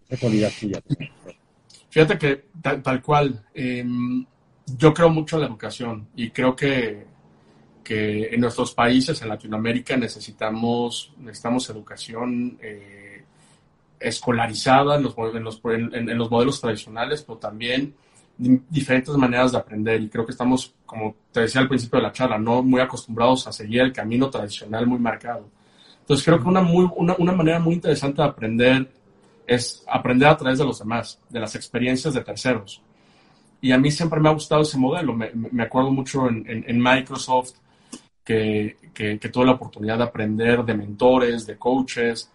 esa 0.07 0.17
cualidad 0.19 0.51
tuya. 0.59 0.81
Fíjate 1.89 2.17
que 2.17 2.43
tal, 2.61 3.01
cual, 3.01 3.45
em, 3.53 4.25
yo 4.77 4.93
creo 4.93 5.09
mucho 5.09 5.35
en 5.35 5.41
la 5.41 5.47
educación 5.47 6.07
y 6.15 6.29
creo 6.29 6.55
que, 6.55 7.05
que 7.83 8.27
en 8.33 8.41
nuestros 8.41 8.73
países, 8.73 9.21
en 9.21 9.29
Latinoamérica, 9.29 9.97
necesitamos, 9.97 11.13
necesitamos 11.19 11.69
educación 11.69 12.57
eh, 12.61 13.12
escolarizada 14.03 14.97
en 14.97 15.03
los, 15.03 15.15
en 15.17 16.17
los, 16.17 16.29
modelos 16.29 16.59
tradicionales, 16.59 17.23
pero 17.23 17.37
también 17.37 17.95
diferentes 18.37 19.15
maneras 19.15 19.51
de 19.53 19.57
aprender. 19.57 20.01
Y 20.01 20.09
creo 20.09 20.25
que 20.25 20.31
estamos, 20.31 20.73
como 20.85 21.15
te 21.31 21.41
decía 21.41 21.61
al 21.61 21.69
principio 21.69 21.99
de 21.99 22.03
la 22.03 22.11
charla, 22.11 22.37
no 22.37 22.61
muy 22.61 22.81
acostumbrados 22.81 23.47
a 23.47 23.53
seguir 23.53 23.81
el 23.81 23.93
camino 23.93 24.29
tradicional 24.29 24.85
muy 24.85 24.99
marcado. 24.99 25.47
Entonces 26.01 26.25
creo 26.25 26.41
que 26.41 26.47
una, 26.47 27.31
manera 27.31 27.59
muy 27.59 27.75
interesante 27.75 28.21
de 28.21 28.27
aprender 28.27 28.91
es 29.47 29.83
aprender 29.87 30.27
a 30.27 30.37
través 30.37 30.59
de 30.59 30.65
los 30.65 30.79
demás, 30.79 31.19
de 31.29 31.39
las 31.39 31.55
experiencias 31.55 32.13
de 32.13 32.21
terceros. 32.21 32.81
Y 33.61 33.71
a 33.71 33.77
mí 33.77 33.89
siempre 33.89 34.19
me 34.19 34.27
ha 34.27 34.33
gustado 34.33 34.63
ese 34.63 34.77
modelo. 34.77 35.13
Me, 35.13 35.63
acuerdo 35.63 35.91
mucho 35.91 36.27
en, 36.27 36.43
en, 36.45 36.81
Microsoft 36.81 37.53
que, 38.25 38.75
que, 38.93 39.17
que, 39.17 39.29
tuve 39.29 39.45
la 39.45 39.53
oportunidad 39.53 39.97
de 39.97 40.03
aprender 40.03 40.65
de 40.65 40.73
mentores, 40.73 41.45
de 41.45 41.57
coaches, 41.57 42.29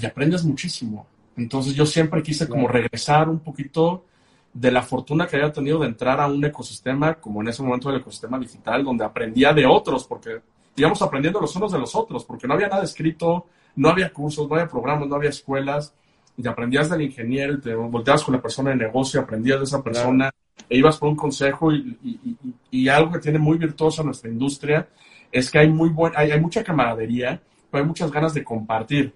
y 0.00 0.06
aprendes 0.06 0.44
muchísimo. 0.44 1.06
Entonces 1.36 1.74
yo 1.74 1.86
siempre 1.86 2.22
quise 2.22 2.48
como 2.48 2.68
regresar 2.68 3.28
un 3.28 3.40
poquito 3.40 4.04
de 4.52 4.70
la 4.70 4.82
fortuna 4.82 5.26
que 5.26 5.36
había 5.36 5.52
tenido 5.52 5.78
de 5.78 5.86
entrar 5.86 6.20
a 6.20 6.26
un 6.26 6.44
ecosistema, 6.44 7.14
como 7.14 7.42
en 7.42 7.48
ese 7.48 7.62
momento 7.62 7.90
el 7.90 8.00
ecosistema 8.00 8.38
digital, 8.38 8.84
donde 8.84 9.04
aprendía 9.04 9.52
de 9.52 9.66
otros, 9.66 10.04
porque 10.04 10.40
íbamos 10.76 11.00
aprendiendo 11.02 11.40
los 11.40 11.54
unos 11.56 11.72
de 11.72 11.78
los 11.78 11.94
otros, 11.94 12.24
porque 12.24 12.46
no 12.46 12.54
había 12.54 12.68
nada 12.68 12.82
escrito, 12.82 13.46
no 13.76 13.88
había 13.88 14.12
cursos, 14.12 14.48
no 14.48 14.54
había 14.54 14.68
programas, 14.68 15.08
no 15.08 15.16
había 15.16 15.30
escuelas, 15.30 15.94
y 16.36 16.46
aprendías 16.46 16.88
del 16.90 17.02
ingeniero, 17.02 17.60
te 17.60 17.74
volteabas 17.74 18.24
con 18.24 18.34
la 18.34 18.42
persona 18.42 18.70
de 18.70 18.76
negocio, 18.76 19.20
aprendías 19.20 19.58
de 19.58 19.64
esa 19.64 19.82
persona, 19.82 20.30
e 20.68 20.78
ibas 20.78 20.98
por 20.98 21.08
un 21.08 21.16
consejo, 21.16 21.72
y, 21.72 22.88
algo 22.88 23.12
que 23.12 23.18
tiene 23.18 23.38
muy 23.38 23.58
virtuoso 23.58 24.02
nuestra 24.02 24.30
industria 24.30 24.88
es 25.30 25.50
que 25.50 25.58
hay, 25.58 25.68
muy 25.68 25.90
buen, 25.90 26.12
hay, 26.16 26.30
hay 26.30 26.40
mucha 26.40 26.64
camaradería, 26.64 27.40
pero 27.70 27.82
hay 27.82 27.88
muchas 27.88 28.10
ganas 28.10 28.34
de 28.34 28.42
compartir 28.42 29.12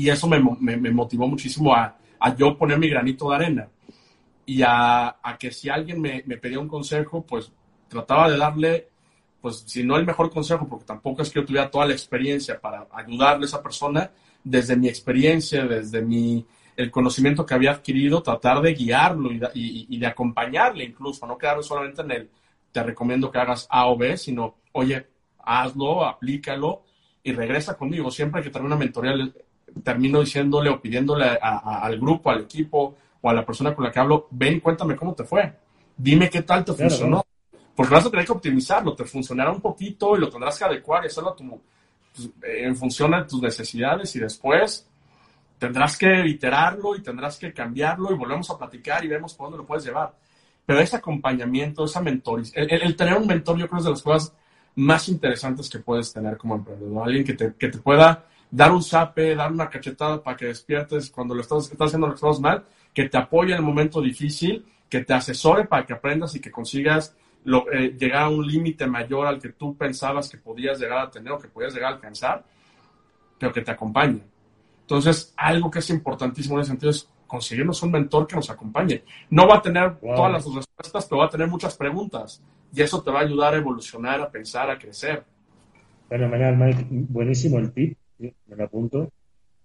y 0.00 0.08
eso 0.08 0.26
me, 0.26 0.40
me, 0.60 0.90
motivó 0.90 1.28
muchísimo 1.28 1.74
a, 1.74 1.96
a, 2.18 2.34
yo 2.34 2.56
poner 2.56 2.78
mi 2.78 2.88
granito 2.88 3.28
de 3.28 3.36
arena 3.36 3.68
y 4.46 4.62
a, 4.62 5.16
a 5.22 5.36
que 5.38 5.50
si 5.50 5.68
alguien 5.68 6.00
me, 6.00 6.22
me, 6.26 6.38
pedía 6.38 6.58
un 6.58 6.68
consejo, 6.68 7.24
pues 7.26 7.52
trataba 7.88 8.30
de 8.30 8.38
darle, 8.38 8.88
pues 9.40 9.64
si 9.66 9.84
no 9.84 9.96
el 9.96 10.06
mejor 10.06 10.30
consejo, 10.30 10.66
porque 10.66 10.86
tampoco 10.86 11.22
es 11.22 11.30
que 11.30 11.40
yo 11.40 11.46
tuviera 11.46 11.70
toda 11.70 11.86
la 11.86 11.92
experiencia 11.92 12.58
para 12.60 12.86
ayudarle 12.92 13.44
a 13.44 13.48
esa 13.48 13.62
persona, 13.62 14.10
desde 14.42 14.74
mi 14.76 14.88
experiencia, 14.88 15.66
desde 15.66 16.00
mi, 16.00 16.46
el 16.76 16.90
conocimiento 16.90 17.44
que 17.44 17.54
había 17.54 17.72
adquirido, 17.72 18.22
tratar 18.22 18.62
de 18.62 18.72
guiarlo 18.72 19.30
y, 19.30 19.40
y, 19.54 19.86
y 19.90 19.98
de 19.98 20.06
acompañarle 20.06 20.84
incluso, 20.84 21.26
no 21.26 21.36
quedarme 21.36 21.62
solamente 21.62 22.00
en 22.02 22.10
el 22.10 22.30
te 22.72 22.82
recomiendo 22.82 23.30
que 23.30 23.38
hagas 23.38 23.66
A 23.70 23.86
o 23.88 23.96
B, 23.96 24.16
sino, 24.16 24.56
oye, 24.72 25.06
hazlo, 25.38 26.04
aplícalo 26.04 26.84
y 27.22 27.32
regresa 27.32 27.76
conmigo. 27.76 28.10
Siempre 28.10 28.42
que 28.42 28.50
termino 28.50 28.74
una 28.74 28.84
mentoría, 28.84 29.12
termino 29.82 30.20
diciéndole 30.20 30.70
o 30.70 30.80
pidiéndole 30.80 31.38
al 31.40 31.98
grupo, 31.98 32.30
al 32.30 32.42
equipo 32.42 32.96
o 33.20 33.30
a 33.30 33.34
la 33.34 33.44
persona 33.44 33.74
con 33.74 33.84
la 33.84 33.90
que 33.90 34.00
hablo, 34.00 34.28
ven 34.30 34.60
cuéntame 34.60 34.96
cómo 34.96 35.14
te 35.14 35.24
fue. 35.24 35.52
Dime 35.96 36.30
qué 36.30 36.42
tal 36.42 36.64
te 36.64 36.72
funcionó. 36.72 37.24
Porque 37.74 37.94
vas 37.94 38.06
a 38.06 38.10
tener 38.10 38.26
que 38.26 38.32
optimizarlo, 38.32 38.94
te 38.94 39.04
funcionará 39.04 39.50
un 39.50 39.60
poquito 39.60 40.16
y 40.16 40.20
lo 40.20 40.28
tendrás 40.28 40.58
que 40.58 40.64
adecuar 40.64 41.04
y 41.04 41.06
hacerlo 41.06 41.34
pues, 42.14 42.30
en 42.42 42.76
función 42.76 43.12
de 43.12 43.24
tus 43.24 43.40
necesidades 43.40 44.14
y 44.16 44.18
después 44.18 44.86
tendrás 45.58 45.96
que 45.96 46.26
iterarlo 46.26 46.96
y 46.96 47.02
tendrás 47.02 47.38
que 47.38 47.52
cambiarlo 47.52 48.12
y 48.12 48.16
volvemos 48.16 48.50
a 48.50 48.58
platicar 48.58 49.04
y 49.04 49.08
vemos 49.08 49.34
por 49.34 49.46
dónde 49.46 49.58
lo 49.58 49.66
puedes 49.66 49.84
llevar. 49.84 50.14
Pero 50.66 50.80
ese 50.80 50.96
acompañamiento, 50.96 51.84
esa 51.84 52.00
mentorización, 52.00 52.66
el, 52.70 52.96
tener 52.96 53.16
un 53.16 53.26
mentor 53.26 53.58
yo 53.58 53.68
creo 53.68 53.78
es 53.78 53.84
de 53.84 53.90
las 53.90 54.02
cosas 54.02 54.34
más 54.76 55.08
interesantes 55.08 55.68
que 55.68 55.78
puedes 55.78 56.12
tener 56.12 56.36
como 56.36 56.56
emprendedor. 56.56 57.06
Alguien 57.06 57.24
que 57.24 57.34
te, 57.34 57.54
que 57.54 57.68
te 57.68 57.78
pueda 57.78 58.26
dar 58.50 58.72
un 58.72 58.82
zape, 58.82 59.34
dar 59.34 59.52
una 59.52 59.68
cachetada 59.68 60.22
para 60.22 60.36
que 60.36 60.46
despiertes 60.46 61.10
cuando 61.10 61.34
lo 61.34 61.42
estás, 61.42 61.70
estás 61.70 61.88
haciendo 61.88 62.08
las 62.08 62.20
cosas 62.20 62.40
mal, 62.40 62.64
que 62.92 63.08
te 63.08 63.16
apoye 63.16 63.52
en 63.52 63.58
el 63.58 63.64
momento 63.64 64.00
difícil, 64.00 64.64
que 64.88 65.04
te 65.04 65.14
asesore 65.14 65.66
para 65.66 65.86
que 65.86 65.92
aprendas 65.92 66.34
y 66.34 66.40
que 66.40 66.50
consigas 66.50 67.14
lo, 67.44 67.70
eh, 67.72 67.96
llegar 67.98 68.24
a 68.24 68.28
un 68.28 68.46
límite 68.46 68.86
mayor 68.86 69.26
al 69.26 69.40
que 69.40 69.50
tú 69.50 69.76
pensabas 69.76 70.28
que 70.28 70.38
podías 70.38 70.78
llegar 70.78 70.98
a 70.98 71.10
tener 71.10 71.32
o 71.32 71.38
que 71.38 71.48
podías 71.48 71.72
llegar 71.72 71.92
a 71.92 71.94
alcanzar, 71.94 72.44
pero 73.38 73.52
que 73.52 73.62
te 73.62 73.70
acompañe. 73.70 74.22
Entonces, 74.82 75.32
algo 75.36 75.70
que 75.70 75.78
es 75.78 75.88
importantísimo 75.90 76.56
en 76.56 76.62
ese 76.62 76.70
sentido 76.70 76.90
es 76.90 77.08
conseguirnos 77.26 77.80
un 77.84 77.92
mentor 77.92 78.26
que 78.26 78.34
nos 78.34 78.50
acompañe. 78.50 79.04
No 79.30 79.46
va 79.46 79.58
a 79.58 79.62
tener 79.62 80.00
todas 80.00 80.32
las 80.32 80.44
respuestas, 80.44 81.06
pero 81.06 81.20
va 81.20 81.26
a 81.26 81.30
tener 81.30 81.46
muchas 81.46 81.76
preguntas. 81.76 82.42
Y 82.74 82.82
eso 82.82 83.00
te 83.00 83.10
va 83.10 83.20
a 83.20 83.22
ayudar 83.22 83.54
a 83.54 83.58
evolucionar, 83.58 84.20
a 84.20 84.28
pensar, 84.28 84.68
a 84.68 84.78
crecer. 84.78 85.24
Fenomenal, 86.08 86.56
Mike. 86.56 86.86
Buenísimo 86.90 87.58
el 87.58 87.72
tip. 87.72 87.96
Me 88.20 88.56
lo 88.56 88.64
apunto. 88.64 89.12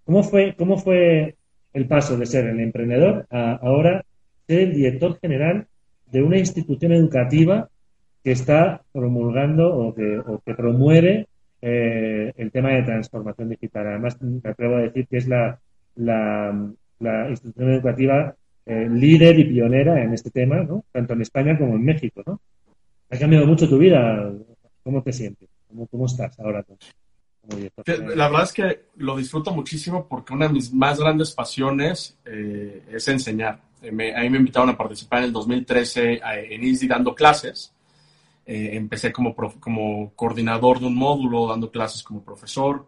¿Cómo 0.04 0.22
fue, 0.22 0.54
¿Cómo 0.56 0.78
fue 0.78 1.36
el 1.72 1.86
paso 1.86 2.16
de 2.16 2.26
ser 2.26 2.46
el 2.46 2.60
emprendedor 2.60 3.26
a 3.30 3.52
ahora 3.56 4.04
ser 4.46 4.60
el 4.60 4.74
director 4.74 5.18
general 5.20 5.66
de 6.06 6.22
una 6.22 6.38
institución 6.38 6.92
educativa 6.92 7.68
que 8.24 8.32
está 8.32 8.82
promulgando 8.92 9.74
o 9.74 9.94
que, 9.94 10.54
promueve 10.56 11.28
eh, 11.60 12.32
el 12.36 12.50
tema 12.50 12.70
de 12.70 12.82
transformación 12.82 13.50
digital. 13.50 13.86
Además, 13.86 14.20
me 14.20 14.50
atrevo 14.50 14.76
a 14.76 14.80
decir 14.80 15.06
que 15.06 15.18
es 15.18 15.28
la, 15.28 15.60
la, 15.96 17.30
institución 17.30 17.70
educativa 17.70 18.34
eh, 18.64 18.88
líder 18.90 19.38
y 19.38 19.44
pionera 19.44 20.02
en 20.02 20.12
este 20.14 20.30
tema, 20.30 20.62
¿no? 20.62 20.84
tanto 20.92 21.12
en 21.12 21.22
España 21.22 21.58
como 21.58 21.74
en 21.76 21.84
México. 21.84 22.22
¿no? 22.26 22.40
Ha 23.10 23.18
cambiado 23.18 23.46
mucho 23.46 23.68
tu 23.68 23.78
vida. 23.78 24.32
¿Cómo 24.82 25.02
te 25.02 25.12
sientes? 25.12 25.48
¿Cómo, 25.68 25.86
cómo 25.86 26.06
estás 26.06 26.38
ahora? 26.40 26.64
La 28.14 28.28
verdad 28.28 28.42
es 28.42 28.52
que 28.52 28.86
lo 28.96 29.16
disfruto 29.16 29.52
muchísimo 29.52 30.06
porque 30.08 30.34
una 30.34 30.48
de 30.48 30.54
mis 30.54 30.72
más 30.72 30.98
grandes 30.98 31.30
pasiones 31.32 32.18
eh, 32.24 32.84
es 32.90 33.08
enseñar. 33.08 33.60
Me, 33.92 34.16
a 34.16 34.20
mí 34.20 34.30
me 34.30 34.38
invitaron 34.38 34.70
a 34.70 34.76
participar 34.76 35.20
en 35.20 35.26
el 35.26 35.32
2013 35.32 36.20
en 36.24 36.64
ISDI 36.64 36.88
dando 36.88 37.14
clases 37.14 37.72
eh, 38.48 38.76
empecé 38.76 39.12
como, 39.12 39.34
como 39.34 40.12
coordinador 40.14 40.78
de 40.78 40.86
un 40.86 40.94
módulo, 40.94 41.48
dando 41.48 41.68
clases 41.70 42.02
como 42.04 42.22
profesor, 42.22 42.86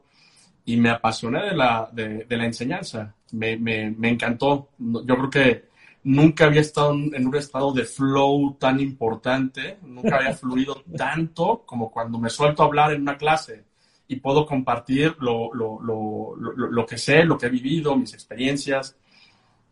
y 0.65 0.77
me 0.77 0.91
apasioné 0.91 1.47
de 1.47 1.57
la, 1.57 1.91
de, 1.93 2.25
la 2.29 2.45
enseñanza. 2.45 3.13
Me, 3.33 3.57
me, 3.57 3.91
me, 3.91 4.11
encantó. 4.11 4.69
Yo 4.79 5.17
creo 5.17 5.31
que 5.31 5.65
nunca 6.05 6.45
había 6.45 6.61
estado 6.61 6.93
en 6.93 7.27
un 7.27 7.37
estado 7.37 7.73
de 7.73 7.85
flow 7.85 8.55
tan 8.55 8.79
importante, 8.79 9.79
nunca 9.83 10.17
había 10.17 10.33
fluido 10.35 10.85
tanto 10.97 11.65
como 11.67 11.91
cuando 11.91 12.19
me 12.19 12.31
suelto 12.31 12.63
a 12.63 12.67
hablar 12.67 12.93
en 12.93 13.03
una 13.03 13.19
clase 13.19 13.65
y 14.09 14.17
puedo 14.17 14.47
compartir 14.47 15.15
lo, 15.21 15.53
lo, 15.55 15.79
lo, 15.81 16.35
lo 16.37 16.87
que 16.87 16.97
sé, 16.97 17.25
lo 17.25 17.37
que 17.37 17.47
he 17.47 17.51
vivido, 17.51 17.95
mis 17.95 18.15
experiencias, 18.15 18.97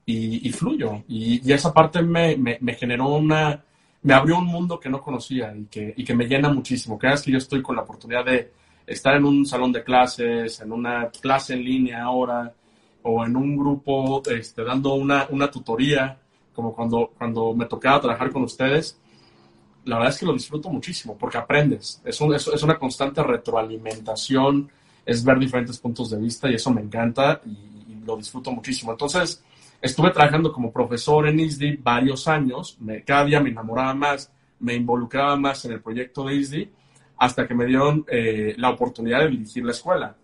y, 0.06 0.52
fluyo. 0.52 1.02
Y, 1.08 1.40
y, 1.48 1.52
esa 1.52 1.72
parte 1.74 2.00
me, 2.00 2.36
me, 2.36 2.58
me 2.60 2.74
generó 2.74 3.08
una, 3.08 3.64
me 4.02 4.14
abrió 4.14 4.38
un 4.38 4.46
mundo 4.46 4.78
que 4.78 4.88
no 4.88 5.00
conocía 5.00 5.52
y 5.56 5.64
que, 5.64 5.94
y 5.96 6.04
que 6.04 6.14
me 6.14 6.26
llena 6.26 6.48
muchísimo. 6.48 6.96
Cada 6.96 7.14
vez 7.14 7.22
que 7.22 7.32
yo 7.32 7.38
estoy 7.38 7.60
con 7.60 7.74
la 7.74 7.82
oportunidad 7.82 8.24
de 8.24 8.52
estar 8.86 9.16
en 9.16 9.24
un 9.24 9.44
salón 9.44 9.72
de 9.72 9.82
clases, 9.82 10.60
en 10.60 10.70
una 10.70 11.10
clase 11.10 11.54
en 11.54 11.64
línea 11.64 12.04
ahora, 12.04 12.52
o 13.02 13.24
en 13.24 13.36
un 13.36 13.56
grupo 13.56 14.22
este, 14.30 14.62
dando 14.62 14.94
una, 14.94 15.26
una 15.30 15.50
tutoría, 15.50 16.18
como 16.54 16.72
cuando, 16.74 17.12
cuando 17.18 17.54
me 17.54 17.66
tocaba 17.66 18.00
trabajar 18.00 18.30
con 18.30 18.44
ustedes, 18.44 19.00
la 19.86 19.96
verdad 19.96 20.12
es 20.12 20.20
que 20.20 20.26
lo 20.26 20.34
disfruto 20.34 20.68
muchísimo 20.68 21.16
porque 21.16 21.38
aprendes. 21.38 22.00
Es, 22.04 22.20
un, 22.20 22.34
es, 22.34 22.46
es, 22.46 22.62
una 22.62 22.78
constante 22.78 23.22
retroalimentación, 23.22 24.70
es 25.04 25.24
ver 25.24 25.38
diferentes 25.38 25.78
puntos 25.78 26.10
de 26.10 26.18
vista 26.18 26.50
y 26.50 26.54
eso 26.54 26.70
me 26.70 26.82
encanta 26.82 27.40
y, 27.44 27.92
y 27.92 28.02
lo 28.04 28.16
disfruto 28.16 28.52
muchísimo. 28.52 28.92
Entonces, 28.92 29.42
Estuve 29.80 30.10
trabajando 30.10 30.52
como 30.52 30.72
profesor 30.72 31.28
en 31.28 31.38
ISDI 31.38 31.76
varios 31.76 32.26
años, 32.28 32.76
me, 32.80 33.02
cada 33.02 33.24
día 33.24 33.40
me 33.40 33.50
enamoraba 33.50 33.94
más, 33.94 34.32
me 34.60 34.74
involucraba 34.74 35.36
más 35.36 35.64
en 35.64 35.72
el 35.72 35.80
proyecto 35.80 36.24
de 36.24 36.34
ISDI, 36.34 36.70
hasta 37.18 37.46
que 37.46 37.54
me 37.54 37.66
dieron 37.66 38.04
eh, 38.08 38.54
la 38.56 38.70
oportunidad 38.70 39.20
de 39.20 39.28
dirigir 39.28 39.64
la 39.64 39.72
escuela. 39.72 40.16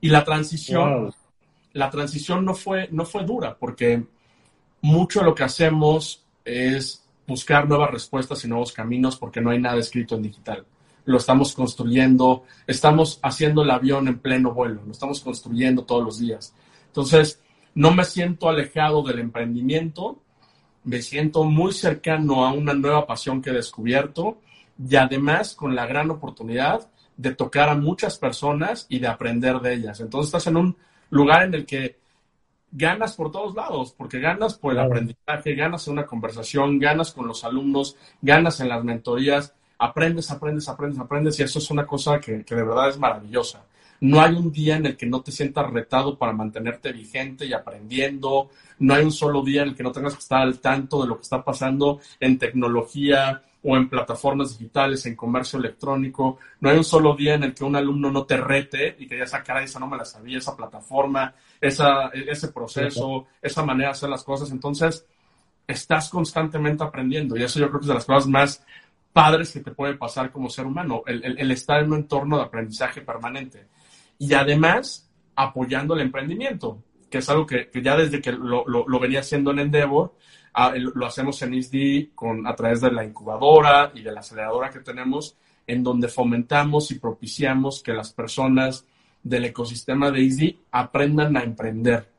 Y 0.00 0.08
la 0.08 0.24
transición, 0.24 1.12
la 1.72 1.90
transición 1.90 2.44
no 2.44 2.54
fue, 2.54 2.88
no 2.90 3.04
fue 3.04 3.24
dura, 3.24 3.56
porque 3.56 4.04
mucho 4.80 5.20
de 5.20 5.26
lo 5.26 5.34
que 5.34 5.44
hacemos 5.44 6.24
es 6.44 7.06
buscar 7.28 7.68
nuevas 7.68 7.90
respuestas 7.90 8.42
y 8.44 8.48
nuevos 8.48 8.72
caminos, 8.72 9.16
porque 9.16 9.40
no 9.40 9.50
hay 9.50 9.60
nada 9.60 9.78
escrito 9.78 10.16
en 10.16 10.22
digital. 10.22 10.64
Lo 11.04 11.18
estamos 11.18 11.54
construyendo, 11.54 12.44
estamos 12.66 13.20
haciendo 13.22 13.62
el 13.62 13.70
avión 13.70 14.08
en 14.08 14.18
pleno 14.18 14.52
vuelo, 14.52 14.82
lo 14.84 14.92
estamos 14.92 15.20
construyendo 15.20 15.84
todos 15.84 16.02
los 16.02 16.18
días. 16.18 16.54
Entonces, 16.86 17.40
no 17.74 17.92
me 17.92 18.04
siento 18.04 18.48
alejado 18.48 19.02
del 19.02 19.18
emprendimiento, 19.18 20.20
me 20.84 21.02
siento 21.02 21.44
muy 21.44 21.72
cercano 21.72 22.46
a 22.46 22.52
una 22.52 22.72
nueva 22.72 23.06
pasión 23.06 23.42
que 23.42 23.50
he 23.50 23.54
descubierto 23.54 24.40
y 24.78 24.96
además 24.96 25.54
con 25.54 25.76
la 25.76 25.86
gran 25.86 26.10
oportunidad 26.10 26.90
de 27.16 27.34
tocar 27.34 27.68
a 27.68 27.74
muchas 27.74 28.16
personas 28.16 28.86
y 28.88 29.00
de 29.00 29.08
aprender 29.08 29.60
de 29.60 29.74
ellas. 29.74 30.00
Entonces 30.00 30.28
estás 30.28 30.46
en 30.46 30.56
un 30.56 30.76
lugar 31.10 31.42
en 31.42 31.54
el 31.54 31.66
que 31.66 31.97
ganas 32.72 33.14
por 33.14 33.30
todos 33.30 33.54
lados, 33.54 33.94
porque 33.96 34.20
ganas 34.20 34.54
por 34.54 34.72
el 34.72 34.80
aprendizaje, 34.80 35.54
ganas 35.54 35.86
en 35.86 35.94
una 35.94 36.06
conversación, 36.06 36.78
ganas 36.78 37.12
con 37.12 37.26
los 37.26 37.44
alumnos, 37.44 37.96
ganas 38.20 38.60
en 38.60 38.68
las 38.68 38.84
mentorías, 38.84 39.54
aprendes, 39.78 40.30
aprendes, 40.30 40.68
aprendes, 40.68 40.98
aprendes 41.00 41.38
y 41.40 41.42
eso 41.42 41.58
es 41.58 41.70
una 41.70 41.86
cosa 41.86 42.20
que, 42.20 42.44
que 42.44 42.54
de 42.54 42.62
verdad 42.62 42.90
es 42.90 42.98
maravillosa. 42.98 43.64
No 44.00 44.20
hay 44.20 44.34
un 44.34 44.52
día 44.52 44.76
en 44.76 44.86
el 44.86 44.96
que 44.96 45.06
no 45.06 45.22
te 45.22 45.32
sientas 45.32 45.70
retado 45.70 46.16
para 46.16 46.32
mantenerte 46.32 46.92
vigente 46.92 47.46
y 47.46 47.52
aprendiendo. 47.52 48.50
No 48.78 48.94
hay 48.94 49.04
un 49.04 49.12
solo 49.12 49.42
día 49.42 49.62
en 49.62 49.70
el 49.70 49.74
que 49.74 49.82
no 49.82 49.92
tengas 49.92 50.14
que 50.14 50.20
estar 50.20 50.42
al 50.42 50.60
tanto 50.60 51.02
de 51.02 51.08
lo 51.08 51.16
que 51.16 51.22
está 51.22 51.42
pasando 51.42 52.00
en 52.20 52.38
tecnología 52.38 53.42
o 53.64 53.76
en 53.76 53.88
plataformas 53.88 54.56
digitales, 54.56 55.04
en 55.06 55.16
comercio 55.16 55.58
electrónico. 55.58 56.38
No 56.60 56.70
hay 56.70 56.76
un 56.76 56.84
solo 56.84 57.16
día 57.16 57.34
en 57.34 57.42
el 57.42 57.54
que 57.54 57.64
un 57.64 57.74
alumno 57.74 58.10
no 58.10 58.24
te 58.24 58.36
rete 58.36 58.94
y 58.98 59.08
que 59.08 59.18
ya 59.18 59.24
esa 59.24 59.42
cara, 59.42 59.64
esa 59.64 59.80
no 59.80 59.88
me 59.88 59.96
la 59.96 60.04
sabía, 60.04 60.38
esa 60.38 60.56
plataforma, 60.56 61.34
esa, 61.60 62.08
ese 62.08 62.48
proceso, 62.48 63.26
esa 63.42 63.64
manera 63.64 63.88
de 63.88 63.92
hacer 63.92 64.08
las 64.10 64.22
cosas. 64.22 64.52
Entonces, 64.52 65.04
estás 65.66 66.08
constantemente 66.08 66.84
aprendiendo 66.84 67.36
y 67.36 67.42
eso 67.42 67.58
yo 67.58 67.68
creo 67.68 67.80
que 67.80 67.84
es 67.84 67.88
de 67.88 67.94
las 67.94 68.04
cosas 68.04 68.28
más 68.28 68.64
padres 69.12 69.52
que 69.52 69.60
te 69.60 69.72
puede 69.72 69.94
pasar 69.94 70.30
como 70.30 70.48
ser 70.48 70.66
humano, 70.66 71.02
el, 71.06 71.36
el 71.36 71.50
estar 71.50 71.82
en 71.82 71.92
un 71.92 71.98
entorno 71.98 72.36
de 72.36 72.44
aprendizaje 72.44 73.00
permanente 73.00 73.66
y 74.18 74.34
además 74.34 75.08
apoyando 75.36 75.94
el 75.94 76.00
emprendimiento, 76.00 76.82
que 77.08 77.18
es 77.18 77.28
algo 77.28 77.46
que, 77.46 77.70
ya 77.82 77.96
desde 77.96 78.20
que 78.20 78.32
lo, 78.32 78.64
lo, 78.66 79.00
venía 79.00 79.20
haciendo 79.20 79.52
en 79.52 79.60
Endeavor, 79.60 80.14
ah, 80.54 80.74
lo 80.76 81.06
hacemos 81.06 81.40
en 81.42 81.54
ISD 81.54 82.14
con, 82.14 82.46
a 82.46 82.54
través 82.54 82.80
de 82.80 82.90
la 82.90 83.04
incubadora 83.04 83.92
y 83.94 84.02
de 84.02 84.12
la 84.12 84.20
aceleradora 84.20 84.70
que 84.70 84.80
tenemos, 84.80 85.36
en 85.66 85.82
donde 85.82 86.08
fomentamos 86.08 86.90
y 86.90 86.98
propiciamos 86.98 87.82
que 87.82 87.92
las 87.92 88.12
personas 88.12 88.84
del 89.22 89.44
ecosistema 89.46 90.10
de 90.10 90.22
ISD 90.22 90.56
aprendan 90.72 91.36
a 91.36 91.42
emprender. 91.42 92.10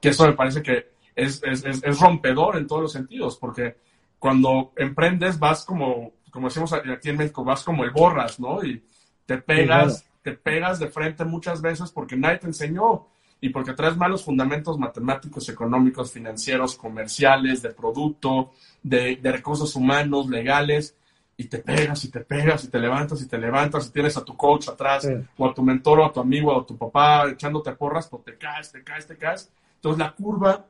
Que 0.00 0.10
eso 0.10 0.26
me 0.26 0.34
parece 0.34 0.62
que 0.62 0.94
es, 1.14 1.42
es, 1.44 1.64
es, 1.64 2.00
rompedor 2.00 2.56
en 2.56 2.66
todos 2.66 2.82
los 2.82 2.92
sentidos, 2.92 3.36
porque 3.36 3.76
cuando 4.18 4.72
emprendes 4.76 5.38
vas 5.38 5.64
como, 5.64 6.12
como 6.30 6.48
decimos 6.48 6.72
aquí 6.72 7.10
en 7.10 7.16
México, 7.16 7.44
vas 7.44 7.62
como 7.62 7.84
el 7.84 7.90
borras, 7.90 8.38
¿no? 8.40 8.64
Y 8.64 8.82
te 9.26 9.38
pegas 9.38 10.04
te 10.24 10.32
pegas 10.32 10.78
de 10.78 10.88
frente 10.88 11.22
muchas 11.26 11.60
veces 11.60 11.92
porque 11.92 12.16
nadie 12.16 12.38
te 12.38 12.46
enseñó 12.46 13.06
y 13.42 13.50
porque 13.50 13.74
traes 13.74 13.94
malos 13.94 14.24
fundamentos 14.24 14.78
matemáticos, 14.78 15.50
económicos, 15.50 16.10
financieros, 16.10 16.76
comerciales, 16.76 17.60
de 17.60 17.68
producto, 17.68 18.52
de, 18.82 19.20
recursos 19.22 19.76
humanos, 19.76 20.30
legales, 20.30 20.96
y 21.36 21.44
te 21.44 21.58
pegas 21.58 22.02
y 22.04 22.10
te 22.10 22.20
pegas 22.20 22.64
y 22.64 22.68
te 22.68 22.78
levantas 22.78 23.20
y 23.20 23.28
te 23.28 23.36
levantas 23.36 23.86
y 23.86 23.90
tienes 23.90 24.16
a 24.16 24.24
tu 24.24 24.34
coach 24.34 24.68
atrás 24.68 25.06
o 25.36 25.46
a 25.46 25.52
tu 25.52 25.62
mentor 25.62 26.00
o 26.00 26.06
a 26.06 26.12
tu 26.12 26.20
amigo 26.20 26.54
o 26.54 26.60
a 26.62 26.64
tu 26.64 26.78
papá 26.78 27.28
echándote 27.28 27.72
porras, 27.72 28.08
pues 28.08 28.24
te 28.24 28.38
caes, 28.38 28.72
te 28.72 28.82
caes, 28.82 29.06
te 29.06 29.18
caes. 29.18 29.50
Entonces 29.74 29.98
la 29.98 30.12
curva 30.12 30.64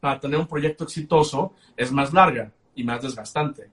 para 0.00 0.18
tener 0.18 0.40
un 0.40 0.48
proyecto 0.48 0.82
exitoso 0.82 1.54
es 1.76 1.92
más 1.92 2.12
larga 2.12 2.50
y 2.74 2.82
más 2.82 3.00
desgastante. 3.02 3.70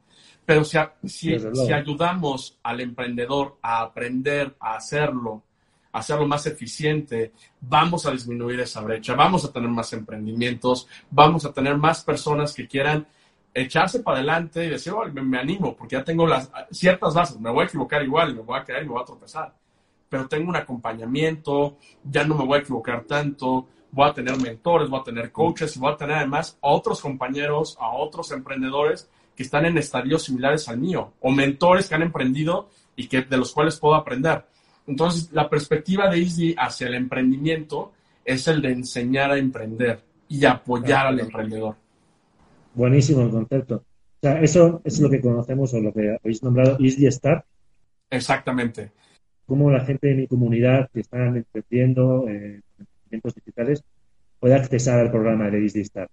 Pero 0.50 0.66
si, 0.66 0.80
si, 1.06 1.38
si, 1.38 1.72
ayudamos 1.72 2.58
al 2.64 2.82
emprendedor 2.82 3.60
a 3.62 3.82
aprender 3.82 4.56
a 4.60 4.78
hacerlo, 4.78 5.44
a 5.92 6.00
hacerlo 6.00 6.26
más 6.26 6.48
eficiente, 6.48 7.34
vamos 7.62 8.08
a 8.08 8.12
disminuir 8.12 8.60
esa 8.60 8.82
brecha, 8.82 9.14
vamos 9.14 9.46
a 9.46 9.52
tener 9.52 9.70
más 9.70 9.94
emprendimientos, 9.94 10.88
vamos 11.12 11.46
a 11.46 11.54
tener 11.54 11.78
más 11.78 12.04
personas 12.04 12.52
que 12.56 12.68
quieran 12.68 13.06
echarse 13.54 14.00
para 14.00 14.18
adelante 14.18 14.66
y 14.66 14.70
decir, 14.70 14.92
me, 15.14 15.38
animo, 15.38 15.76
porque 15.76 15.98
ya 15.98 16.04
tengo 16.04 16.26
las 16.26 16.50
ciertas 16.72 17.14
bases, 17.14 17.40
me 17.40 17.52
voy 17.52 17.62
a 17.62 17.68
equivocar 17.68 18.02
igual, 18.02 18.34
me 18.34 18.42
voy 18.42 18.58
a 18.60 18.64
caer, 18.64 18.86
me 18.86 18.94
voy 18.94 19.04
a 19.04 19.06
tropezar, 19.06 19.54
pero 20.10 20.28
tengo 20.28 20.50
un 20.50 20.56
acompañamiento, 20.56 21.78
ya 22.04 22.24
no 22.24 22.34
me 22.34 22.46
voy 22.46 22.58
a 22.58 22.62
equivocar 22.62 23.04
tanto, 23.04 23.68
voy 23.92 24.10
a 24.10 24.14
tener 24.16 24.36
mentores, 24.42 24.90
voy 24.90 25.00
a 25.00 25.04
tener 25.04 25.32
coaches 25.32 25.78
voy 25.78 25.94
a 25.94 25.96
tener 25.96 26.18
además 26.18 26.58
a 26.60 26.70
otros 26.70 27.02
compañeros, 27.02 27.78
a 27.80 27.92
otros 27.92 28.32
emprendedores 28.32 29.08
que 29.40 29.44
están 29.44 29.66
en 29.66 29.78
estadios 29.78 30.24
similares 30.24 30.68
al 30.68 30.80
mío 30.80 31.14
o 31.22 31.32
mentores 31.32 31.88
que 31.88 31.96
han 31.96 32.02
emprendido 32.02 32.70
y 32.98 33.08
que, 33.08 33.22
de 33.22 33.38
los 33.38 33.54
cuales 33.54 33.80
puedo 33.80 33.96
aprender. 33.96 34.44
Entonces, 34.86 35.32
la 35.32 35.50
perspectiva 35.50 36.10
de 36.10 36.18
Easy 36.18 36.54
hacia 36.58 36.88
el 36.88 36.96
emprendimiento 36.96 37.94
es 38.26 38.50
el 38.50 38.62
de 38.62 38.74
enseñar 38.74 39.32
a 39.32 39.38
emprender 39.38 40.04
y 40.28 40.44
apoyar 40.44 41.08
al 41.08 41.22
emprendedor. 41.22 41.78
Buenísimo 42.74 43.22
el 43.22 43.30
concepto. 43.30 43.76
O 43.76 44.20
sea, 44.22 44.42
eso 44.42 44.82
es 44.84 45.00
lo 45.00 45.10
que 45.10 45.22
conocemos 45.22 45.74
o 45.74 45.80
lo 45.80 45.94
que 45.94 46.18
habéis 46.22 46.44
nombrado 46.44 46.76
Easy 46.78 47.10
Start. 47.10 47.46
Exactamente. 48.10 48.92
Cómo 49.46 49.72
la 49.72 49.86
gente 49.86 50.10
de 50.10 50.16
mi 50.16 50.28
comunidad 50.28 50.90
que 50.92 51.00
están 51.00 51.38
emprendiendo 51.38 52.28
en 52.28 52.62
emprendimientos 52.78 53.36
digitales 53.36 53.84
puede 54.38 54.56
acceder 54.56 55.00
al 55.00 55.12
programa 55.12 55.50
de 55.50 55.64
Easy 55.64 55.86
Start. 55.86 56.12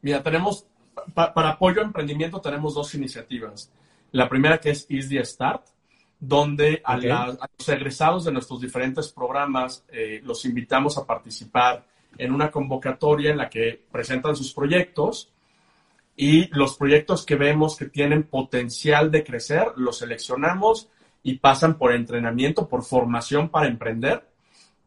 Mira, 0.00 0.22
tenemos 0.22 0.68
para 1.14 1.50
apoyo 1.50 1.80
a 1.80 1.84
emprendimiento 1.84 2.40
tenemos 2.40 2.74
dos 2.74 2.94
iniciativas. 2.94 3.70
La 4.12 4.28
primera 4.28 4.58
que 4.58 4.70
es 4.70 4.86
Easy 4.88 5.18
Start, 5.24 5.66
donde 6.18 6.82
a, 6.84 6.96
los 6.96 7.68
egresados 7.68 8.24
de 8.24 8.32
nuestros 8.32 8.60
diferentes 8.60 9.08
programas 9.10 9.84
eh, 9.90 10.20
los 10.22 10.44
invitamos 10.44 10.98
a 10.98 11.06
participar 11.06 11.84
en 12.18 12.32
una 12.32 12.50
convocatoria 12.50 13.30
en 13.30 13.38
la 13.38 13.48
que 13.48 13.82
presentan 13.90 14.36
sus 14.36 14.52
proyectos 14.52 15.30
y 16.16 16.48
los 16.48 16.76
proyectos 16.76 17.24
que 17.24 17.36
vemos 17.36 17.76
que 17.76 17.86
tienen 17.86 18.24
potencial 18.24 19.10
de 19.10 19.24
crecer 19.24 19.68
los 19.76 19.98
seleccionamos 19.98 20.88
y 21.22 21.38
pasan 21.38 21.78
por 21.78 21.92
entrenamiento, 21.92 22.68
por 22.68 22.82
formación 22.82 23.48
para 23.48 23.68
emprender 23.68 24.28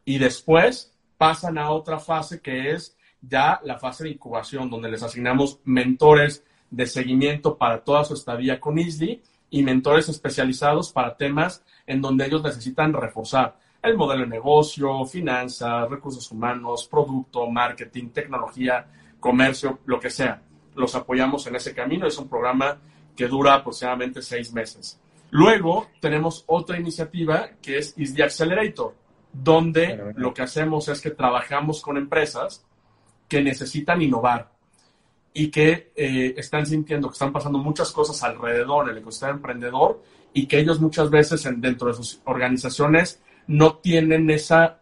y 0.05 0.19
después 0.19 0.93
pasan 1.17 1.57
a 1.57 1.71
otra 1.71 1.99
fase 1.99 2.41
que 2.41 2.71
es 2.71 2.95
ya 3.27 3.59
la 3.63 3.79
fase 3.79 4.03
de 4.03 4.11
incubación, 4.11 4.69
donde 4.69 4.89
les 4.89 5.03
asignamos 5.03 5.59
mentores 5.63 6.43
de 6.69 6.85
seguimiento 6.87 7.57
para 7.57 7.83
toda 7.83 8.03
su 8.03 8.13
estadía 8.13 8.59
con 8.59 8.77
ISDI 8.77 9.21
y 9.49 9.63
mentores 9.63 10.09
especializados 10.09 10.91
para 10.91 11.15
temas 11.15 11.63
en 11.85 12.01
donde 12.01 12.25
ellos 12.25 12.43
necesitan 12.43 12.93
reforzar 12.93 13.57
el 13.83 13.97
modelo 13.97 14.21
de 14.21 14.29
negocio, 14.29 15.05
finanzas, 15.05 15.89
recursos 15.89 16.31
humanos, 16.31 16.87
producto, 16.89 17.49
marketing, 17.49 18.09
tecnología, 18.09 18.87
comercio, 19.19 19.79
lo 19.85 19.99
que 19.99 20.09
sea. 20.09 20.41
Los 20.75 20.95
apoyamos 20.95 21.45
en 21.47 21.57
ese 21.57 21.75
camino. 21.75 22.07
Es 22.07 22.17
un 22.17 22.29
programa 22.29 22.77
que 23.15 23.27
dura 23.27 23.55
aproximadamente 23.55 24.21
seis 24.21 24.53
meses. 24.53 24.99
Luego 25.29 25.87
tenemos 25.99 26.43
otra 26.47 26.79
iniciativa 26.79 27.49
que 27.61 27.77
es 27.77 27.93
ISDI 27.97 28.21
Accelerator, 28.21 28.95
donde 29.33 30.13
lo 30.15 30.33
que 30.33 30.43
hacemos 30.43 30.87
es 30.87 31.01
que 31.01 31.11
trabajamos 31.11 31.81
con 31.81 31.97
empresas 31.97 32.65
que 33.33 33.41
necesitan 33.41 33.99
innovar 33.99 34.51
y 35.33 35.49
que 35.49 35.91
eh, 35.95 36.35
están 36.37 36.67
sintiendo 36.67 37.07
que 37.07 37.13
están 37.13 37.33
pasando 37.33 37.57
muchas 37.57 37.91
cosas 37.91 38.21
alrededor 38.21 38.85
del 38.85 38.99
ecosistema 38.99 39.31
emprendedor 39.31 40.03
y 40.33 40.45
que 40.45 40.59
ellos 40.59 40.79
muchas 40.79 41.09
veces 41.09 41.49
dentro 41.57 41.87
de 41.87 41.95
sus 41.95 42.21
organizaciones 42.25 43.23
no 43.47 43.77
tienen 43.77 44.29
esa, 44.29 44.81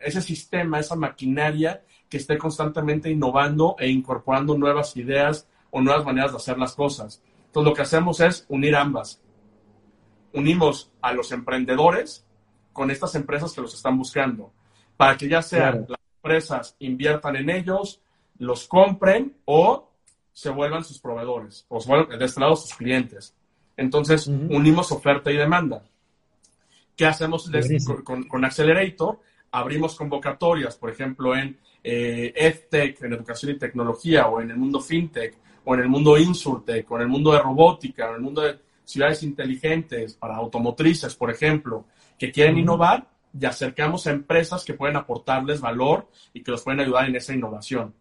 ese 0.00 0.20
sistema, 0.20 0.80
esa 0.80 0.96
maquinaria 0.96 1.84
que 2.08 2.16
esté 2.16 2.36
constantemente 2.36 3.08
innovando 3.08 3.76
e 3.78 3.88
incorporando 3.88 4.58
nuevas 4.58 4.96
ideas 4.96 5.46
o 5.70 5.80
nuevas 5.80 6.04
maneras 6.04 6.32
de 6.32 6.38
hacer 6.38 6.58
las 6.58 6.74
cosas. 6.74 7.22
Entonces 7.46 7.70
lo 7.70 7.76
que 7.76 7.82
hacemos 7.82 8.18
es 8.18 8.44
unir 8.48 8.74
ambas. 8.74 9.22
Unimos 10.32 10.90
a 11.00 11.12
los 11.12 11.30
emprendedores 11.30 12.26
con 12.72 12.90
estas 12.90 13.14
empresas 13.14 13.52
que 13.52 13.60
los 13.60 13.72
están 13.72 13.96
buscando, 13.96 14.52
para 14.96 15.16
que 15.16 15.28
ya 15.28 15.42
sean 15.42 15.86
empresas 16.24 16.74
inviertan 16.78 17.36
en 17.36 17.50
ellos, 17.50 18.00
los 18.38 18.66
compren 18.66 19.36
o 19.44 19.90
se 20.32 20.48
vuelvan 20.48 20.82
sus 20.82 20.98
proveedores, 20.98 21.66
o 21.68 21.80
se 21.80 21.88
vuelvan, 21.88 22.18
de 22.18 22.24
este 22.24 22.40
lado 22.40 22.56
sus 22.56 22.74
clientes. 22.74 23.34
Entonces, 23.76 24.26
unimos 24.26 24.90
oferta 24.90 25.30
y 25.30 25.36
demanda. 25.36 25.84
¿Qué 26.96 27.04
hacemos 27.04 27.50
con, 28.04 28.44
Accelerator? 28.44 29.20
Abrimos 29.50 29.96
convocatorias, 29.96 30.76
por 30.76 30.90
ejemplo, 30.90 31.36
en 31.36 31.58
eh, 31.82 32.32
EdTech, 32.34 33.02
en 33.02 33.12
educación 33.12 33.52
y 33.52 33.58
tecnología, 33.58 34.26
o 34.28 34.40
en 34.40 34.50
el 34.50 34.56
mundo 34.56 34.80
FinTech, 34.80 35.36
o 35.64 35.74
en 35.74 35.80
el 35.80 35.88
mundo 35.88 36.16
InsurTech, 36.16 36.90
o 36.90 36.96
en 36.96 37.02
el 37.02 37.08
mundo 37.08 37.32
de 37.32 37.40
robótica, 37.40 38.06
o 38.06 38.10
en 38.10 38.16
el 38.16 38.22
mundo 38.22 38.40
de 38.42 38.58
ciudades 38.84 39.22
inteligentes, 39.22 40.14
para 40.14 40.36
automotrices, 40.36 41.14
por 41.14 41.30
ejemplo, 41.30 41.84
que 42.18 42.32
quieren 42.32 42.58
innovar 42.58 43.13
y 43.38 43.44
acercamos 43.46 44.06
a 44.06 44.12
empresas 44.12 44.64
que 44.64 44.74
pueden 44.74 44.96
aportarles 44.96 45.60
valor 45.60 46.08
y 46.32 46.42
que 46.42 46.52
los 46.52 46.62
pueden 46.62 46.80
ayudar 46.80 47.08
en 47.08 47.16
esa 47.16 47.34
innovación. 47.34 47.94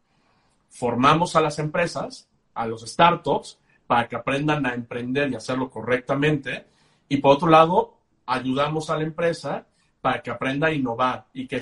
Formamos 0.69 1.36
a 1.36 1.41
las 1.41 1.59
empresas, 1.59 2.27
a 2.53 2.67
los 2.67 2.81
startups, 2.81 3.59
para 3.88 4.07
que 4.07 4.15
aprendan 4.15 4.65
a 4.65 4.73
emprender 4.73 5.31
y 5.31 5.36
hacerlo 5.36 5.69
correctamente. 5.69 6.65
Y 7.09 7.17
por 7.17 7.36
otro 7.36 7.47
lado, 7.47 7.97
ayudamos 8.25 8.89
a 8.89 8.97
la 8.97 9.03
empresa 9.03 9.65
para 10.01 10.21
que 10.21 10.31
aprenda 10.31 10.67
a 10.67 10.73
innovar 10.73 11.25
y 11.34 11.47
que 11.47 11.61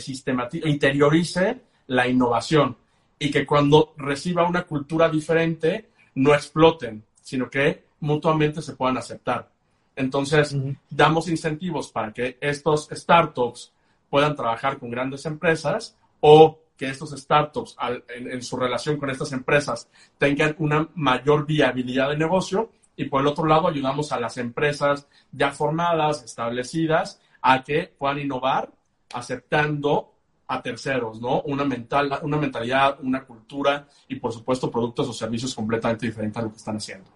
interiorice 0.66 1.62
la 1.88 2.08
innovación 2.08 2.78
y 3.20 3.30
que 3.30 3.46
cuando 3.46 3.94
reciba 3.98 4.48
una 4.48 4.64
cultura 4.64 5.08
diferente 5.08 5.90
no 6.16 6.34
exploten, 6.34 7.04
sino 7.22 7.50
que 7.50 7.86
mutuamente 8.00 8.62
se 8.62 8.74
puedan 8.76 8.98
aceptar. 8.98 9.50
Entonces, 9.96 10.56
damos 10.90 11.28
incentivos 11.28 11.92
para 11.92 12.14
que 12.14 12.38
estos 12.42 12.88
startups 12.92 13.74
puedan 14.10 14.36
trabajar 14.36 14.78
con 14.78 14.90
grandes 14.90 15.26
empresas 15.26 15.98
o 16.20 16.60
que 16.78 16.90
estos 16.90 17.12
startups 17.12 17.76
en, 18.08 18.42
su 18.42 18.58
relación 18.58 18.98
con 18.98 19.10
estas 19.10 19.32
empresas 19.34 19.88
tengan 20.18 20.56
una 20.58 20.90
mayor 20.96 21.46
viabilidad 21.46 22.10
de 22.10 22.18
negocio 22.18 22.72
y 22.96 23.06
por 23.06 23.22
el 23.22 23.28
otro 23.28 23.46
lado 23.46 23.68
ayudamos 23.68 24.12
a 24.12 24.20
las 24.20 24.38
empresas 24.38 25.08
ya 25.32 25.52
formadas, 25.52 26.24
establecidas, 26.24 27.22
a 27.42 27.64
que 27.64 27.94
puedan 27.98 28.20
innovar 28.20 28.72
aceptando 29.14 30.14
a 30.48 30.62
terceros, 30.62 31.22
¿no? 31.22 31.42
Una, 31.44 31.64
mental, 31.64 32.20
una 32.24 32.38
mentalidad, 32.38 32.98
una 33.02 33.24
cultura 33.24 33.88
y 34.08 34.16
por 34.16 34.34
supuesto 34.34 34.70
productos 34.70 35.08
o 35.08 35.14
servicios 35.14 35.56
completamente 35.56 36.08
diferentes 36.08 36.38
a 36.38 36.46
lo 36.46 36.52
que 36.52 36.58
están 36.58 36.78
haciendo. 36.78 37.10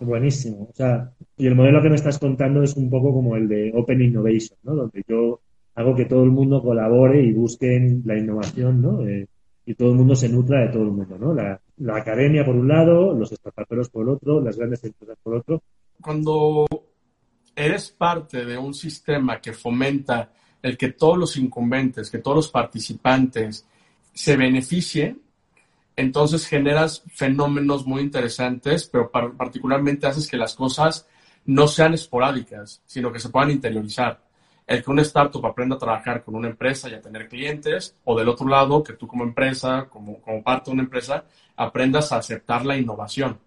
Buenísimo. 0.00 0.68
O 0.70 0.74
sea, 0.74 1.12
y 1.36 1.46
el 1.46 1.54
modelo 1.54 1.82
que 1.82 1.88
me 1.88 1.94
estás 1.96 2.18
contando 2.18 2.62
es 2.62 2.76
un 2.76 2.90
poco 2.90 3.12
como 3.12 3.36
el 3.36 3.48
de 3.48 3.72
Open 3.74 4.02
Innovation, 4.02 4.58
¿no? 4.62 4.74
Donde 4.74 5.02
yo 5.06 5.40
hago 5.74 5.94
que 5.94 6.04
todo 6.04 6.24
el 6.24 6.30
mundo 6.30 6.62
colabore 6.62 7.22
y 7.22 7.32
busquen 7.32 8.02
la 8.04 8.18
innovación, 8.18 8.80
¿no? 8.80 9.06
Eh, 9.06 9.26
y 9.66 9.74
todo 9.74 9.90
el 9.90 9.96
mundo 9.96 10.14
se 10.14 10.28
nutra 10.28 10.60
de 10.60 10.68
todo 10.68 10.82
el 10.82 10.90
mundo, 10.90 11.18
¿no? 11.18 11.34
La, 11.34 11.60
academia 11.96 12.44
por 12.44 12.54
un 12.54 12.68
lado, 12.68 13.14
los 13.14 13.30
startuperos 13.30 13.88
por 13.88 14.08
otro, 14.08 14.40
las 14.40 14.56
grandes 14.56 14.84
empresas 14.84 15.18
por 15.22 15.36
otro. 15.36 15.62
Cuando 16.00 16.66
eres 17.56 17.90
parte 17.90 18.44
de 18.44 18.58
un 18.58 18.74
sistema 18.74 19.40
que 19.40 19.52
fomenta 19.52 20.30
el 20.62 20.76
que 20.76 20.92
todos 20.92 21.18
los 21.18 21.36
incumbentes, 21.36 22.10
que 22.10 22.18
todos 22.18 22.36
los 22.36 22.50
participantes 22.50 23.66
se 24.12 24.36
beneficien, 24.36 25.20
entonces 25.96 26.46
generas 26.46 27.02
fenómenos 27.12 27.86
muy 27.86 28.02
interesantes, 28.02 28.88
pero 28.90 29.10
particularmente 29.10 30.06
haces 30.06 30.28
que 30.28 30.36
las 30.36 30.54
cosas 30.54 31.06
no 31.46 31.68
sean 31.68 31.94
esporádicas, 31.94 32.82
sino 32.86 33.12
que 33.12 33.20
se 33.20 33.28
puedan 33.28 33.50
interiorizar. 33.50 34.20
El 34.66 34.82
que 34.82 34.90
un 34.90 34.98
startup 35.00 35.44
aprenda 35.44 35.76
a 35.76 35.78
trabajar 35.78 36.24
con 36.24 36.34
una 36.34 36.48
empresa 36.48 36.88
y 36.88 36.94
a 36.94 37.00
tener 37.00 37.28
clientes, 37.28 37.96
o 38.04 38.18
del 38.18 38.28
otro 38.28 38.48
lado, 38.48 38.82
que 38.82 38.94
tú 38.94 39.06
como 39.06 39.22
empresa, 39.22 39.86
como, 39.90 40.20
como 40.20 40.42
parte 40.42 40.70
de 40.70 40.74
una 40.74 40.82
empresa, 40.84 41.24
aprendas 41.56 42.12
a 42.12 42.16
aceptar 42.16 42.64
la 42.64 42.76
innovación. 42.76 43.38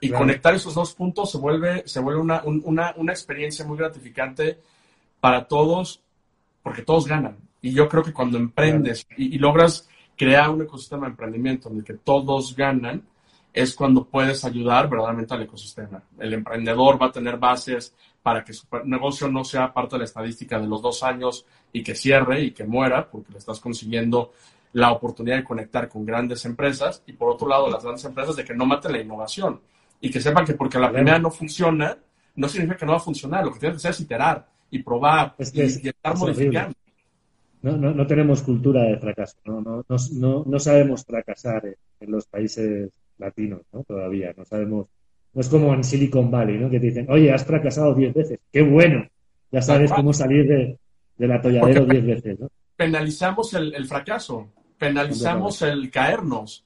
Y 0.00 0.10
conectar 0.10 0.52
esos 0.54 0.74
dos 0.74 0.94
puntos 0.94 1.30
se 1.30 1.38
vuelve, 1.38 1.84
se 1.86 2.00
vuelve 2.00 2.20
una, 2.20 2.42
una, 2.44 2.92
una 2.96 3.12
experiencia 3.12 3.64
muy 3.64 3.78
gratificante 3.78 4.58
para 5.20 5.46
todos, 5.46 6.02
porque 6.62 6.82
todos 6.82 7.06
ganan. 7.06 7.38
Y 7.60 7.72
yo 7.72 7.88
creo 7.88 8.02
que 8.02 8.12
cuando 8.12 8.36
emprendes 8.36 9.06
y 9.16 9.38
logras 9.38 9.88
crear 10.22 10.50
un 10.50 10.62
ecosistema 10.62 11.06
de 11.06 11.10
emprendimiento 11.10 11.68
en 11.68 11.78
el 11.78 11.84
que 11.84 11.94
todos 11.94 12.54
ganan, 12.54 13.02
es 13.52 13.74
cuando 13.74 14.04
puedes 14.04 14.44
ayudar 14.44 14.88
verdaderamente 14.88 15.34
al 15.34 15.42
ecosistema. 15.42 16.00
El 16.16 16.32
emprendedor 16.32 17.02
va 17.02 17.06
a 17.06 17.12
tener 17.12 17.38
bases 17.38 17.92
para 18.22 18.44
que 18.44 18.52
su 18.52 18.64
negocio 18.84 19.26
no 19.26 19.42
sea 19.42 19.72
parte 19.74 19.96
de 19.96 19.98
la 19.98 20.04
estadística 20.04 20.60
de 20.60 20.68
los 20.68 20.80
dos 20.80 21.02
años 21.02 21.44
y 21.72 21.82
que 21.82 21.96
cierre 21.96 22.40
y 22.40 22.52
que 22.52 22.62
muera, 22.62 23.10
porque 23.10 23.32
le 23.32 23.38
estás 23.38 23.58
consiguiendo 23.58 24.32
la 24.74 24.92
oportunidad 24.92 25.38
de 25.38 25.44
conectar 25.44 25.88
con 25.88 26.06
grandes 26.06 26.44
empresas 26.44 27.02
y 27.04 27.14
por 27.14 27.30
otro 27.30 27.48
lado 27.48 27.68
las 27.68 27.82
grandes 27.82 28.04
empresas 28.04 28.36
de 28.36 28.44
que 28.44 28.54
no 28.54 28.64
maten 28.64 28.92
la 28.92 29.00
innovación. 29.00 29.60
y 30.04 30.10
que 30.10 30.20
sepan 30.20 30.44
que 30.44 30.54
porque 30.54 30.80
la 30.80 30.90
primera 30.90 31.18
no 31.20 31.30
funciona, 31.30 31.96
no 32.34 32.48
significa 32.48 32.78
que 32.78 32.86
no 32.86 32.92
va 32.92 32.98
a 32.98 33.00
funcionar. 33.00 33.44
Lo 33.44 33.52
que 33.52 33.60
tienes 33.60 33.80
que 33.80 33.88
hacer 33.88 33.90
es 33.92 34.00
iterar 34.00 34.48
y 34.68 34.82
probar 34.82 35.34
y, 35.38 35.60
estar 35.60 36.16
modificando. 36.16 36.74
No, 37.62 37.76
no, 37.76 37.94
no, 37.94 38.06
tenemos 38.06 38.42
cultura 38.42 38.82
de 38.82 38.98
fracaso, 38.98 39.36
no, 39.44 39.60
no, 39.60 39.84
no, 39.88 40.44
no 40.44 40.58
sabemos 40.58 41.04
fracasar 41.04 41.64
en, 42.00 42.10
los 42.10 42.26
países 42.26 42.90
latinos, 43.18 43.60
¿no? 43.72 43.84
Todavía, 43.84 44.34
no 44.36 44.44
sabemos, 44.44 44.88
no 45.32 45.40
es 45.40 45.48
como 45.48 45.72
en 45.72 45.84
Silicon 45.84 46.28
Valley, 46.28 46.58
¿no? 46.58 46.68
Que 46.68 46.80
te 46.80 46.86
dicen, 46.86 47.06
oye, 47.08 47.32
has 47.32 47.44
fracasado 47.44 47.94
diez 47.94 48.12
veces, 48.12 48.40
qué 48.52 48.62
bueno, 48.62 49.06
ya 49.52 49.62
sabes 49.62 49.92
cómo 49.92 50.12
salir 50.12 50.48
de, 50.48 50.78
del 51.16 51.32
atolladero 51.32 51.86
diez 51.86 52.04
veces, 52.04 52.40
¿no? 52.40 52.48
Penalizamos 52.74 53.54
el, 53.54 53.72
el 53.74 53.86
fracaso, 53.86 54.50
penalizamos 54.76 55.62
el 55.62 55.88
caernos, 55.88 56.64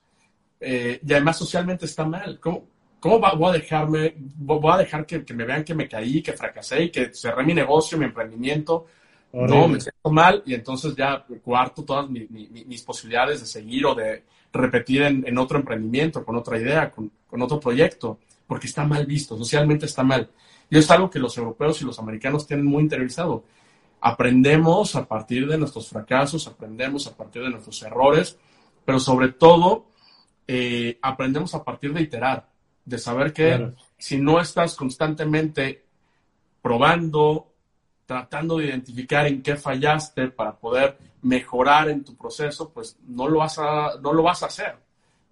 eh, 0.60 1.00
y 1.06 1.12
además 1.12 1.36
socialmente 1.36 1.84
está 1.84 2.04
mal. 2.04 2.40
¿Cómo, 2.40 2.66
cómo 2.98 3.18
voy 3.18 3.50
a 3.50 3.58
dejarme, 3.58 4.14
voy 4.16 4.72
a 4.72 4.78
dejar 4.78 5.04
que, 5.04 5.24
que, 5.24 5.34
me 5.34 5.44
vean 5.44 5.64
que 5.64 5.74
me 5.74 5.88
caí, 5.88 6.22
que 6.22 6.32
fracasé 6.32 6.84
y 6.84 6.90
que 6.90 7.12
cerré 7.12 7.44
mi 7.44 7.54
negocio, 7.54 7.98
mi 7.98 8.06
emprendimiento? 8.06 8.86
No, 9.44 9.68
me 9.68 9.78
siento 9.78 10.10
mal 10.10 10.42
y 10.46 10.54
entonces 10.54 10.96
ya 10.96 11.26
cuarto 11.44 11.84
todas 11.84 12.08
mis 12.08 12.82
posibilidades 12.82 13.40
de 13.40 13.46
seguir 13.46 13.84
o 13.84 13.94
de 13.94 14.24
repetir 14.50 15.02
en, 15.02 15.38
otro 15.38 15.58
emprendimiento, 15.58 16.24
con 16.24 16.36
otra 16.36 16.58
idea, 16.58 16.90
con, 16.90 17.10
otro 17.42 17.60
proyecto, 17.60 18.18
porque 18.46 18.66
está 18.66 18.86
mal 18.86 19.04
visto, 19.04 19.36
socialmente 19.36 19.84
está 19.84 20.02
mal. 20.02 20.30
Y 20.70 20.78
es 20.78 20.90
algo 20.90 21.10
que 21.10 21.18
los 21.18 21.36
europeos 21.36 21.82
y 21.82 21.84
los 21.84 21.98
americanos 21.98 22.46
tienen 22.46 22.64
muy 22.64 22.82
interiorizado. 22.82 23.44
Aprendemos 24.00 24.96
a 24.96 25.06
partir 25.06 25.46
de 25.46 25.58
nuestros 25.58 25.88
fracasos, 25.88 26.46
aprendemos 26.46 27.06
a 27.06 27.14
partir 27.14 27.42
de 27.42 27.50
nuestros 27.50 27.82
errores, 27.82 28.38
pero 28.86 28.98
sobre 28.98 29.32
todo 29.32 29.90
eh, 30.48 30.98
aprendemos 31.02 31.54
a 31.54 31.62
partir 31.62 31.92
de 31.92 32.00
iterar, 32.00 32.48
de 32.86 32.98
saber 32.98 33.34
que 33.34 33.70
si 33.98 34.18
no 34.18 34.40
estás 34.40 34.76
constantemente 34.76 35.84
probando, 36.62 37.52
tratando 38.06 38.58
de 38.58 38.66
identificar 38.66 39.26
en 39.26 39.42
qué 39.42 39.56
fallaste 39.56 40.28
para 40.28 40.56
poder 40.56 40.96
mejorar 41.22 41.90
en 41.90 42.04
tu 42.04 42.16
proceso, 42.16 42.70
pues 42.72 42.96
no 43.06 43.28
lo 43.28 43.40
vas 43.40 43.58
a, 43.58 43.98
no 44.00 44.12
lo 44.12 44.22
vas 44.22 44.44
a 44.44 44.46
hacer, 44.46 44.76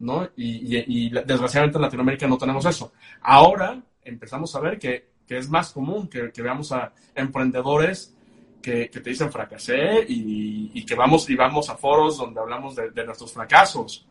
¿no? 0.00 0.28
Y, 0.36 1.08
desgraciadamente 1.10 1.78
en 1.78 1.82
Latinoamérica 1.82 2.26
no 2.26 2.36
tenemos 2.36 2.66
eso. 2.66 2.92
Ahora 3.22 3.80
empezamos 4.02 4.54
a 4.56 4.60
ver 4.60 4.78
que, 4.78 5.08
que 5.26 5.38
es 5.38 5.48
más 5.48 5.72
común 5.72 6.08
que, 6.08 6.32
que, 6.32 6.42
veamos 6.42 6.72
a 6.72 6.92
emprendedores 7.14 8.14
que, 8.60 8.90
que 8.90 9.00
te 9.00 9.10
dicen 9.10 9.30
fracasé 9.30 10.04
y, 10.08 10.84
que 10.84 10.94
vamos, 10.96 11.30
y 11.30 11.36
vamos 11.36 11.70
a 11.70 11.76
foros 11.76 12.18
donde 12.18 12.40
hablamos 12.40 12.74
de, 12.74 13.04
nuestros 13.04 13.32
fracasos 13.32 14.06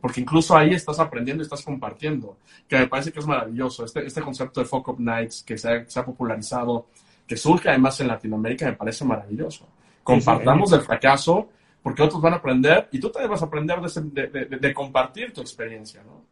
porque 0.00 0.20
incluso 0.20 0.56
ahí 0.56 0.74
estás 0.74 1.00
aprendiendo 1.00 1.42
y 1.42 1.46
estás 1.46 1.62
compartiendo, 1.62 2.38
que 2.68 2.78
me 2.78 2.86
parece 2.86 3.10
que 3.10 3.18
es 3.18 3.26
maravilloso. 3.26 3.84
Este, 3.84 4.06
este 4.06 4.22
concepto 4.22 4.60
de 4.60 4.66
Fuck 4.66 4.96
Nights 5.00 5.42
que 5.42 5.58
se 5.58 5.68
ha, 5.68 5.88
se 5.88 5.98
ha 5.98 6.04
popularizado 6.04 6.86
que 7.28 7.36
surge 7.36 7.68
además 7.68 8.00
en 8.00 8.08
Latinoamérica 8.08 8.66
me 8.66 8.72
parece 8.72 9.04
maravilloso. 9.04 9.68
Compartamos 10.02 10.72
el 10.72 10.80
fracaso 10.80 11.50
porque 11.82 12.02
otros 12.02 12.20
van 12.20 12.32
a 12.32 12.36
aprender 12.36 12.88
y 12.90 12.98
tú 12.98 13.10
también 13.10 13.30
vas 13.30 13.42
a 13.42 13.44
aprender 13.44 13.78
de, 13.80 14.74
compartir 14.74 15.32
tu 15.32 15.42
experiencia, 15.42 16.02
¿no? 16.02 16.24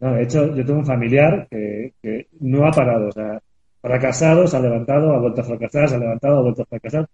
¿no? 0.00 0.14
De 0.14 0.22
hecho, 0.22 0.54
yo 0.56 0.64
tengo 0.64 0.80
un 0.80 0.86
familiar 0.86 1.46
que, 1.50 2.26
no 2.40 2.66
ha 2.66 2.70
parado, 2.70 3.08
o 3.08 3.12
sea, 3.12 3.38
fracasado, 3.82 4.46
se 4.46 4.56
ha 4.56 4.60
levantado, 4.60 5.14
ha 5.14 5.20
vuelto 5.20 5.42
a 5.42 5.44
fracasar, 5.44 5.88
se 5.88 5.94
ha 5.94 5.98
levantado, 5.98 6.38
ha 6.38 6.42
vuelto 6.42 6.62
a 6.62 6.66
fracasar. 6.66 7.08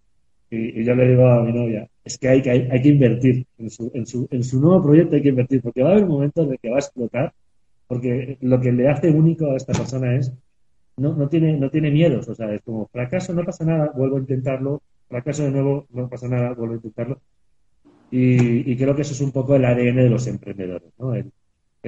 Y, 0.48 0.84
yo 0.84 0.94
le 0.94 1.08
digo 1.08 1.26
a 1.26 1.42
mi 1.42 1.52
novia, 1.52 1.88
es 2.04 2.16
que 2.18 2.28
hay, 2.28 2.40
que, 2.40 2.50
hay, 2.50 2.80
que 2.80 2.88
invertir 2.88 3.44
en 3.58 3.68
su, 3.68 3.90
en, 3.92 4.06
su, 4.06 4.28
en 4.30 4.44
su 4.44 4.60
nuevo 4.60 4.84
proyecto, 4.84 5.16
hay 5.16 5.22
que 5.22 5.30
invertir, 5.30 5.60
porque 5.60 5.82
va 5.82 5.88
a 5.88 5.92
haber 5.92 6.04
un 6.04 6.10
momento 6.10 6.42
en 6.42 6.52
el 6.52 6.58
que 6.60 6.70
va 6.70 6.76
a 6.76 6.80
explotar, 6.80 7.32
porque 7.88 8.38
lo 8.40 8.60
que 8.60 8.70
le 8.70 8.88
hace 8.88 9.10
único 9.10 9.50
a 9.50 9.56
esta 9.56 9.72
persona 9.72 10.14
es 10.14 10.32
no, 10.96 11.14
no, 11.14 11.28
tiene, 11.28 11.56
no 11.56 11.70
tiene 11.70 11.90
miedos, 11.90 12.28
o 12.28 12.34
sea, 12.34 12.52
es 12.52 12.62
como 12.62 12.86
fracaso, 12.88 13.34
no 13.34 13.44
pasa 13.44 13.64
nada, 13.64 13.92
vuelvo 13.94 14.16
a 14.16 14.20
intentarlo, 14.20 14.82
fracaso 15.08 15.44
de 15.44 15.50
nuevo, 15.50 15.86
no 15.90 16.08
pasa 16.08 16.28
nada, 16.28 16.54
vuelvo 16.54 16.74
a 16.74 16.76
intentarlo. 16.76 17.20
Y, 18.10 18.76
creo 18.76 18.94
que 18.94 19.02
eso 19.02 19.12
es 19.12 19.20
un 19.20 19.32
poco 19.32 19.56
el 19.56 19.64
ADN 19.64 19.96
de 19.96 20.10
los 20.10 20.26
emprendedores, 20.26 20.92
¿no? 20.98 21.14
El, 21.14 21.32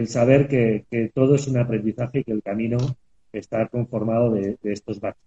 saber 0.09 0.47
que, 0.47 1.11
todo 1.15 1.35
es 1.35 1.47
un 1.49 1.59
aprendizaje 1.59 2.21
y 2.21 2.25
que 2.25 2.33
el 2.33 2.43
camino 2.43 2.79
está 3.33 3.67
conformado 3.67 4.31
de, 4.31 4.57
estos 4.63 5.01
baches. 5.01 5.23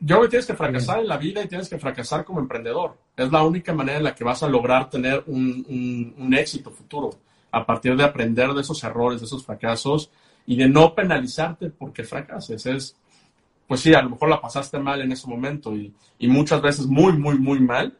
Yo 0.00 0.16
creo 0.16 0.22
que 0.22 0.28
tienes 0.28 0.46
que 0.46 0.54
fracasar 0.54 1.00
en 1.00 1.08
la 1.08 1.18
vida 1.18 1.42
y 1.42 1.48
tienes 1.48 1.68
que 1.68 1.78
fracasar 1.78 2.24
como 2.24 2.40
emprendedor. 2.40 2.96
Es 3.16 3.30
la 3.32 3.44
única 3.44 3.74
manera 3.74 3.98
en 3.98 4.04
la 4.04 4.14
que 4.14 4.24
vas 4.24 4.42
a 4.42 4.48
lograr 4.48 4.88
tener 4.88 5.24
un, 5.26 6.14
un 6.16 6.34
éxito 6.34 6.70
futuro, 6.70 7.10
a 7.50 7.66
partir 7.66 7.96
de 7.96 8.04
aprender 8.04 8.50
de 8.50 8.60
esos 8.60 8.82
errores, 8.84 9.20
de 9.20 9.26
esos 9.26 9.44
fracasos 9.44 10.10
y 10.46 10.56
de 10.56 10.68
no 10.68 10.94
penalizarte 10.94 11.70
porque 11.70 12.04
fracases. 12.04 12.64
Es, 12.64 12.96
pues 13.68 13.82
sí, 13.82 13.92
a 13.92 14.00
lo 14.00 14.10
mejor 14.10 14.30
la 14.30 14.40
pasaste 14.40 14.78
mal 14.78 15.02
en 15.02 15.12
ese 15.12 15.28
momento 15.28 15.76
y, 15.76 15.94
muchas 16.20 16.60
veces 16.62 16.86
muy, 16.86 17.12
muy, 17.12 17.38
muy 17.38 17.60
mal, 17.60 17.96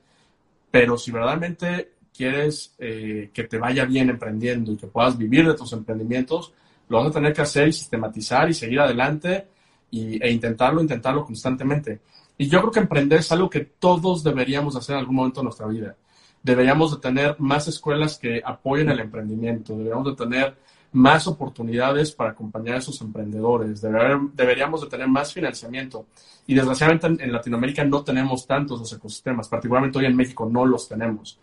pero 0.71 0.97
si 0.97 1.13
verdaderamente 1.13 1.93
quieres 2.17 2.75
eh, 2.79 3.31
que 3.33 3.45
te 3.45 3.59
vaya 3.59 3.85
bien 3.85 4.09
emprendiendo 4.09 4.73
y 4.73 4.77
que 4.79 4.87
puedas 4.87 5.17
vivir 5.17 5.47
de 5.47 5.55
tus 5.55 5.73
emprendimientos, 5.75 6.55
lo 6.89 6.99
vas 6.99 7.09
a 7.09 7.13
tener 7.13 7.35
que 7.35 7.43
hacer 7.43 7.69
y 7.69 7.73
sistematizar 7.73 8.49
y 8.49 8.55
seguir 8.55 8.81
adelante 8.81 9.47
y, 9.91 10.21
e 10.25 10.31
intentarlo, 10.31 10.81
intentarlo 10.81 11.25
constantemente. 11.25 12.01
Y 12.39 12.49
yo 12.49 12.61
creo 12.61 12.73
que 12.73 12.81
emprender 12.81 13.21
es 13.21 13.31
algo 13.31 13.51
que 13.51 13.61
todos 13.61 14.25
deberíamos 14.25 14.75
hacer 14.75 14.95
en 14.95 15.01
algún 15.01 15.17
momento 15.17 15.41
de 15.41 15.45
nuestra 15.45 15.67
vida. 15.67 15.97
Deberíamos 16.43 16.93
de 16.93 17.01
tener 17.01 17.37
más 17.39 17.69
escuelas 17.69 18.19
que 18.19 18.41
apoyen 18.43 18.89
el 18.89 19.01
emprendimiento, 19.01 19.77
deberíamos 19.77 20.07
de 20.07 20.25
tener 20.25 20.57
más 20.93 21.27
oportunidades 21.27 22.13
para 22.13 22.31
acompañar 22.31 22.77
a 22.77 22.79
esos 22.79 23.01
emprendedores, 23.01 23.83
deberíamos 23.83 24.81
de 24.81 24.89
tener 24.89 25.09
más 25.09 25.33
financiamiento. 25.33 26.07
Y 26.47 26.55
desgraciadamente 26.55 27.25
en, 27.25 27.33
Latinoamérica 27.33 27.85
no 27.85 28.03
tenemos 28.03 28.47
tantos 28.47 28.81
los 28.81 28.93
ecosistemas, 28.93 29.49
particularmente 29.49 29.99
hoy 29.99 30.07
en 30.07 30.17
México 30.17 30.49
no 30.51 30.65
los 30.65 30.89
tenemos. 30.89 31.39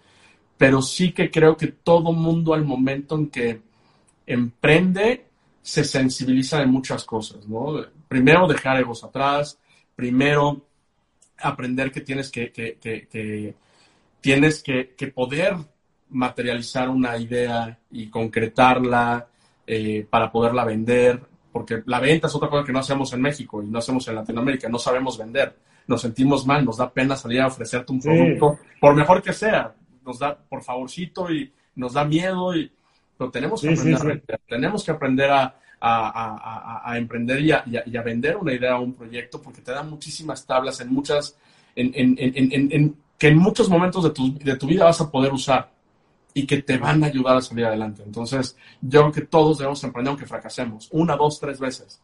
Pero 0.57 0.81
sí 0.81 1.11
que 1.11 1.29
creo 1.29 1.55
que 1.55 1.67
todo 1.67 2.11
mundo 2.11 2.53
al 2.53 2.65
momento 2.65 3.15
en 3.15 3.29
que 3.29 3.61
emprende 4.25 5.25
se 5.61 5.83
sensibiliza 5.83 6.59
de 6.59 6.65
muchas 6.65 7.03
cosas, 7.03 7.47
¿no? 7.47 7.85
Primero 8.07 8.47
dejar 8.47 8.79
egos 8.79 9.03
atrás, 9.03 9.59
primero 9.95 10.65
aprender 11.39 11.91
que 11.91 12.01
tienes 12.01 12.31
que, 12.31 12.51
tienes 14.21 14.63
que, 14.63 15.11
poder 15.13 15.55
materializar 16.09 16.89
una 16.89 17.17
idea 17.17 17.79
y 17.91 18.09
concretarla 18.09 19.27
eh, 19.67 20.05
para 20.09 20.31
poderla 20.31 20.63
vender, 20.65 21.21
porque 21.51 21.83
la 21.85 21.99
venta 21.99 22.27
es 22.27 22.35
otra 22.35 22.49
cosa 22.49 22.65
que 22.65 22.73
no 22.73 22.79
hacemos 22.79 23.11
en 23.13 23.21
México 23.21 23.63
y 23.63 23.67
no 23.67 23.79
hacemos 23.79 24.07
en 24.07 24.15
Latinoamérica, 24.15 24.69
no 24.69 24.77
sabemos 24.77 25.17
vender, 25.17 25.55
nos 25.87 26.01
sentimos 26.01 26.45
mal, 26.45 26.65
nos 26.65 26.77
da 26.77 26.91
pena 26.91 27.15
salir 27.15 27.41
a 27.41 27.47
ofrecerte 27.47 27.93
un 27.93 28.01
producto, 28.01 28.59
por 28.79 28.95
mejor 28.95 29.21
que 29.21 29.33
sea, 29.33 29.73
nos 30.05 30.19
da 30.19 30.37
por 30.37 30.63
favorcito 30.63 31.31
y 31.31 31.51
nos 31.75 31.93
da 31.93 32.03
miedo, 32.03 32.55
y, 32.55 32.71
pero 33.17 33.31
tenemos 33.31 33.61
que 33.61 33.69
aprender 33.69 33.95
a 33.95 34.03
vender, 34.03 34.39
tenemos 34.47 34.83
que 34.83 34.91
aprender 34.91 35.31
a, 35.31 35.55
a, 35.79 36.97
emprender 36.97 37.39
y, 37.39 37.51
y 37.85 37.97
a, 37.97 38.01
vender 38.01 38.37
una 38.37 38.53
idea 38.53 38.77
o 38.77 38.83
un 38.83 38.93
proyecto, 38.93 39.41
porque 39.41 39.61
te 39.61 39.71
da 39.71 39.83
muchísimas 39.83 40.45
tablas 40.45 40.81
en 40.81 40.91
muchas, 40.91 41.37
en, 41.75 41.91
en, 41.95 42.71
en, 42.71 42.95
que 43.17 43.27
en 43.29 43.37
muchos 43.37 43.69
momentos 43.69 44.03
de 44.03 44.09
tu, 44.09 44.37
de 44.37 44.57
tu 44.57 44.67
vida 44.67 44.85
vas 44.85 44.99
a 45.01 45.09
poder 45.09 45.31
usar 45.31 45.74
y 46.37 46.45
que 46.45 46.61
te 46.61 46.77
van 46.77 47.01
a 47.01 47.07
ayudar 47.07 47.37
a 47.37 47.41
salir 47.41 47.65
adelante. 47.65 48.03
Entonces, 48.05 48.57
yo 48.81 49.03
creo 49.03 49.11
que 49.13 49.21
todos 49.21 49.57
debemos 49.57 49.81
emprender 49.85 50.09
aunque 50.09 50.25
fracasemos, 50.25 50.89
una, 50.91 51.15
dos, 51.15 51.39
tres 51.39 51.59
veces. 51.59 52.01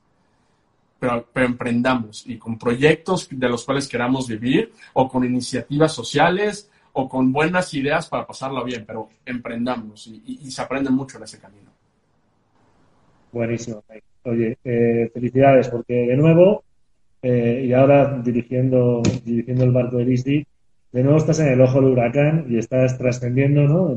Pero, 0.97 1.27
emprendamos 1.35 2.25
y 2.25 2.37
con 2.37 2.57
proyectos 2.57 3.27
de 3.29 3.49
los 3.49 3.65
cuales 3.65 3.89
queramos 3.89 4.29
vivir 4.29 4.71
o 4.93 5.09
con 5.09 5.25
iniciativas 5.25 5.91
sociales 5.91 6.71
o 6.93 7.09
con 7.09 7.33
buenas 7.33 7.73
ideas 7.73 8.07
para 8.07 8.25
pasarlo 8.25 8.63
bien, 8.63 8.85
pero 8.87 9.09
emprendamos 9.25 10.07
y, 10.07 10.49
se 10.49 10.61
aprende 10.61 10.89
mucho 10.89 11.17
en 11.17 11.23
ese 11.23 11.37
camino. 11.37 11.69
Buenísimo. 13.33 13.83
Oye, 14.23 14.57
eh, 14.63 15.11
felicidades 15.13 15.67
porque 15.67 15.93
de 15.93 16.15
nuevo, 16.15 16.63
eh, 17.21 17.65
y 17.67 17.73
ahora 17.73 18.17
dirigiendo, 18.19 19.01
dirigiendo 19.25 19.65
el 19.65 19.71
barco 19.71 19.97
de 19.97 20.13
ISDI, 20.13 20.47
de 20.91 21.03
nuevo 21.03 21.17
estás 21.17 21.39
en 21.39 21.47
el 21.47 21.61
ojo 21.61 21.81
del 21.81 21.91
huracán 21.91 22.45
y 22.49 22.57
estás 22.57 22.97
trascendiendo 22.97 23.67
¿no? 23.67 23.95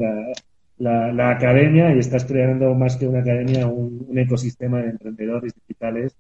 la, 0.79 1.31
academia 1.31 1.95
y 1.95 1.99
estás 1.99 2.25
creando 2.25 2.75
más 2.75 2.97
que 2.97 3.09
una 3.09 3.21
academia 3.21 3.67
un, 3.67 4.17
ecosistema 4.17 4.81
de 4.81 4.91
emprendedores 4.91 5.53
digitales 5.55 6.17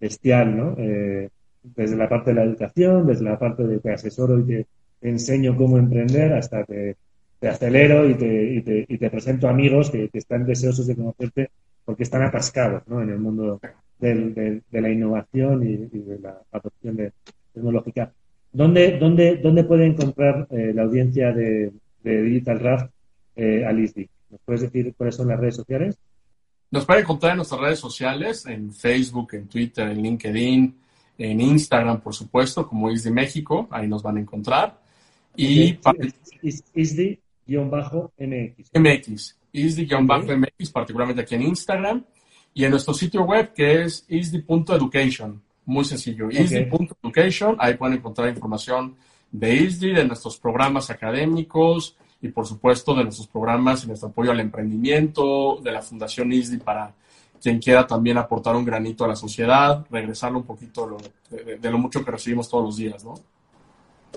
bestial, 0.00 0.56
¿no? 0.56 0.74
Eh, 0.78 1.28
desde 1.62 1.96
la 1.96 2.08
parte 2.08 2.30
de 2.30 2.36
la 2.36 2.42
educación, 2.42 3.06
desde 3.06 3.24
la 3.24 3.38
parte 3.38 3.64
de 3.64 3.78
te 3.78 3.92
asesoro 3.92 4.38
y 4.40 4.44
te, 4.44 4.66
enseño 5.02 5.56
cómo 5.56 5.78
emprender 5.78 6.32
hasta 6.32 6.64
que 6.64 6.96
te 7.40 7.48
acelero 7.48 8.08
y 8.08 8.14
te, 8.14 8.86
y 8.88 8.98
te, 8.98 9.10
presento 9.10 9.48
amigos 9.48 9.90
que, 9.90 10.08
están 10.12 10.46
deseosos 10.46 10.86
de 10.86 10.94
conocerte 10.94 11.50
porque 11.84 12.04
están 12.04 12.22
atascados 12.22 12.86
¿no? 12.86 13.02
en 13.02 13.10
el 13.10 13.18
mundo 13.18 13.60
de 13.98 14.62
la 14.70 14.88
innovación 14.88 15.62
y, 15.64 15.72
y, 15.72 16.02
de 16.02 16.18
la 16.20 16.40
adopción 16.52 16.96
de 16.96 17.12
tecnológica. 17.52 18.12
¿Dónde, 18.52 18.98
dónde, 18.98 19.36
dónde 19.36 19.64
puede 19.64 19.86
encontrar 19.86 20.46
eh, 20.50 20.72
la 20.74 20.82
audiencia 20.82 21.32
de, 21.32 21.72
Digital 22.04 22.58
Raft 22.58 22.90
eh, 23.36 23.64
a 23.64 23.72
¿Nos 23.72 24.40
puedes 24.44 24.62
decir 24.62 24.92
cuáles 24.96 25.14
son 25.14 25.28
las 25.28 25.38
redes 25.38 25.56
sociales? 25.56 25.98
Nos 26.70 26.84
pueden 26.84 27.02
encontrar 27.02 27.32
en 27.32 27.36
nuestras 27.36 27.60
redes 27.60 27.78
sociales, 27.78 28.46
en 28.46 28.72
Facebook, 28.72 29.34
en 29.34 29.46
Twitter, 29.46 29.88
en 29.88 30.02
LinkedIn, 30.02 30.74
en 31.18 31.40
Instagram, 31.40 32.00
por 32.00 32.14
supuesto, 32.14 32.66
como 32.66 32.90
ISDI 32.90 33.10
México, 33.10 33.68
ahí 33.70 33.86
nos 33.86 34.02
van 34.02 34.16
a 34.16 34.20
encontrar. 34.20 34.80
Y 35.36 35.78
ISDI-MX. 36.74 38.70
MX, 38.74 39.38
ISDI-MX, 39.52 40.72
particularmente 40.72 41.22
aquí 41.22 41.34
en 41.34 41.42
Instagram. 41.42 42.04
Y 42.54 42.64
en 42.64 42.70
nuestro 42.70 42.92
sitio 42.92 43.22
web 43.22 43.52
que 43.54 43.82
es 43.82 44.04
isdi.education. 44.08 45.42
Muy 45.64 45.84
sencillo, 45.84 46.30
isdi.education. 46.30 47.56
Ahí 47.58 47.74
pueden 47.74 47.98
encontrar 47.98 48.28
información 48.28 48.96
de 49.30 49.54
ISDI, 49.54 49.92
de 49.92 50.04
nuestros 50.04 50.38
programas 50.38 50.90
académicos 50.90 51.96
y 52.20 52.28
por 52.28 52.46
supuesto 52.46 52.94
de 52.94 53.04
nuestros 53.04 53.26
programas 53.26 53.84
y 53.84 53.88
nuestro 53.88 54.08
apoyo 54.08 54.30
al 54.30 54.40
emprendimiento, 54.40 55.58
de 55.62 55.72
la 55.72 55.82
Fundación 55.82 56.32
ISDI 56.32 56.58
para 56.58 56.94
quien 57.42 57.58
quiera 57.58 57.86
también 57.86 58.18
aportar 58.18 58.54
un 58.54 58.64
granito 58.64 59.04
a 59.04 59.08
la 59.08 59.16
sociedad, 59.16 59.84
regresarle 59.90 60.38
un 60.38 60.44
poquito 60.44 60.96
de, 61.30 61.70
lo 61.70 61.78
mucho 61.78 62.04
que 62.04 62.12
recibimos 62.12 62.48
todos 62.48 62.64
los 62.64 62.76
días, 62.76 63.04
¿no? 63.04 63.14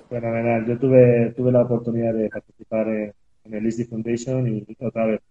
Fenomenal. 0.08 0.66
Yo 0.68 0.78
tuve, 0.78 1.34
tuve 1.36 1.52
la 1.52 1.62
oportunidad 1.62 2.14
de 2.14 2.30
participar 2.30 2.88
en, 2.88 3.14
el 3.46 3.66
ISDI 3.66 3.86
Foundation 3.86 4.48
y 4.48 4.66
otra 4.80 5.06
vez 5.06 5.22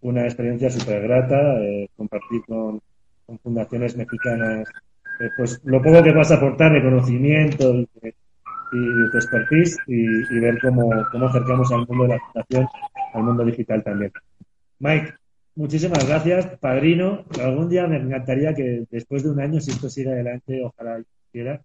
una 0.00 0.24
experiencia 0.24 0.70
súper 0.70 1.02
grata, 1.02 1.60
eh, 1.60 1.88
compartir 1.96 2.42
con, 2.46 2.80
fundaciones 3.42 3.96
mexicanas 3.96 4.66
eh, 5.20 5.30
pues 5.36 5.60
lo 5.64 5.82
poco 5.82 6.02
que 6.02 6.12
vas 6.12 6.30
a 6.30 6.36
aportar 6.36 6.72
de 6.72 6.82
conocimiento 6.82 7.74
y, 7.74 7.86
y 8.72 9.10
tu 9.10 9.16
expertise 9.16 9.78
y, 9.86 10.38
ver 10.38 10.58
cómo, 10.60 10.90
cómo 11.10 11.26
acercamos 11.26 11.70
al 11.72 11.86
mundo 11.86 12.04
de 12.04 12.08
la 12.10 12.18
fundación 12.18 12.68
al 13.14 13.22
mundo 13.22 13.44
digital 13.44 13.82
también. 13.82 14.12
Mike, 14.78 15.14
muchísimas 15.54 16.06
gracias, 16.06 16.46
padrino. 16.58 17.24
Algún 17.42 17.68
día 17.68 17.86
me 17.86 17.96
encantaría 17.96 18.54
que 18.54 18.84
después 18.90 19.22
de 19.22 19.30
un 19.30 19.40
año, 19.40 19.60
si 19.60 19.70
esto 19.70 19.88
sigue 19.88 20.10
adelante, 20.10 20.62
ojalá 20.62 21.02
quiera, 21.32 21.60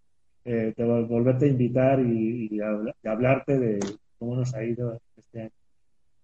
eh, 0.45 0.73
te 0.75 0.83
volverte 0.83 1.45
a 1.45 1.49
invitar 1.49 1.99
y, 1.99 2.59
hablarte 3.03 3.59
de 3.59 3.79
cómo 4.17 4.35
nos 4.35 4.53
ha 4.53 4.63
ido 4.63 4.99
este 5.17 5.41
año. 5.41 5.51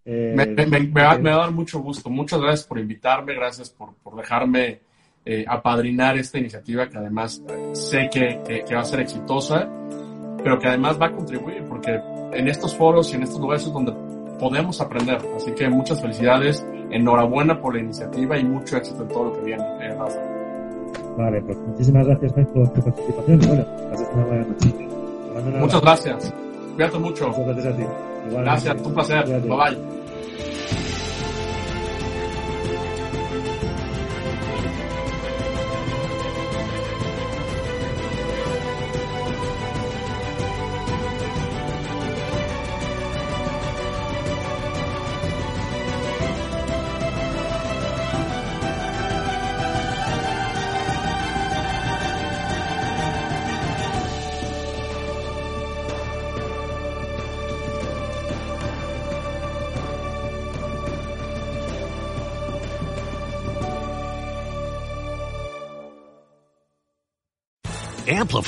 Eh, 0.05 0.33
me, 0.35 0.87
va, 0.87 1.11
a 1.11 1.17
dar 1.19 1.51
mucho 1.51 1.79
gusto. 1.79 2.09
Muchas 2.09 2.41
gracias 2.41 2.65
por 2.65 2.79
invitarme, 2.79 3.35
gracias 3.35 3.69
por, 3.69 3.93
dejarme 4.15 4.79
eh, 5.31 5.45
apadrinar 5.47 6.17
esta 6.17 6.39
iniciativa 6.39 6.89
que 6.89 6.97
además 6.97 7.39
sé 7.73 8.09
que, 8.11 8.65
va 8.73 8.81
a 8.81 8.83
ser 8.83 9.01
exitosa, 9.01 9.69
pero 10.43 10.57
que 10.57 10.67
además 10.67 10.99
va 10.99 11.05
a 11.05 11.11
contribuir, 11.11 11.65
porque 11.69 11.99
en 12.33 12.47
estos 12.47 12.75
foros 12.75 13.13
y 13.13 13.17
en 13.17 13.21
estos 13.21 13.39
lugares 13.39 13.63
es 13.63 13.71
donde 13.71 13.93
podemos 14.39 14.81
aprender. 14.81 15.19
Así 15.35 15.51
que 15.51 15.69
muchas 15.69 16.01
felicidades, 16.01 16.65
enhorabuena 16.89 17.61
por 17.61 17.75
la 17.75 17.81
iniciativa 17.81 18.39
y 18.39 18.43
mucho 18.43 18.77
éxito 18.77 19.03
en 19.03 19.07
todo 19.09 19.25
lo 19.25 19.33
que 19.33 19.41
viene, 19.41 19.63
eh, 19.81 19.95
Vale, 21.15 21.41
pues 21.43 21.57
muchísimas 21.59 22.07
gracias 22.07 22.35
Mike 22.35 22.51
por 22.51 22.73
tu 22.73 22.81
participación. 22.81 23.39
Bueno, 23.39 23.65
buena 24.25 24.45
noche. 24.45 24.73
Muchas 25.59 25.81
gracias. 25.81 26.33
Cuídate 26.73 26.97
mucho. 26.97 27.27
Muchas 27.27 27.45
gracias 27.45 27.73
a 27.73 27.77
ti. 27.77 27.83
Gracias, 28.31 28.81
un 28.81 28.93
placer. 28.95 29.25
Bye 29.25 29.41
bye. 29.41 29.98